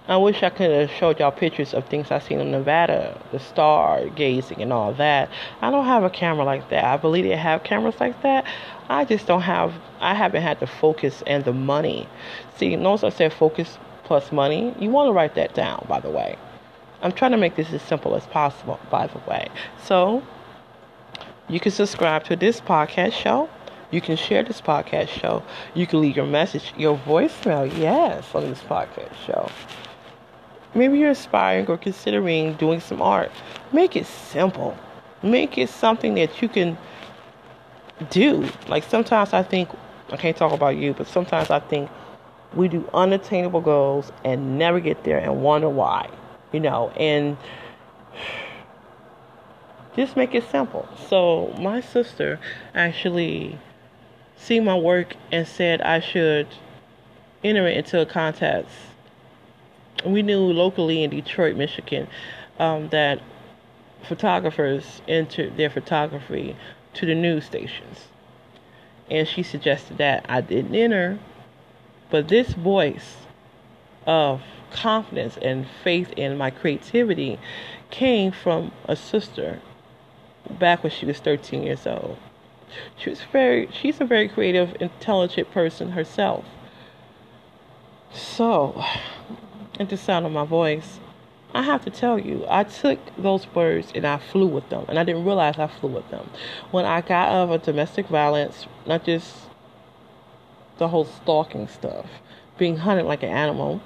[0.09, 3.39] I wish I could have showed y'all pictures of things I seen in Nevada, the
[3.39, 5.29] star gazing and all that.
[5.61, 6.83] I don't have a camera like that.
[6.83, 8.47] I believe they have cameras like that.
[8.89, 9.75] I just don't have.
[10.01, 12.09] I haven't had the focus and the money.
[12.57, 14.75] See, notice I said focus plus money.
[14.81, 16.39] You want to write that down, by the way.
[17.03, 19.49] I'm trying to make this as simple as possible, by the way.
[19.85, 20.23] So
[21.49, 23.51] you can subscribe to this podcast show.
[23.91, 25.43] You can share this podcast show.
[25.75, 29.51] You can leave your message, your voicemail, yes, on this podcast show.
[30.79, 33.33] Maybe you're aspiring or considering doing some art.
[33.73, 34.79] Make it simple.
[35.25, 36.79] Make it something that you can
[38.11, 38.49] do.
[38.69, 39.71] Like sometimes I think,
[40.13, 41.91] I can't talk about you, but sometimes I think
[42.55, 46.09] we do unattainable goals and never get there and wonder why.
[46.53, 47.37] You know, and
[49.97, 50.89] just make it simple.
[51.09, 52.39] So my sister
[52.77, 53.59] actually
[54.37, 56.47] see my work and said I should
[57.43, 58.69] enter it into a contest.
[60.05, 62.09] We knew locally in Detroit, Michigan,
[62.59, 63.21] um, that
[64.03, 66.57] photographers entered their photography
[66.95, 68.09] to the news stations.
[69.11, 71.19] And she suggested that I didn't enter,
[72.11, 73.17] but this voice
[74.07, 77.39] of confidence and faith in my creativity
[77.91, 79.61] came from a sister
[80.59, 82.19] back when she was 13 years old.
[82.97, 86.45] She was very, she's a very creative, intelligent person herself.
[88.13, 88.83] So,
[89.79, 91.01] at the sound of my voice,
[91.55, 94.99] I have to tell you, I took those words and I flew with them, and
[94.99, 96.29] I didn't realize I flew with them.
[96.71, 99.49] When I got out of domestic violence, not just
[100.77, 102.07] the whole stalking stuff,
[102.59, 103.81] being hunted like an animal.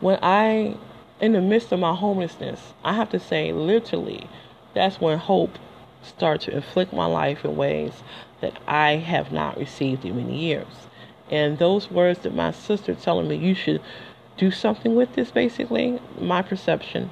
[0.00, 0.76] When I,
[1.20, 4.28] in the midst of my homelessness, I have to say, literally,
[4.74, 5.58] that's when hope
[6.02, 7.92] started to inflict my life in ways
[8.40, 10.88] that I have not received in many years.
[11.30, 13.82] And those words that my sister telling me you should
[14.38, 17.10] do something with this, basically, my perception,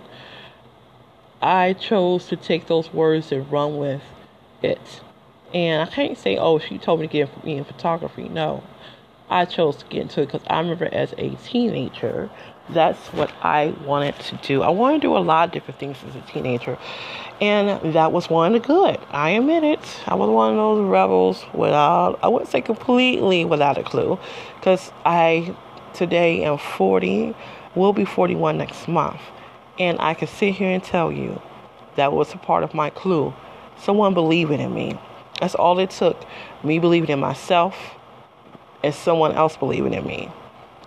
[1.43, 4.03] I chose to take those words and run with
[4.63, 5.03] it.
[5.53, 8.29] And I can't say, oh, she told me to get me in photography.
[8.29, 8.63] No,
[9.29, 12.31] I chose to get into it because I remember as a teenager,
[12.71, 14.63] that's what I wanted to do.
[14.63, 16.79] I wanted to do a lot of different things as a teenager,
[17.41, 18.99] and that was one of the good.
[19.11, 20.01] I admit it.
[20.07, 24.19] I was one of those rebels without, I wouldn't say completely without a clue,
[24.57, 25.55] because I
[25.97, 27.35] today am 40,
[27.75, 29.21] will be 41 next month,
[29.79, 31.41] and I can sit here and tell you
[31.97, 33.35] that was a part of my clue.
[33.79, 34.99] Someone believing in me.
[35.41, 36.23] That's all it took.
[36.63, 37.77] Me believing in myself
[38.83, 40.31] and someone else believing in me.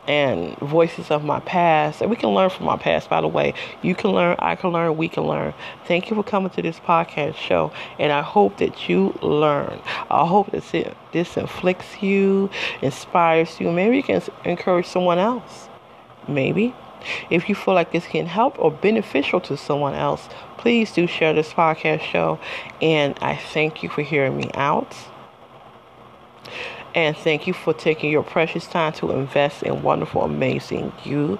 [0.09, 2.01] And voices of my past.
[2.01, 3.53] And we can learn from our past, by the way.
[3.83, 5.53] You can learn, I can learn, we can learn.
[5.85, 7.71] Thank you for coming to this podcast show.
[7.99, 9.79] And I hope that you learn.
[10.09, 10.63] I hope that
[11.11, 12.49] this inflicts you,
[12.81, 13.71] inspires you.
[13.71, 15.69] Maybe you can encourage someone else.
[16.27, 16.73] Maybe.
[17.29, 20.27] If you feel like this can help or beneficial to someone else,
[20.57, 22.39] please do share this podcast show.
[22.81, 24.95] And I thank you for hearing me out.
[26.95, 31.39] And thank you for taking your precious time to invest in wonderful, amazing you.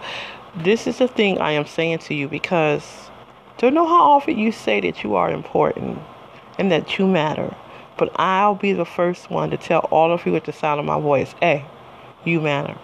[0.55, 3.09] This is the thing I am saying to you because
[3.57, 5.99] don't know how often you say that you are important
[6.57, 7.55] and that you matter.
[7.97, 10.85] But I'll be the first one to tell all of you at the sound of
[10.85, 11.65] my voice, hey,
[12.23, 12.77] you matter.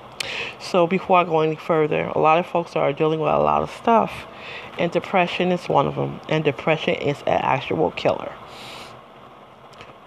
[0.59, 3.61] So before I go any further, a lot of folks are dealing with a lot
[3.61, 4.25] of stuff,
[4.77, 6.19] and depression is one of them.
[6.27, 8.33] And depression is an actual killer.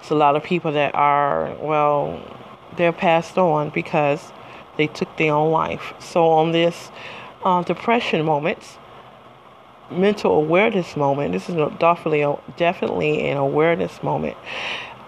[0.01, 2.21] It's a lot of people that are well,
[2.77, 4.33] they're passed on because
[4.77, 5.95] they took their own life.
[5.99, 6.91] So on this
[7.45, 8.79] uh, depression moment,
[9.91, 12.27] mental awareness moment, this is definitely
[12.57, 14.37] definitely an awareness moment.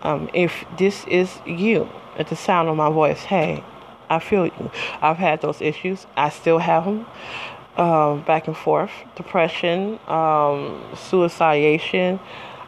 [0.02, 1.88] Um, if this is you
[2.18, 3.62] at the sound of my voice, hey,
[4.08, 4.70] I feel you.
[5.00, 6.06] I've had those issues.
[6.16, 7.06] I still have them.
[7.76, 8.90] Um, back and forth.
[9.14, 12.18] Depression, um, suicidation,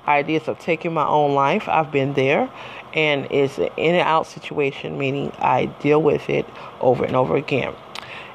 [0.07, 1.69] ideas of taking my own life.
[1.69, 2.51] I've been there.
[2.95, 6.47] And it's an in and out situation, meaning I deal with it
[6.81, 7.75] over and over again.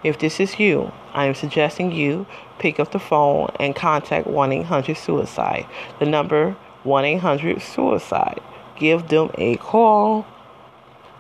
[0.03, 2.25] If this is you, I am suggesting you
[2.59, 5.65] pick up the phone and contact 1 800 Suicide.
[5.99, 8.39] The number 1 800 Suicide.
[8.77, 10.25] Give them a call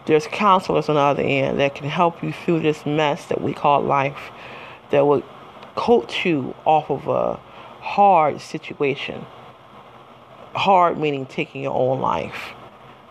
[0.07, 3.53] there's counselors on the other end that can help you through this mess that we
[3.53, 4.31] call life,
[4.89, 5.21] that will
[5.75, 7.35] coach you off of a
[7.81, 9.25] hard situation.
[10.55, 12.53] Hard meaning taking your own life.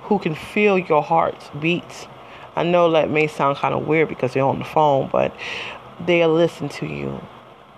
[0.07, 2.07] Who can feel your heart beats.
[2.55, 5.35] I know that may sound kind of weird because they're on the phone, but
[6.07, 7.21] they'll listen to you.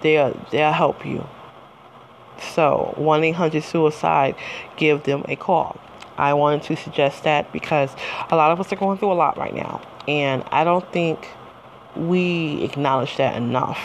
[0.03, 1.27] They'll they'll help you.
[2.55, 4.37] So 1 800 suicide,
[4.77, 5.81] give them a call.
[6.17, 7.95] I wanted to suggest that because
[8.31, 9.81] a lot of us are going through a lot right now.
[10.07, 11.29] And I don't think
[11.97, 13.79] we acknowledge that enough.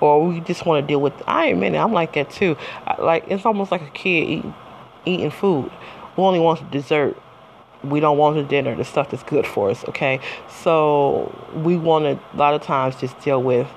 [0.00, 1.12] Or we just want to deal with.
[1.26, 2.56] I admit it, I'm like that too.
[2.98, 4.54] Like it's almost like a kid eating,
[5.04, 5.70] eating food.
[6.16, 7.16] We only want the dessert.
[7.82, 9.84] We don't want the dinner, the stuff that's good for us.
[9.88, 10.20] Okay,
[10.62, 13.68] so we want to a lot of times just deal with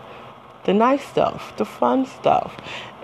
[0.65, 2.55] the nice stuff, the fun stuff,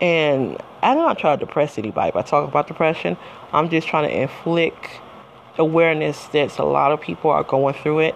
[0.02, 3.18] and I'm not trying to depress anybody by talking about depression.
[3.52, 5.02] I'm just trying to inflict
[5.58, 8.16] awareness that a lot of people are going through it.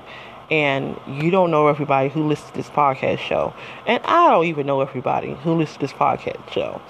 [0.50, 3.54] And you don't know everybody who listens to this podcast show.
[3.88, 6.82] And I don't even know everybody who listens to this podcast show.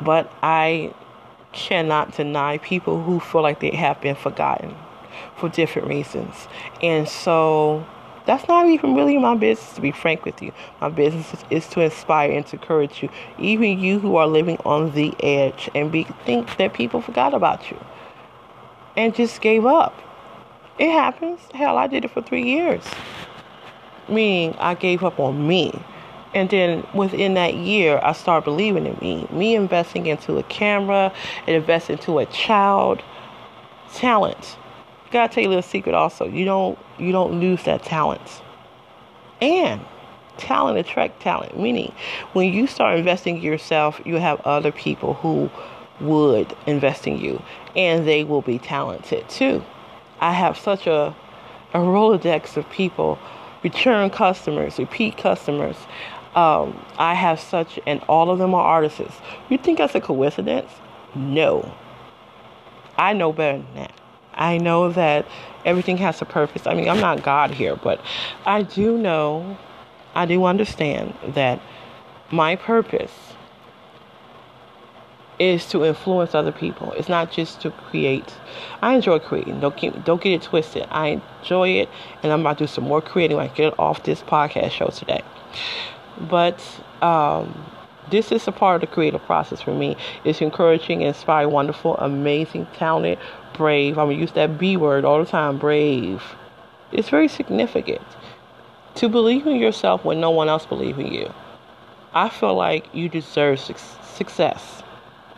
[0.00, 0.94] But I
[1.52, 4.74] cannot deny people who feel like they have been forgotten
[5.36, 6.48] for different reasons.
[6.82, 7.86] And so
[8.26, 10.52] that's not even really my business, to be frank with you.
[10.80, 13.08] My business is, is to inspire and to encourage you,
[13.38, 17.70] even you who are living on the edge and be, think that people forgot about
[17.70, 17.78] you
[18.96, 19.94] and just gave up.
[20.78, 21.40] It happens.
[21.54, 22.84] Hell, I did it for three years.
[24.08, 25.72] Meaning, I gave up on me.
[26.34, 29.26] And then within that year, I started believing in me.
[29.30, 31.12] Me investing into a camera
[31.46, 33.02] and investing into a child
[33.94, 34.56] talent
[35.10, 36.26] gotta tell you a little secret also.
[36.26, 38.42] You don't you don't lose that talent.
[39.40, 39.80] And
[40.36, 41.58] talent attract talent.
[41.58, 41.92] Meaning
[42.32, 45.50] when you start investing yourself, you have other people who
[46.00, 47.42] would invest in you
[47.74, 49.64] and they will be talented too.
[50.20, 51.14] I have such a
[51.74, 53.18] a Rolodex of people,
[53.62, 55.76] return customers, repeat customers.
[56.34, 59.00] Um, I have such, and all of them are artists.
[59.48, 60.70] You think that's a coincidence?
[61.14, 61.74] No.
[62.96, 63.92] I know better than that.
[64.34, 65.26] I know that
[65.64, 66.66] everything has a purpose.
[66.66, 68.00] I mean, I'm not God here, but
[68.46, 69.58] I do know,
[70.14, 71.60] I do understand that
[72.30, 73.12] my purpose
[75.38, 76.92] is to influence other people.
[76.92, 78.34] It's not just to create.
[78.82, 79.60] I enjoy creating.
[79.60, 80.86] Don't keep, don't get it twisted.
[80.90, 81.88] I enjoy it,
[82.22, 84.88] and I'm about to do some more creating when I get off this podcast show
[84.88, 85.22] today.
[86.20, 86.62] But
[87.02, 87.72] um,
[88.10, 89.96] this is a part of the creative process for me.
[90.24, 93.18] It's encouraging, inspiring, wonderful, amazing, talented,
[93.54, 93.98] brave.
[93.98, 95.58] I'm gonna use that B word all the time.
[95.58, 96.22] Brave.
[96.90, 98.02] It's very significant
[98.96, 101.32] to believe in yourself when no one else believes in you.
[102.14, 104.82] I feel like you deserve su- success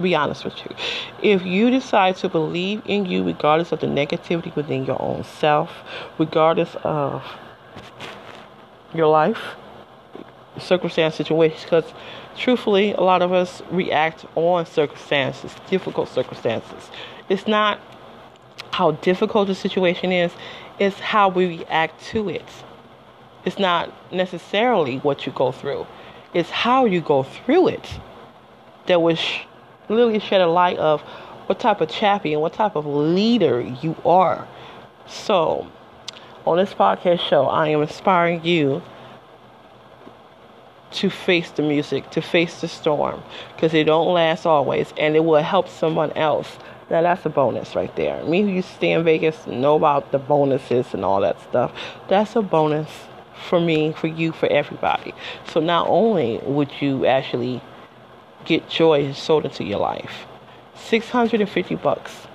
[0.01, 0.74] be honest with you.
[1.23, 5.70] If you decide to believe in you, regardless of the negativity within your own self,
[6.19, 7.23] regardless of
[8.94, 9.57] your life,
[10.59, 11.85] circumstance, situations, because
[12.36, 16.90] truthfully, a lot of us react on circumstances, difficult circumstances.
[17.28, 17.81] It's not
[18.72, 20.32] how difficult the situation is,
[20.78, 22.48] it's how we react to it.
[23.44, 25.86] It's not necessarily what you go through,
[26.35, 28.01] it's how you go through it
[28.86, 29.20] that was
[29.89, 31.01] literally shed a light of
[31.47, 34.47] what type of champion, what type of leader you are.
[35.06, 35.70] So,
[36.47, 38.82] on this podcast show, I am inspiring you
[40.92, 43.22] to face the music, to face the storm,
[43.54, 46.58] because it don't last always, and it will help someone else.
[46.90, 48.24] Now that's a bonus right there.
[48.24, 51.72] Me who used to stay in Vegas know about the bonuses and all that stuff.
[52.08, 52.90] That's a bonus
[53.48, 55.14] for me, for you, for everybody.
[55.46, 57.62] So not only would you actually
[58.44, 60.26] get joy and sold into your life.
[60.74, 62.26] 650 bucks.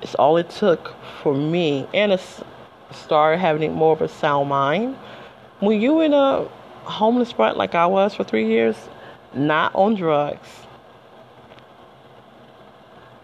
[0.00, 2.20] It's all it took for me and to
[2.92, 4.96] start having more of a sound mind.
[5.60, 6.48] When you in a
[6.84, 8.76] homeless front like I was for three years,
[9.34, 10.48] not on drugs,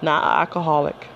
[0.01, 1.09] not alcoholic,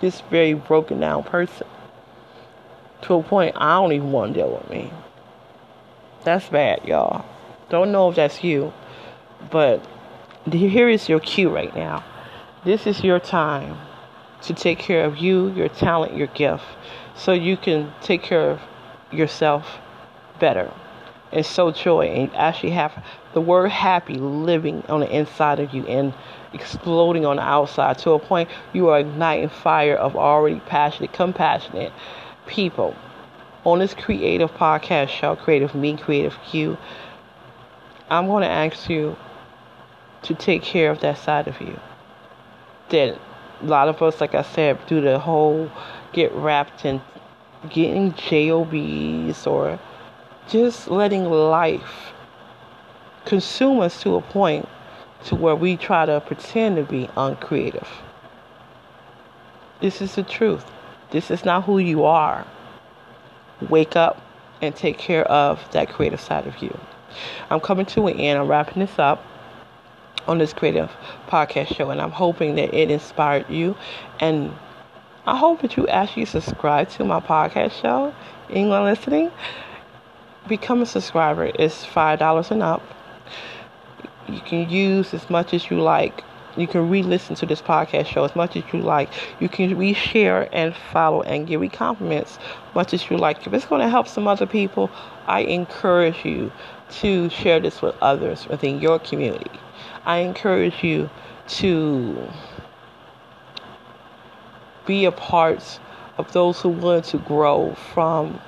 [0.00, 1.66] just very broken down person.
[3.02, 4.90] To a point I don't even want to deal with me.
[6.24, 7.24] That's bad, y'all.
[7.68, 8.72] Don't know if that's you,
[9.50, 9.84] but
[10.50, 12.04] here is your cue right now.
[12.64, 13.76] This is your time
[14.42, 16.64] to take care of you, your talent, your gift,
[17.14, 18.60] so you can take care of
[19.10, 19.78] yourself
[20.44, 20.70] better
[21.32, 22.92] and so joy and actually have
[23.32, 26.12] the word happy living on the inside of you and
[26.52, 31.92] exploding on the outside to a point you are igniting fire of already passionate, compassionate
[32.46, 32.94] people.
[33.64, 36.76] On this creative podcast show, Creative Me, Creative You,
[38.10, 39.16] I'm going to ask you
[40.24, 41.80] to take care of that side of you.
[42.90, 43.18] That
[43.62, 45.70] a lot of us, like I said, do the whole
[46.12, 47.00] get wrapped in
[47.70, 49.80] getting jobs or
[50.48, 52.12] just letting life
[53.24, 54.68] consume us to a point
[55.24, 57.88] to where we try to pretend to be uncreative.
[59.80, 60.64] This is the truth.
[61.10, 62.46] This is not who you are.
[63.68, 64.20] Wake up
[64.60, 66.78] and take care of that creative side of you.
[67.50, 68.38] I'm coming to an end.
[68.38, 69.24] I'm wrapping this up
[70.26, 70.90] on this creative
[71.28, 73.76] podcast show, and I'm hoping that it inspired you.
[74.20, 74.52] And
[75.26, 78.14] I hope that you actually subscribe to my podcast show,
[78.50, 79.30] England Listening.
[80.46, 81.50] Become a subscriber.
[81.58, 82.82] It's five dollars and up.
[84.28, 86.22] You can use as much as you like.
[86.56, 89.08] You can re-listen to this podcast show as much as you like.
[89.40, 92.38] You can re-share and follow and give me compliments
[92.74, 93.46] much as you like.
[93.46, 94.90] If it's going to help some other people,
[95.26, 96.52] I encourage you
[97.00, 99.50] to share this with others within your community.
[100.04, 101.10] I encourage you
[101.48, 102.28] to
[104.86, 105.80] be a part
[106.18, 108.40] of those who want to grow from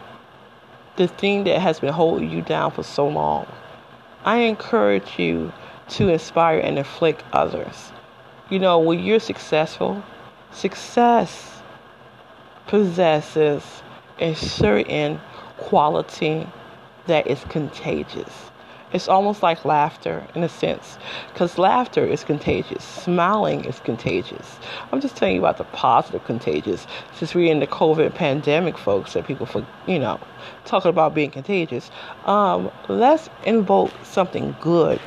[0.97, 3.47] the thing that has been holding you down for so long.
[4.25, 5.53] I encourage you
[5.91, 7.93] to inspire and inflict others.
[8.51, 10.03] You know, when you're successful,
[10.51, 11.63] success
[12.67, 13.63] possesses
[14.19, 15.21] a certain
[15.59, 16.47] quality
[17.07, 18.46] that is contagious.
[18.97, 20.97] It's almost like laughter in a sense,
[21.31, 22.83] because laughter is contagious.
[22.83, 24.59] Smiling is contagious.
[24.91, 26.87] I'm just telling you about the positive contagious.
[27.13, 30.19] Since we're in the COVID pandemic, folks, that people, for you know,
[30.65, 31.91] talking about being contagious.
[32.25, 35.03] Um, let's invoke something good.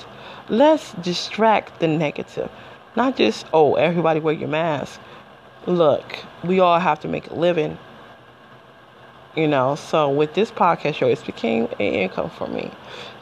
[0.49, 2.52] Let's distract the negative.
[2.95, 5.02] Not just oh, everybody wear your mask.
[5.66, 7.80] Look, we all have to make a living
[9.36, 12.72] you know, so with this podcast show, it became an income for me.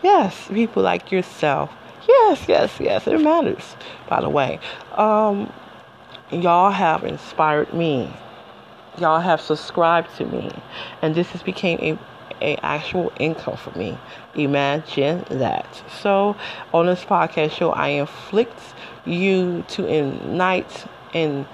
[0.03, 1.71] Yes, people like yourself.
[2.07, 3.75] Yes, yes, yes, it matters,
[4.07, 4.59] by the way.
[4.93, 5.51] Um,
[6.31, 8.13] y'all have inspired me.
[8.97, 10.51] Y'all have subscribed to me.
[11.01, 11.99] And this has became a
[12.41, 13.97] a actual income for me.
[14.35, 15.83] Imagine that.
[16.01, 16.35] So
[16.73, 18.59] on this podcast show, I inflict
[19.05, 21.47] you to ignite and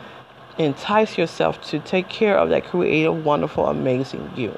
[0.58, 4.58] entice yourself to take care of that creative, wonderful, amazing you.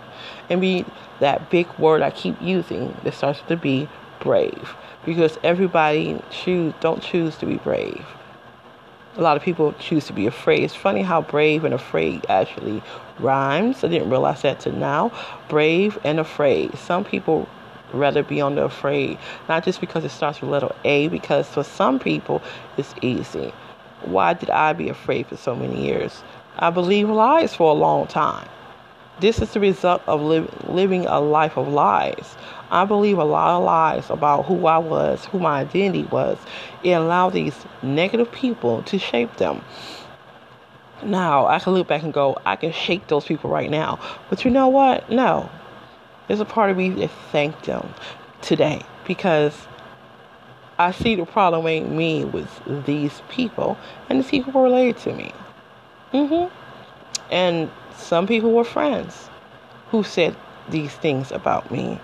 [0.49, 0.85] And be
[1.19, 3.87] that big word I keep using that starts to be
[4.19, 4.75] brave.
[5.05, 8.05] Because everybody choose don't choose to be brave.
[9.17, 10.63] A lot of people choose to be afraid.
[10.63, 12.83] It's funny how brave and afraid actually
[13.19, 13.83] rhymes.
[13.83, 15.11] I didn't realize that till now.
[15.47, 16.77] Brave and afraid.
[16.77, 17.47] Some people
[17.93, 19.17] rather be on the afraid,
[19.47, 22.41] not just because it starts with letter A, because for some people
[22.77, 23.53] it's easy.
[24.03, 26.23] Why did I be afraid for so many years?
[26.57, 28.47] I believed lies for a long time.
[29.19, 32.35] This is the result of li- living a life of lies.
[32.69, 36.37] I believe a lot of lies about who I was, who my identity was.
[36.83, 39.63] It allowed these negative people to shape them.
[41.03, 43.99] Now, I can look back and go, I can shake those people right now.
[44.29, 45.09] But you know what?
[45.09, 45.49] No.
[46.27, 47.93] There's a part of me that thank them
[48.41, 49.67] today because
[50.77, 52.49] I see the problem ain't me with
[52.85, 53.77] these people,
[54.09, 55.31] and the people related to me.
[56.13, 56.53] Mm-hmm.
[57.31, 59.29] And some people were friends
[59.89, 60.35] who said
[60.69, 61.99] these things about me,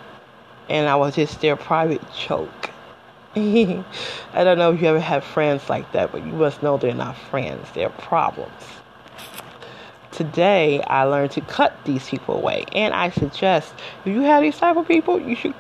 [0.70, 2.70] and I was just their private joke.
[3.36, 3.84] I
[4.34, 7.18] don't know if you ever had friends like that, but you must know they're not
[7.18, 8.64] friends, they're problems.
[10.12, 13.74] Today, I learned to cut these people away, and I suggest
[14.06, 15.56] if you have these type of people, you should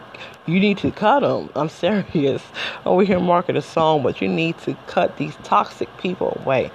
[0.46, 1.50] you need to cut them.
[1.56, 2.44] I'm serious.
[2.86, 6.72] Over here, market a song, but you need to cut these toxic people away.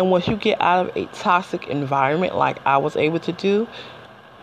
[0.00, 3.68] And once you get out of a toxic environment, like I was able to do,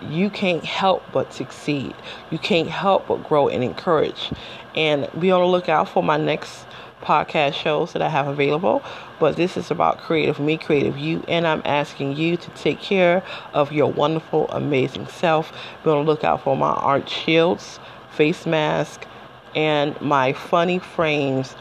[0.08, 1.96] you can't help but succeed.
[2.30, 4.32] You can't help but grow and encourage.
[4.76, 6.68] And be on the lookout for my next
[7.02, 8.84] podcast shows that I have available.
[9.20, 13.24] But this is about creative me, creative you, and I'm asking you to take care
[13.52, 15.52] of your wonderful, amazing self.
[15.84, 17.80] Be on the lookout for my art shields
[18.12, 19.08] face mask,
[19.56, 21.56] and my funny frames,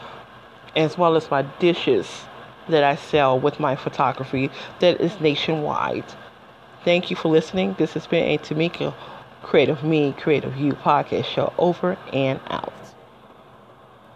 [0.75, 2.26] as well as my dishes
[2.69, 4.49] that I sell with my photography
[4.79, 6.05] that is nationwide.
[6.83, 7.75] Thank you for listening.
[7.77, 8.93] This has been a Tamika
[9.43, 12.73] Creative Me, Creative You podcast show over and out.